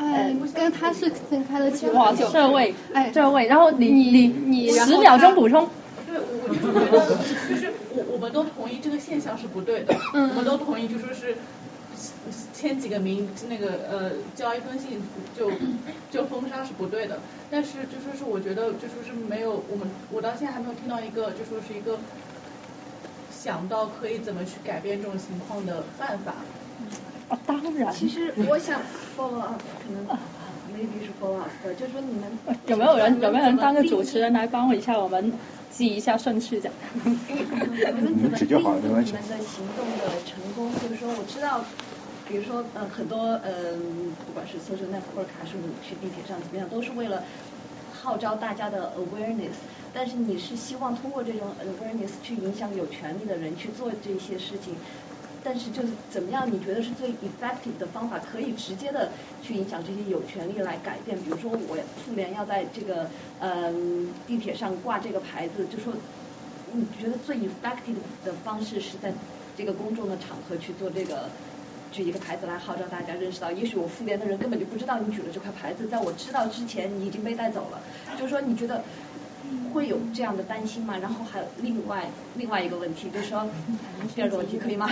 [0.00, 5.68] 哎，跟他是分开了几哇，这位，哎，这位，然后你你你十秒钟补充。
[6.06, 7.16] 对，我就觉得
[7.50, 11.36] 就是我我们都同意这个现象是不对的，我们都同意就说是
[12.54, 15.02] 签几个名那个呃交一封信
[15.36, 15.52] 就
[16.10, 17.18] 就封杀是不对的，
[17.50, 21.98] 但是就说是我觉得就说是没有我们我到现在还没有听到一个就说是一个
[23.30, 26.36] 想到可以怎么去改变这种情况的办法。
[27.30, 27.92] 啊，当然。
[27.92, 28.82] 其实我想
[29.16, 30.06] follow up，可能
[30.68, 35.38] maybe 是 follow up 的，就是说你们 有没有人有没有人当个主持人来帮我一下我们
[35.68, 36.72] 记一下顺序的？
[36.92, 37.02] 你
[38.02, 38.64] 们怎么定义
[39.04, 40.70] 你们的行动的成功？
[40.74, 41.64] 就是说我知道，
[42.26, 43.78] 比如说呃很多呃
[44.26, 47.24] 不管是 social network 还是你去地铁上怎么样，都是为了
[47.92, 49.58] 号召大家的 awareness。
[49.92, 54.80] 但是你是希望通过这种 awareness 去影响有权利的人去做这些事情。
[55.42, 56.50] 但是就是怎么样？
[56.50, 59.10] 你觉得是最 effective 的方法，可以直接的
[59.42, 61.18] 去影响这些有权利来改变？
[61.18, 63.08] 比如说，我妇联要在这个
[63.40, 65.92] 嗯地铁上挂这个牌子，就说
[66.72, 69.12] 你觉得最 effective 的方式是在
[69.56, 71.28] 这个公众的场合去做这个
[71.90, 77.80] 举一个牌子来号召大家认识到，也许我妇联的人根本就不知道你举了这块牌子，在我知道之前你已经被带走了。
[78.18, 78.82] 就是说，你觉得？
[79.72, 80.98] 会有这样的担心吗？
[80.98, 82.04] 然后还有另外
[82.34, 83.48] 另外一个问题，就是说
[84.14, 84.88] 第二个问题可以吗？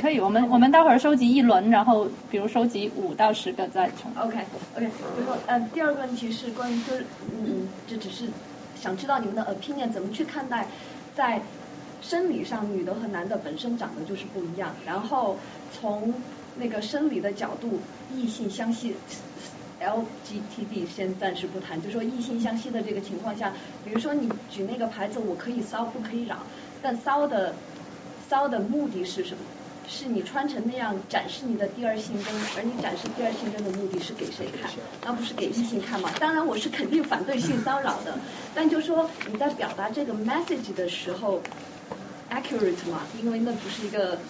[0.00, 4.12] 可以，我们我们待会儿收集一轮，然后比如收集五到十个再重。
[4.16, 4.38] OK
[4.76, 7.04] OK，就说嗯，第二个问题是关于就是
[7.44, 8.28] 嗯，这只是
[8.74, 10.66] 想知道你们的 opinion 怎么去看待，
[11.16, 11.40] 在
[12.00, 15.36] 生理上女的和男的本身长得就是不一样，然后
[15.72, 16.12] 从
[16.58, 17.80] 那个生理的角度，
[18.14, 18.94] 异性相吸。
[19.82, 23.52] LGTB 先暂时不谈，就说异性相吸的这个情况下，
[23.84, 26.46] 比如说你举那个牌子，我可以骚不可以扰，
[26.80, 27.54] 但骚的
[28.18, 29.40] 骚的目的是什么？
[29.84, 34.70] 是你穿成那样展示你的第二性征，而你展示第二性征的目的是给谁看？
[35.02, 36.14] 那不是给异性看吗？
[36.20, 38.20] 当然我是肯定反对性骚扰的，
[38.54, 41.42] 但就说你在表达这个 message 的时候
[42.28, 43.10] accurate 吗？
[43.12, 44.20] 因为那不是一个，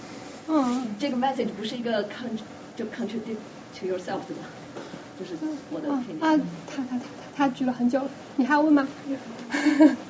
[0.47, 2.39] 嗯，这个 message 不是一个 con
[2.75, 3.43] 就 contradict
[3.79, 4.37] to yourself 的。
[5.23, 6.03] 就是我的啊，
[6.67, 7.01] 他他他
[7.33, 8.89] 他举了很久了，你还要问吗？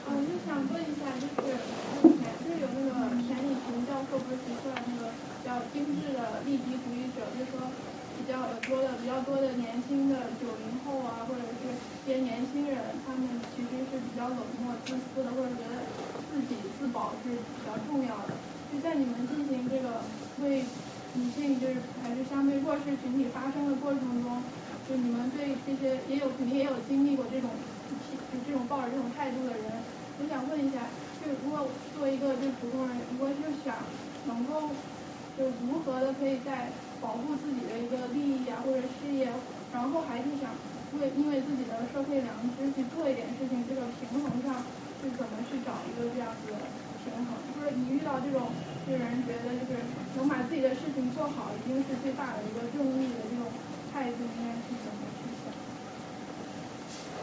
[0.05, 1.59] 我，就想问一下，就是
[1.95, 7.73] 目前就有那个田里平教授不是提出来那个比较精致的利己主义者，就是说
[8.17, 15.87] 比较多的比较多的年轻的九零后啊，或者是一些年轻人，他们其实是比较冷漠、自私的，或者觉得
[16.29, 18.41] 自己自保是比较重要的。
[18.71, 20.05] 就在你们进行这个
[20.37, 20.67] 为
[21.13, 24.43] 女性就是还是相对弱势群体发声的过程中，
[24.89, 27.51] 就你们对这些也有肯定也有经历过这种
[28.31, 29.85] 就这种抱着这种态度的人，
[30.19, 30.91] 我想问一下，
[31.21, 33.77] 就如果作为一个就是普通人，如果就想
[34.25, 34.71] 能够
[35.37, 39.33] 就如何的可以在保护自己的一个利益啊或者事业，
[39.71, 40.55] 然后还是想
[40.93, 44.67] 为因为自己的社会良知去做一点事情，这个平衡上
[45.01, 46.59] 是怎么去找一个这样子的
[47.03, 47.37] 平衡？
[47.55, 48.55] 就是你遇到这种
[48.87, 49.79] 就是人觉得就是
[50.15, 53.53] 能把自己的事情做好，已经是最大的一个正义的这种
[54.03, 55.55] 态度，应该是怎么去想？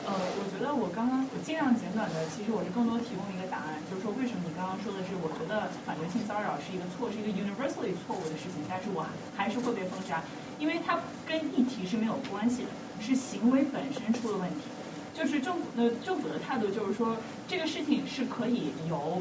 [0.08, 9.04] 呃，我觉得我刚刚我尽量简短的，其实我是更多提供一个答案，就是说为什么你刚刚说的是，我觉得反对性骚扰是一个错，是一个 universally 错误的事情，但是我
[9.36, 10.24] 还是会被封杀，
[10.58, 10.96] 因为它
[11.28, 12.72] 跟议题是没有关系的，
[13.04, 14.72] 是行为本身出了问题。
[15.12, 19.20] 就是政府的政府的态度就是说，这个事情是可以由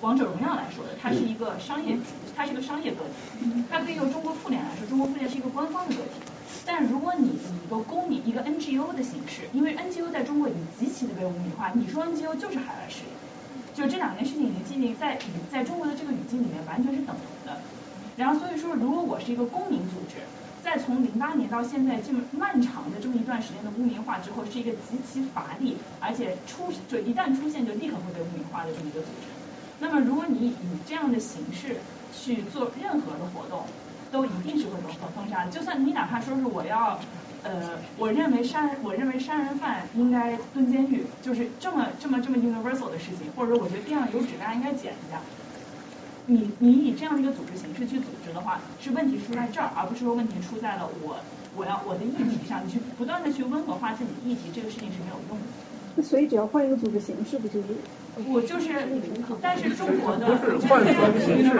[0.00, 1.92] 王者荣耀来说的，它是一个商业，
[2.34, 3.20] 它是一个商业个体，
[3.68, 6.24] 它可以由中国妇联来说，中国妇联是一个官方的个体。
[6.66, 13.10] 但如果你以一个公民、一个 NGO 的形式，因为 NGO 在中国已经极其的被污名化，你说 NGO 就是海外势力，
[13.72, 15.20] 就这两件事情已经建立在语
[15.50, 17.60] 在中国的这个语境里面完全是等同的。
[18.16, 20.16] 然后所以说，如果我是一个公民组织，
[20.64, 29.28] 在从零八年到现在这么漫长的这么一段时间的污名化之后，是一个极其乏力，而且出就一旦出现就立刻会被污名化的这么一个组织。
[29.78, 30.54] 那么如果你以
[30.88, 31.76] 这样的形式
[32.12, 33.66] 去做任何的活动，
[34.10, 35.50] 都一定是会被封杀的。
[35.50, 36.98] 就算你哪怕说是我要，
[37.42, 45.20] 呃，我认为杀人，我认为杀人犯应该蹲监狱，就是这么这么这么 universal 的事情，或者说我觉得地上有纸大家应该捡一下。
[46.26, 51.16] 你你以这样的一个组织形式去组织的话，是问题出在这儿，而不是说问题出在了我
[51.54, 55.44] 我要我的议题上，你去不断的去温和化自己的议题，这个事情是没有用的。
[55.96, 57.68] 那所以只要换一个组织形式，不就是？
[58.28, 58.70] 我就是，
[59.42, 61.52] 但是中国的不是换组织形式，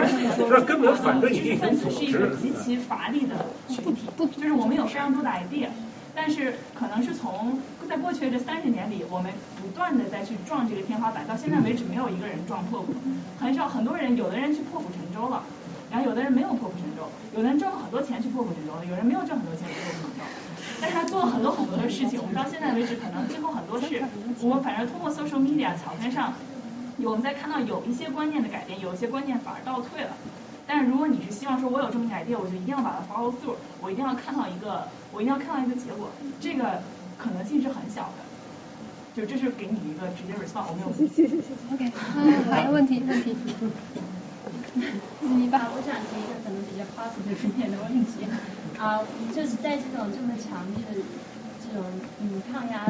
[0.49, 3.35] 这根本反对你知识分子是一个极其乏力的
[3.67, 5.67] 群体，就是我们有非常多的 idea，
[6.15, 9.31] 但是可能是从在过去的这三十年里，我们
[9.61, 12.93] 不断的在去撞这个天花板，到现在为止没有一个人撞破过，
[13.39, 15.43] 很少很多人，有的人去破釜沉舟了，
[15.91, 20.23] 然后有的人没有破釜沉舟，有的人挣了很多钱去破釜沉舟了，有人没有挣很多钱去破釜沉舟。
[20.79, 24.01] 但是他做了很多很多的事情，我们到现在为止可能今后很多事，
[24.41, 26.33] 我们反正通过 social media 草根上，
[26.97, 30.11] 有我们在看到有一些观念的改变，有一些观念反而倒退了。
[30.67, 36.09] 但是如果你是希望说我有这么一个 idea，我就一定要把它 follow through，我一定要看到一个，我一定要看到一个结果，
[36.39, 36.81] 这个
[37.17, 38.25] 可能性是很小的。
[39.15, 40.93] 就这是给你一个直接 response，我没有。
[40.93, 41.43] 谢谢谢谢。
[41.73, 43.35] OK，嗯，还有问题问题。
[45.19, 48.23] 你吧，我想提一个可能比较 positive 一点的问题
[48.77, 49.01] 啊，
[49.33, 50.93] 就是在这种这么强烈的
[51.59, 52.85] 这种嗯抗压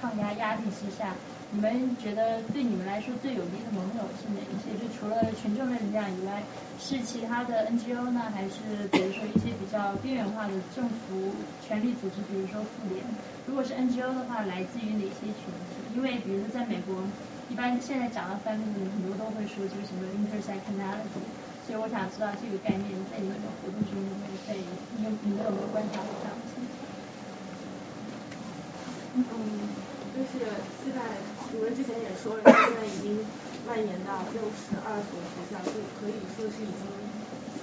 [0.00, 1.14] 抗压压力之下，
[1.50, 4.76] 你们觉得对你们来说最有力的盟友是哪一些？
[4.76, 6.42] 就除了群众的力量以外，
[6.76, 13.04] 是其他的 NGO 呢，还是比如说一些比较边缘化的政府权力组织，比如说妇联？
[13.44, 15.86] 如果是 NGO 的话，来自于哪些群体？
[15.94, 17.12] 因为比如说在美国，
[17.48, 21.24] 一般现在讲到 feminism，很多都会说就是什么 intersectionality。
[21.64, 24.56] 所以我想知道这个概念在你们的活动中有没有被
[24.96, 26.80] 你有你们有没有观察到这样的情况？
[29.20, 29.68] 嗯，
[30.16, 30.40] 就是
[30.80, 31.00] 现在
[31.52, 33.20] 你们之前也说了，现在已经
[33.68, 36.88] 蔓延到六十二所学校，就可以说是已经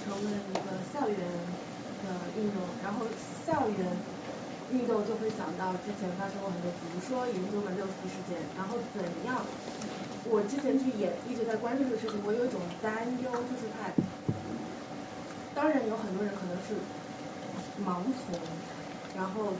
[0.06, 1.18] 成为了一个校园
[2.06, 2.62] 的运动。
[2.86, 3.10] 然后
[3.42, 3.90] 校园
[4.72, 9.44] 运动就会想到之前发生过很多，比如说严重的六四事件，然后怎样？
[10.28, 13.94] 我之前去也一直在关注这个事情，我有一种担忧，就是怕，
[15.54, 16.74] 当然有很多人可能是
[17.78, 18.34] 盲从，
[19.14, 19.52] 然后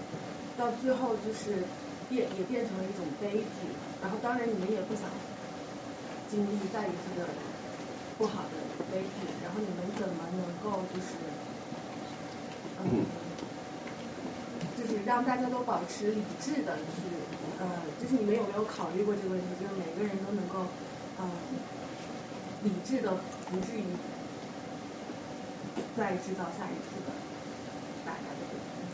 [0.57, 1.63] 到最后就是
[2.09, 5.09] 变也变成了一种悲剧，然后当然你们也不想
[6.27, 7.29] 经历再一次的
[8.19, 8.59] 不好的
[8.91, 11.15] 悲剧，然后你们怎么能够就是
[12.79, 13.07] 嗯，
[14.77, 17.03] 就是让大家都保持理智的去。
[17.59, 17.65] 呃，
[17.99, 19.47] 就是你们有没有考虑过这个问题？
[19.59, 20.67] 就是每个人都能够，
[21.17, 21.25] 呃，
[22.63, 23.17] 理智的，
[23.51, 23.97] 不至于
[25.97, 27.17] 再制造下一次的
[28.05, 28.85] 大家的悲剧。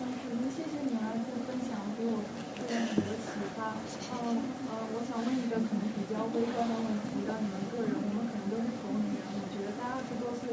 [0.00, 2.20] 嗯，首先谢谢你啊，这分享给我
[2.60, 3.72] 个人很多启发。
[4.12, 10.43] 嗯呃，我想问一个可能比较微观的问题，让你们个人，我们可能都是同龄人，我觉得在二十多岁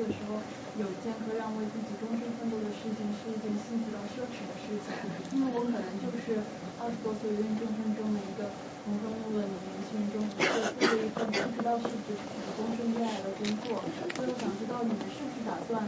[0.81, 4.89] 有健康让为自己终身奋斗的事情是一件幸福到奢侈的事情，
[5.37, 6.41] 因为我可能就是
[6.81, 8.49] 二十多岁芸芸众生中的一个
[8.81, 10.49] 浑浑噩噩的年轻人中，做
[10.81, 12.25] 做了一份不知道是不是
[12.57, 13.77] 终身热爱的工作，
[14.17, 15.85] 所以我想知道你们是不是打算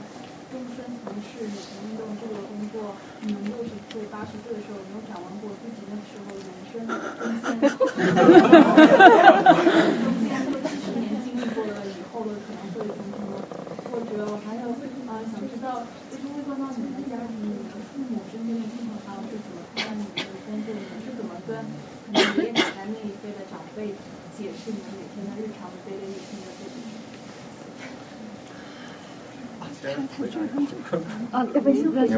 [0.53, 2.93] 终身从事女权运动这个工作，
[3.25, 6.93] 你们六十岁、八十岁的时候，有没有展望过自己那时候人生的
[10.05, 13.41] 中间中间这几十年经历过了以后的可能会怎么怎么？
[13.93, 14.62] 或者还有呃，
[15.31, 20.65] 想知道就是会放到你们家庭，你们父母身边的亲朋好友是怎么看待你们的工作？
[20.73, 21.49] 你们是怎么跟
[22.11, 23.77] 可能爷爷奶奶那一辈的长辈
[24.35, 26.75] 解释你们每天的日常的 daily routine 的事情？
[31.31, 32.17] 啊，要不先热身。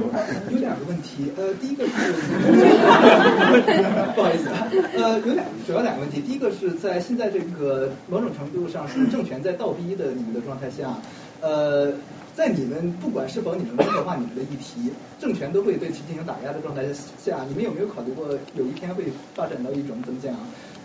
[0.52, 1.92] 有两个问题，呃，第一个是，
[4.14, 4.50] 不好意思，
[4.96, 10.96] 呃，有两主要两个问题，第一个是在现在这个某种程度上是政权在倒逼的你们的状态下，
[11.42, 11.92] 呃，
[12.36, 16.84] 在你们不管是否你们温和化你们的议题，政权都会对其进行打压的状态
[17.18, 20.36] 下，你们有没有考虑过有一天会发展到一种怎么讲，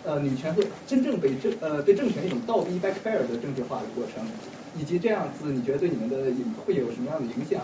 [0.05, 4.25] 呃，女权会真正被政呃被政权一种倒逼 backfire 的政治化的过程？
[4.79, 6.31] 以及这样子，你觉得对你们的
[6.65, 7.61] 会有什么样的影响？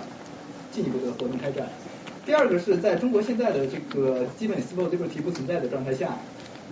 [0.69, 1.67] 进一步的活动开展。
[2.25, 6.17] 第二个是在中国现在的这个基本 civil liberty 不存在的状态下，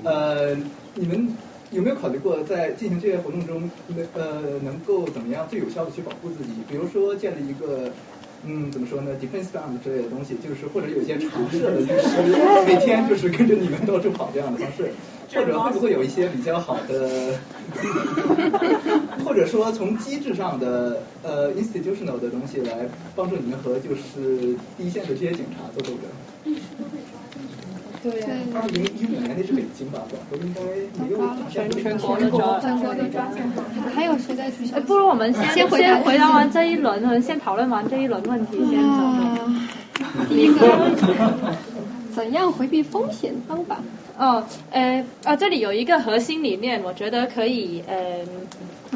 [0.04, 0.54] 呃，
[0.94, 1.30] 你们
[1.76, 6.52] 有没有考虑过在进行这些活动中，能呃能够怎么样最有效的去保护自己？
[6.70, 7.92] 比如说建立一个。
[8.48, 12.22] 嗯，怎么说呢？defense fund 之类的东西，就是或者有些常设的律师，
[12.68, 14.92] 每天就是跟着你们到处跑这样的方式，
[15.34, 17.40] 或者会不会有一些比较好的，
[19.26, 26.56] 或者说从机制上的呃 institutional 的东西来帮助你们和就是第一线的这些警察做斗争？
[28.12, 28.22] 对。
[28.54, 30.04] 二零一五年那是北京吧？
[30.10, 30.62] 广州应该
[31.04, 31.18] 没有。
[31.50, 33.28] 全全国的抓，全国的抓。
[33.94, 34.80] 还有谁在学校？
[34.82, 39.00] 不如我们先先先回答完这一轮，我们先讨论完这一轮问题先走。
[40.30, 40.92] 第一个，
[42.14, 43.80] 怎样回避风险方法？
[44.18, 48.22] 哦，呃，啊，这里有一个核心理念，我觉得可以，呃，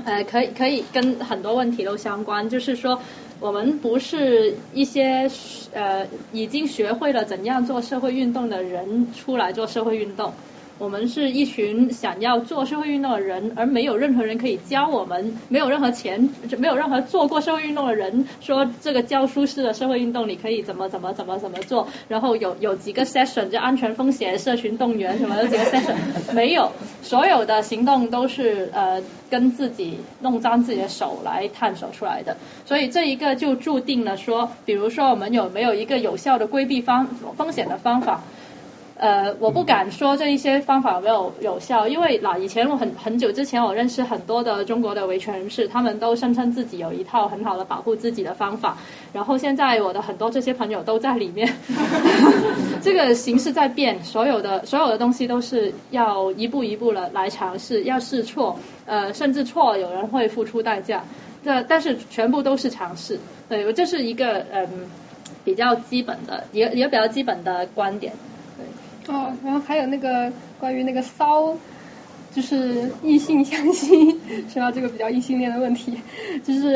[0.06, 3.02] 呃，可以可以跟很多问题都相关，就是说，
[3.40, 5.28] 我们不是一些
[5.72, 10.44] 呃已经学会了怎样做社会运动的人出来做社会运动。
[10.80, 25.96] 我们是一群想要做社会运动的人，而没有任何人可以教我们，没有任何钱，没有任何做过社会运动的人说这个教书式的社会运动你可以怎么怎么怎么怎么做，然后有有几个 session 就安全风险、社群动员什么的几个 session
[26.34, 38.22] 没有，所有的行动都是呃跟自己弄脏自己的手来探索出来的，所以这一个就注定了说，比如说我们有没有一个有效的规避方风险的方法？
[39.00, 48.78] 呃，我不敢说这一些方法有没有有效，因为那以前我很很久之前我认识很多的中国的维权人士，他们都声称自己有一套很好的保护自己的方法，
[49.14, 51.56] 然后现在我的很多这些朋友都在里面，
[52.84, 61.06] 这个形势在变，所有的所有的东西都是要一步一步的来尝试，要试错，呃，甚至错有人会付出代价，
[61.46, 63.18] 这但是全部都是尝试，
[63.48, 64.68] 对，这是一个嗯
[65.46, 68.12] 比较基本的，也也比较基本的观点。
[69.10, 71.58] 哦，然后还有那个关于那个骚，
[72.32, 74.72] 就是异性相亲，说到？
[74.72, 76.00] 这个比较异性恋的问题，
[76.44, 76.76] 就是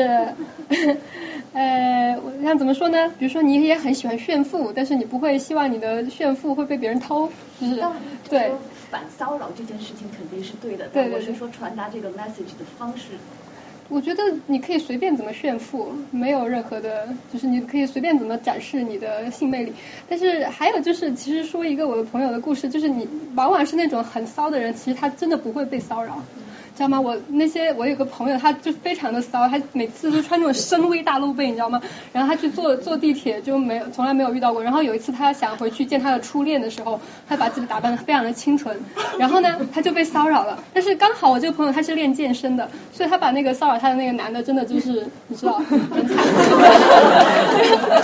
[1.54, 3.08] 呃，我想怎么说呢？
[3.18, 7.28] 比如说你也很喜欢炫富，但是你不会希望你的炫富会被别人偷，
[7.60, 7.80] 就是
[8.28, 8.50] 对。
[8.90, 13.18] 反骚扰这件事情肯定是对的，但我是说传达这个 message 的方式。
[13.90, 19.72] 我觉得你可以随便怎么炫富，没有任何的，就是你可以随便怎么展示你的性魅力。
[20.08, 23.06] 但是还有就是，其实说一个我的朋友的故事，就是你
[23.36, 26.18] 往往是那种很骚的人，其实他真的不会被骚扰。
[26.76, 27.00] 知道吗？
[27.00, 31.80] 我那些我有个朋友，他就非常的骚，他每次都穿那种深 V 大露背，你知道吗？
[32.12, 34.62] 然后他去坐坐地铁就没有从来没有遇到过。
[34.62, 38.76] 然后有一次他想回去见他的初恋的时候，他把自己打扮的非常的清纯，
[39.18, 40.62] 然后呢他就被骚扰了。
[40.72, 45.62] 但是刚好我这个朋友他是练健身的，所以他把那个骚扰他的那个男的真的就是你知道。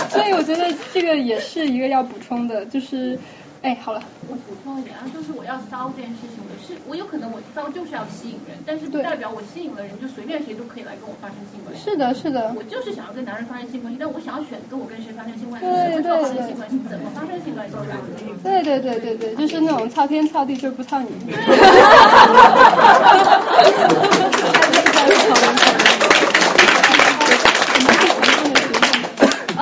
[0.09, 3.19] 所以我觉得这个也是一个要补充的，就是。
[3.61, 11.83] 哎，好了，我补充一点啊，就是我要骚这件事情，我是我有可能我骚就是要吸引人，但是不代表我吸引了人就随便谁都可以来跟我发生性关系。
[11.83, 12.51] 是的，是的。
[12.57, 17.75] 我就是想要跟男人发生性关系，但我想要选择我跟谁发生性关系，什么发生性关系，怎么发生性关系。
[18.41, 21.09] 对对对对对，就是那种操天操地就是不操你。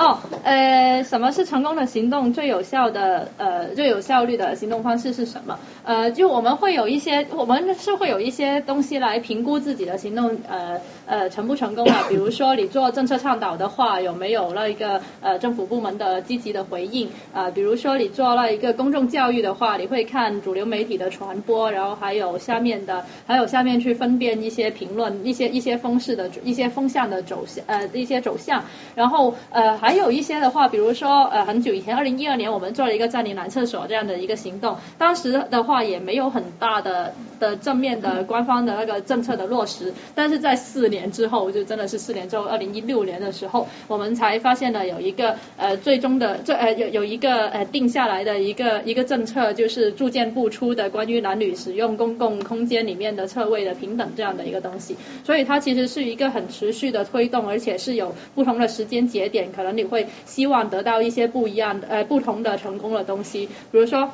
[0.00, 2.32] 哦，呃，什么是成功的行动？
[2.32, 5.58] 最有效的呃最有效率的行动方式是什么？
[5.84, 12.04] 呃，就我们会有一些，我们是会有一些东西来评估自己的行动呃呃成不成功啊。
[12.08, 17.10] 比如说你做政策倡导的话，有没有那一个呃政府部门的积极的回应？
[17.34, 28.64] 啊，比如说你做了一个公众教育的话，你会看主流媒体的传播，然后还有下面的，还有下面去分辨一些评论，一些一些风势的一些风向的走向呃一些走向，
[28.94, 64.10] 然后呃还有一些的话，比如说呃很久以前，二零一二年我们做了一个占领男厕所这样的一个行动，当时的话也没有很大的的正面的官方的那个政策的落实，但是在四年之后，就真的是四年之后，二零一六年的时候，我们才发现了有一个呃最终的这呃有有一个呃定下来的一个一个政策，就是住建部出的关于男女使用公共空间里面的厕位的平等这样的一个东西，所以它其实是一个很持续的推动，而且是有不同的时间节点，可能你会希望得到一些不一样的呃不同的成功的东西，比如说。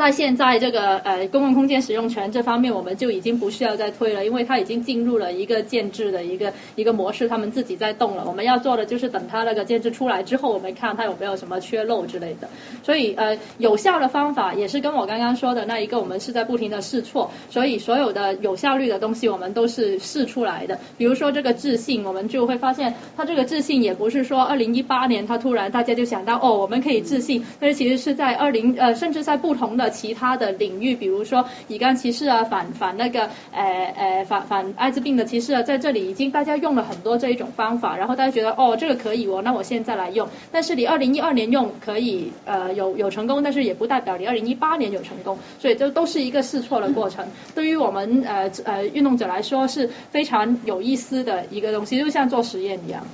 [0.00, 8.24] 在现在这个呃公共空间使用权这方面，我们就已经不需要再推了，因为它已经进入了一个建制的一个一个模式，他们自己在动了。
[8.26, 12.48] 我们要做的就是等它那个建制出来之后，我们看它有没有什么缺漏之类的。
[12.82, 17.30] 所以呃有效的方法也是跟我刚刚说的那一个，我们是在不停的试错。
[17.50, 20.78] 所以所有的有效率的东西，我们都是试出来的。
[20.96, 29.89] 比如说这个自信，我们就会发现它这个自信也不是说二零一八年它突然大家就想到哦我们可以自信，但是其实是在二零呃甚至在不同的。
[29.90, 40.28] 其他的领域，比如说乙肝歧视啊，反反那个呃呃反反艾滋病的歧视啊，在这里已经大家用了很多这一种方法，然后大家觉得哦这个可以哦，那我现在来用。
[40.52, 47.26] 但是你二零一二年用可以呃有有成功，但是也不代表你二零一八年有成功，所以这都是一个试错的过程。
[47.54, 53.06] 对于我们呃呃运动者来说是非常有意思的一个东西，就像做实验一样。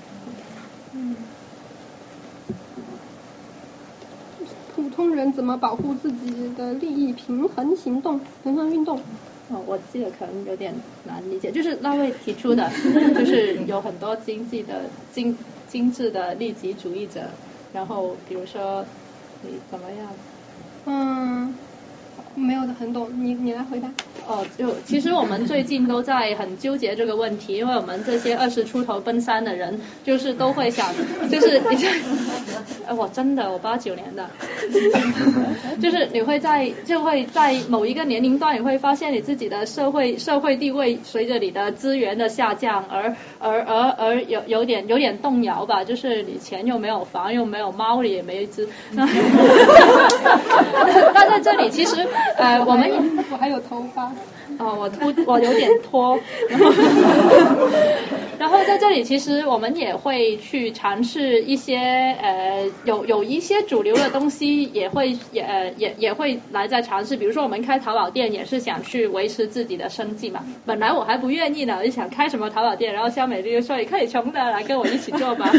[4.74, 7.12] 普通人怎么保护自己的利益？
[7.12, 8.97] 平衡行动，平衡运动。
[9.48, 12.66] 哦，我记得可能有点难理解，就是那位提出的，
[13.14, 17.39] 就是有很多经济的精精致的利己主义者，
[17.70, 18.89] 然后比如说
[19.40, 20.18] 你怎么样？
[20.85, 21.65] 嗯。
[22.36, 23.08] 没有的，很懂。
[23.16, 23.88] 你你来回答。
[24.28, 30.92] 哦，就其实我们最近都在很纠结这个问题，因为我们这些二十出头奔三的人，就是都会想，
[31.30, 31.88] 就是你这，
[32.96, 34.28] 我真的，我八九年的，
[35.80, 48.68] 就是你会在就会在某一个年龄段，你会发现你自己的社会社会地位随着你的资源的下降而而而而有有点有点动摇吧，就是你钱又没有，房又没有，猫也没一只。
[51.14, 52.04] 但在这里其实。
[52.36, 52.90] 呃，我们
[53.31, 54.11] 我还有头发。
[54.58, 56.18] 哦，我突，我有点拖。
[58.38, 67.16] 然后 在这里，其实我们也会去尝试一些呃，有有一些主流的东西，也会也也也会来在尝试。
[67.16, 70.44] 比如说，我们开淘宝店也是想去维持自己的生计嘛。
[70.64, 75.50] 本来我还不愿意呢，我就想开什么淘宝店，然后肖美丽就说：“你可以穷的来跟我一起做吧。”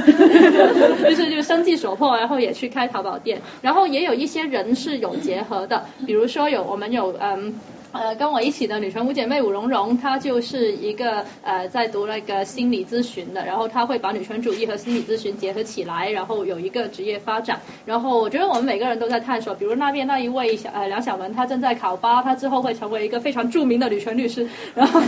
[1.03, 3.41] 就是就生计所迫，然后也去开淘宝店。
[3.61, 7.59] 然后也有一些人是有结合的，比如说有我们有嗯。
[7.99, 17.59] 呃，跟我一起的女权五姐妹武蓉蓉，她就是一个呃在读那个心理咨询的，然后她会把女权主义和心理咨询结合起来，然后有一个职业发展。
[17.85, 24.47] 然后我觉得我们每个人都在探索，比如那边那一位小呃梁小文，她正在考八，她之后会成为一个非常著名的女权律师。
[24.75, 25.01] 然后。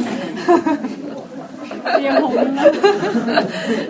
[2.00, 2.44] 脸红了。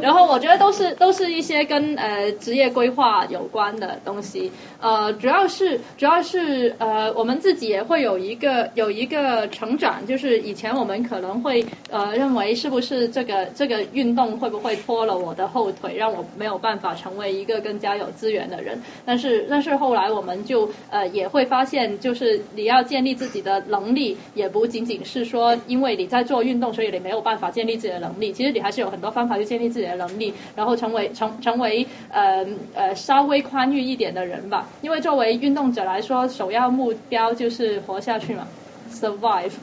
[0.01, 4.51] 然后我觉得都是都是一些跟呃职业规划有关的东西，
[4.81, 34.69] 呃主要是主要是呃我们自己也会有一个有一个成长，就是以前我们可能会呃认为是不是这个这个运动会不会拖了我的后腿，让我没有办法成为一个更加有资源的人，但是但是后来我们就呃也会发现，就是你要建立自己的能力，也不仅仅是说因为你在做运动，所以你没有办法建立自己的能力，其实你还是有很多方法去建立自己的能力，然后成为成成为呃呃稍微宽裕一点的人吧。
[34.81, 38.49] 因为作为运动者来说，首要目标就是活下去嘛
[38.87, 39.53] ，survive。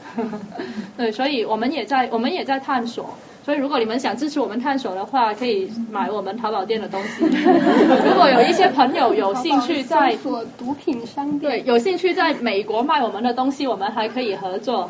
[0.97, 3.19] 对，所以我们也在我们也在探索。
[3.47, 7.23] 所以如果你们想支持我们探索的话，可以买我们淘宝店的东西。
[8.05, 10.17] 如果有一些朋友有兴趣在
[10.57, 14.89] 毒品商店，对，有兴趣在美国卖我们的东西，我们还可以合作。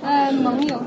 [0.00, 0.80] 呃，盟友。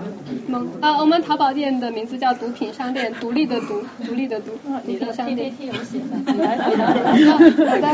[0.47, 5.53] 盟啊，我们淘宝店的名字叫毒品商店，独立的独，独立的独，毒品商店。
[5.59, 6.87] 有写的，你来你来。
[7.31, 7.37] 好
[7.77, 7.87] 的，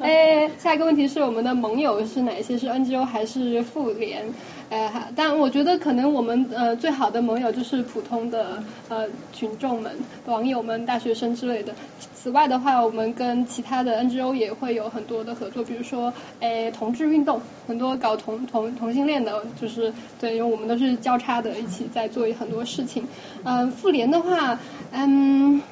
[0.00, 2.58] 哎，下一个问题是我们的盟友是哪些？
[2.58, 4.24] 是 NGO 还是妇联？
[4.68, 11.74] 呃，但我觉得可能我们呃最好的盟友就是普通的呃群众们、网友们、大学生之类的。
[12.12, 23.08] 此外的话，我们跟其他的 NGO 也会有很多的合作，比如说诶同志运动，很多搞同同同性恋的，就是对，因为我们都是交叉的，一起在做很多事情。
[23.44, 24.60] 嗯，妇联的话，
[24.90, 25.62] 嗯。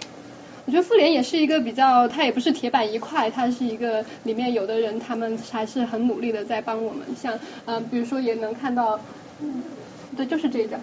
[0.66, 7.06] 我觉得妇联也是一个比较，它也不是铁板一块，它是一个里面有的人，他们还是很努力的在帮我们。
[7.14, 8.98] 像嗯，比如说也能看到，
[10.16, 10.80] 对，就是这张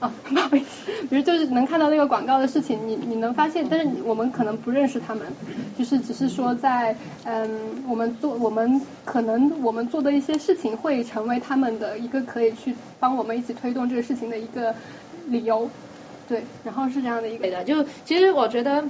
[0.00, 5.26] 啊， 不好意思，比如就是能看到那个广告的事情，你你能发现，但是我们可能不认识他们，
[5.78, 6.94] 就是只是说在
[7.24, 7.48] 嗯，
[7.88, 14.74] 我们做我们可能我们做的一些事情会成为他们的一个可以去帮我们一起推动这个事情的一个
[15.28, 15.70] 理由，
[16.28, 18.84] 对，然后是这样的一个的，就其实我觉得。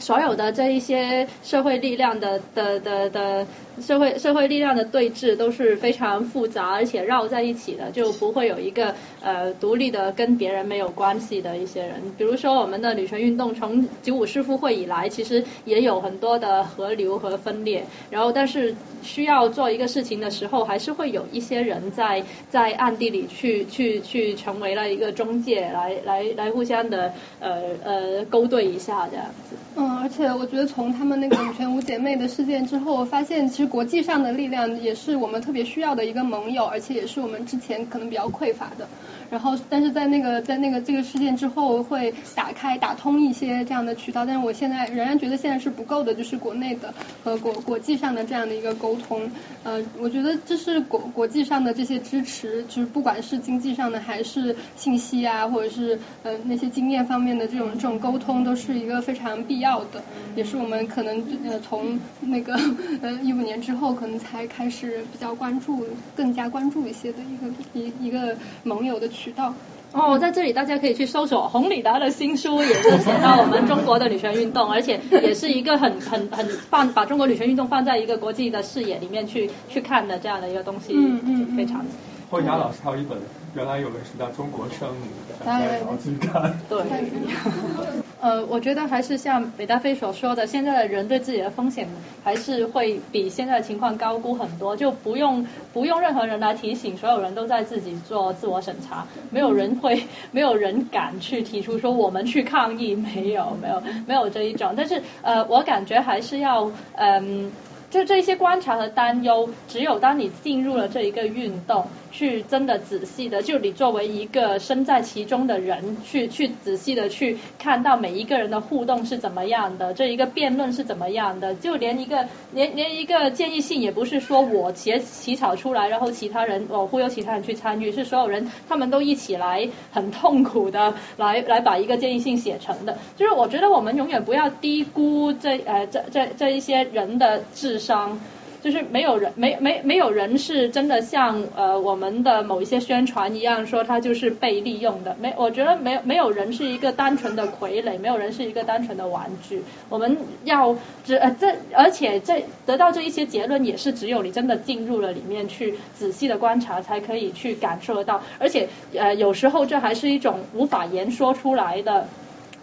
[0.00, 3.46] 所有的这一些社会力量的的的的
[3.80, 11.92] 社会社会力量的对峙都是非常复杂而且绕在一起的，就不会有一个呃独立的跟别人没有关系的一些人。
[12.18, 17.84] 比如说我们的女权运动从九五世妇会以来，其实也有很多的合流和分裂。
[18.10, 29.56] 然后但是需要做一个事情的时候，还是会有一些人在在暗地里去去去成为了一个中介，来来来互相的呃呃勾兑一下这样子。
[29.76, 38.88] 嗯，而且我觉得从他们那个女权五姐妹的事件之后，我发现其实国际上的力量也是我们特别需要的一个盟友，而且也是我们之前可能比较匮乏的。
[39.30, 44.26] 然后，但是在那个在那个这个事件之后，会打开打通一些这样的渠道。
[44.26, 46.92] 但是我现在仍然觉得现在是不够的，就是国内的
[47.22, 49.30] 和国国际上的这样的一个沟通。
[49.62, 60.02] 呃，我觉得这是国国际上的这些支持，就是不管是经济上的还是信息啊，或者是呃那些经验方面的这种这种沟通，都是一个非常必要的，
[60.34, 62.58] 也是我们可能呃从那个
[63.00, 65.86] 呃一五年之后，可能才开始比较关注，
[66.16, 69.08] 更加关注一些的一个一一个盟友的。
[69.22, 69.52] 渠道
[69.92, 81.84] 哦，在这里大家可以去搜索洪礼达的新书，也是写到我们中国的女权运动， 而且也是一个很很很放把中国女权运动放在一个国际的视野里面去去看的这样的一个东西，嗯嗯，非常。
[82.30, 83.18] 霍霞老师还有一本，
[83.56, 85.06] 原来有本书叫《中国生母》，
[85.44, 86.56] 大家也要去看。
[86.68, 86.80] 对。
[88.20, 91.88] 呃，我觉得还是像北大飞所说的，现在的人对自己的风险
[92.22, 100.02] 还是会比现在的情况高估很多，就不用不用任何人来提醒，所有人都在自己做自我审查，没有人会
[100.32, 107.50] 没有人敢去提出说我们去抗议，没有没有没有这一种，但是呃，我感觉还是要嗯。
[107.90, 132.96] 就这些观察和担忧，只有当你进入了这一个运动，去真的仔细的，就你作为一个身在其中的人，去去仔细的去看到每一个人的互动是怎么样的，这一个辩论是怎么样的，就连一个连连一个建议信也不是说我写起草出来，然后其他人我忽悠其他人去参与，是所有人他们都一起来很痛苦的来来把一个建议信写成的。
[133.16, 137.80] 就是我觉得我们永远不要低估这呃这这这一些人的智。
[137.80, 138.20] 商，
[138.62, 149.62] 就是没有人没没没有人是真的像呃我们的某一些宣传一样说他就是被利用的，没我觉得没有没有人是一个单纯的傀儡，没有人是一个单纯的玩具。
[149.88, 162.06] 我们要只呃这而且这得到这一些结论也是只有你真的进入了里面去仔细的观察才可以去感受得到，而且呃有时候这还是一种无法言说出来的。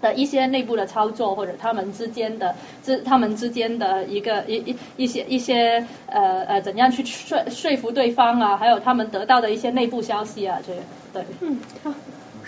[0.01, 10.73] 的一些内部的操作，或者他们之间的之他们之间的一个一一一些一些呃呃怎样去说说服对方啊，还有他们得到的一些内部消息啊，这
[11.13, 11.25] 对。
[11.41, 11.93] 嗯，好。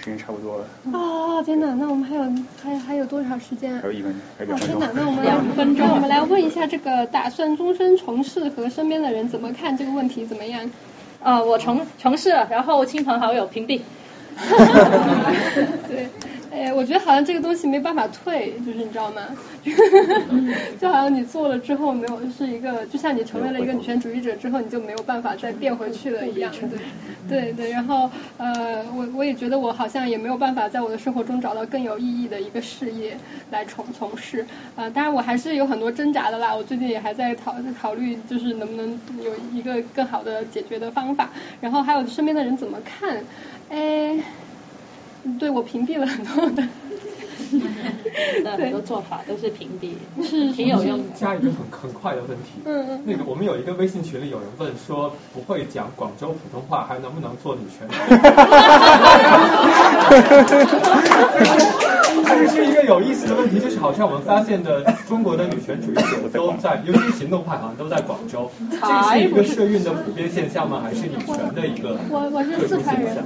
[0.02, 0.64] 时间差不多了。
[0.98, 2.24] 啊，天哪，那我们还有
[2.64, 3.78] 还还有多少时间？
[3.82, 4.80] 还有一分还有两分钟。
[4.80, 10.72] 天哪，那我们两分钟，我们来问一下这个打算终身从事和身边的人怎么看这个问题怎么样？
[11.22, 13.82] 啊，我从从事，然后亲朋好友屏蔽。
[15.90, 16.08] 对。
[16.52, 19.22] 哎，我觉得好像这个东西没办法退，就是你知道吗？
[20.80, 26.52] 就好像你做了之后没有，是一个，就像你成为了一个女权主义者之后，你就没有办法再变回去了一样。
[27.28, 27.72] 对，对对。
[27.72, 33.16] 然后呃，我我也觉得我好像也没有办法在我的生活中找到更有意义的一个事业
[33.52, 34.46] 来从从事。
[34.76, 36.56] 啊，当然我还是有很多挣扎的啦。
[36.56, 41.30] 我最近也还在考考虑，就是能不能有一个更好的解决的方法。
[41.62, 43.24] 然后还有身边的人怎么看？
[43.70, 44.18] 哎。
[45.38, 46.64] 对，我屏蔽了很多的，
[48.58, 49.92] 很多做法都是屏蔽，
[50.24, 51.04] 是挺有用的。
[51.16, 57.88] 加一个很很快的问题，嗯嗯，那个我们有一个微信群里有人问说，不会讲广州普通话，还能不能做女权？
[62.30, 66.02] 是是一个有意思的问题，就是好像我们发现的中国的女权主义者
[66.32, 70.82] 都在， 尤其是行动派好像都在广州，这个是一个社运的普遍现象吗？
[70.84, 73.18] 还是女权的一个我我是四川人。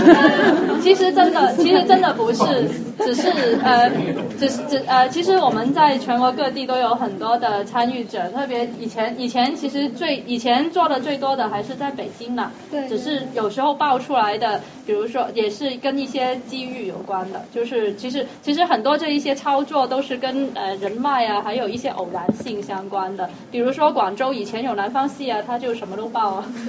[0.82, 3.90] 其实真的，其实真的不是，只是呃，
[4.38, 26.44] 只是只呃，其实我们在全国各地都有很多的参与者，特别以前以前其实最以前做的最多的还是在北京呢，对，只是有时候爆出来的，比如说也是跟一些机遇有关的，就是其实其实很多这一些操作都是跟呃人脉啊，还有一些偶然性相关的，比如说广州以前有南方系啊，他就什么都报啊。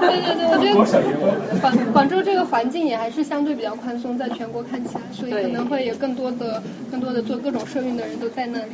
[0.00, 8.72] 对对对，我觉得广广州这个环境也还是相对比较宽松，在全国看起来，所以可能会有更多的更多的做各种社运的人都在那里。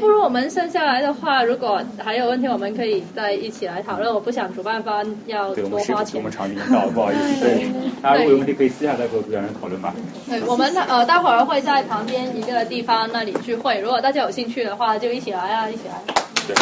[0.00, 4.12] 不如我们剩下来的话，如果还有问题，我们可以再一起来讨论。
[4.12, 6.16] 我不想主办方要多花钱。
[6.16, 7.44] 我们场地到，不好意思。
[7.46, 7.70] 对，
[8.02, 9.94] 大家如果有问题可以私下再和主持人讨论吧。
[10.28, 16.02] 对，我们呃待会儿会在旁边一个地方那里聚会，如果大家有兴趣的话，就一起来啊，一起来。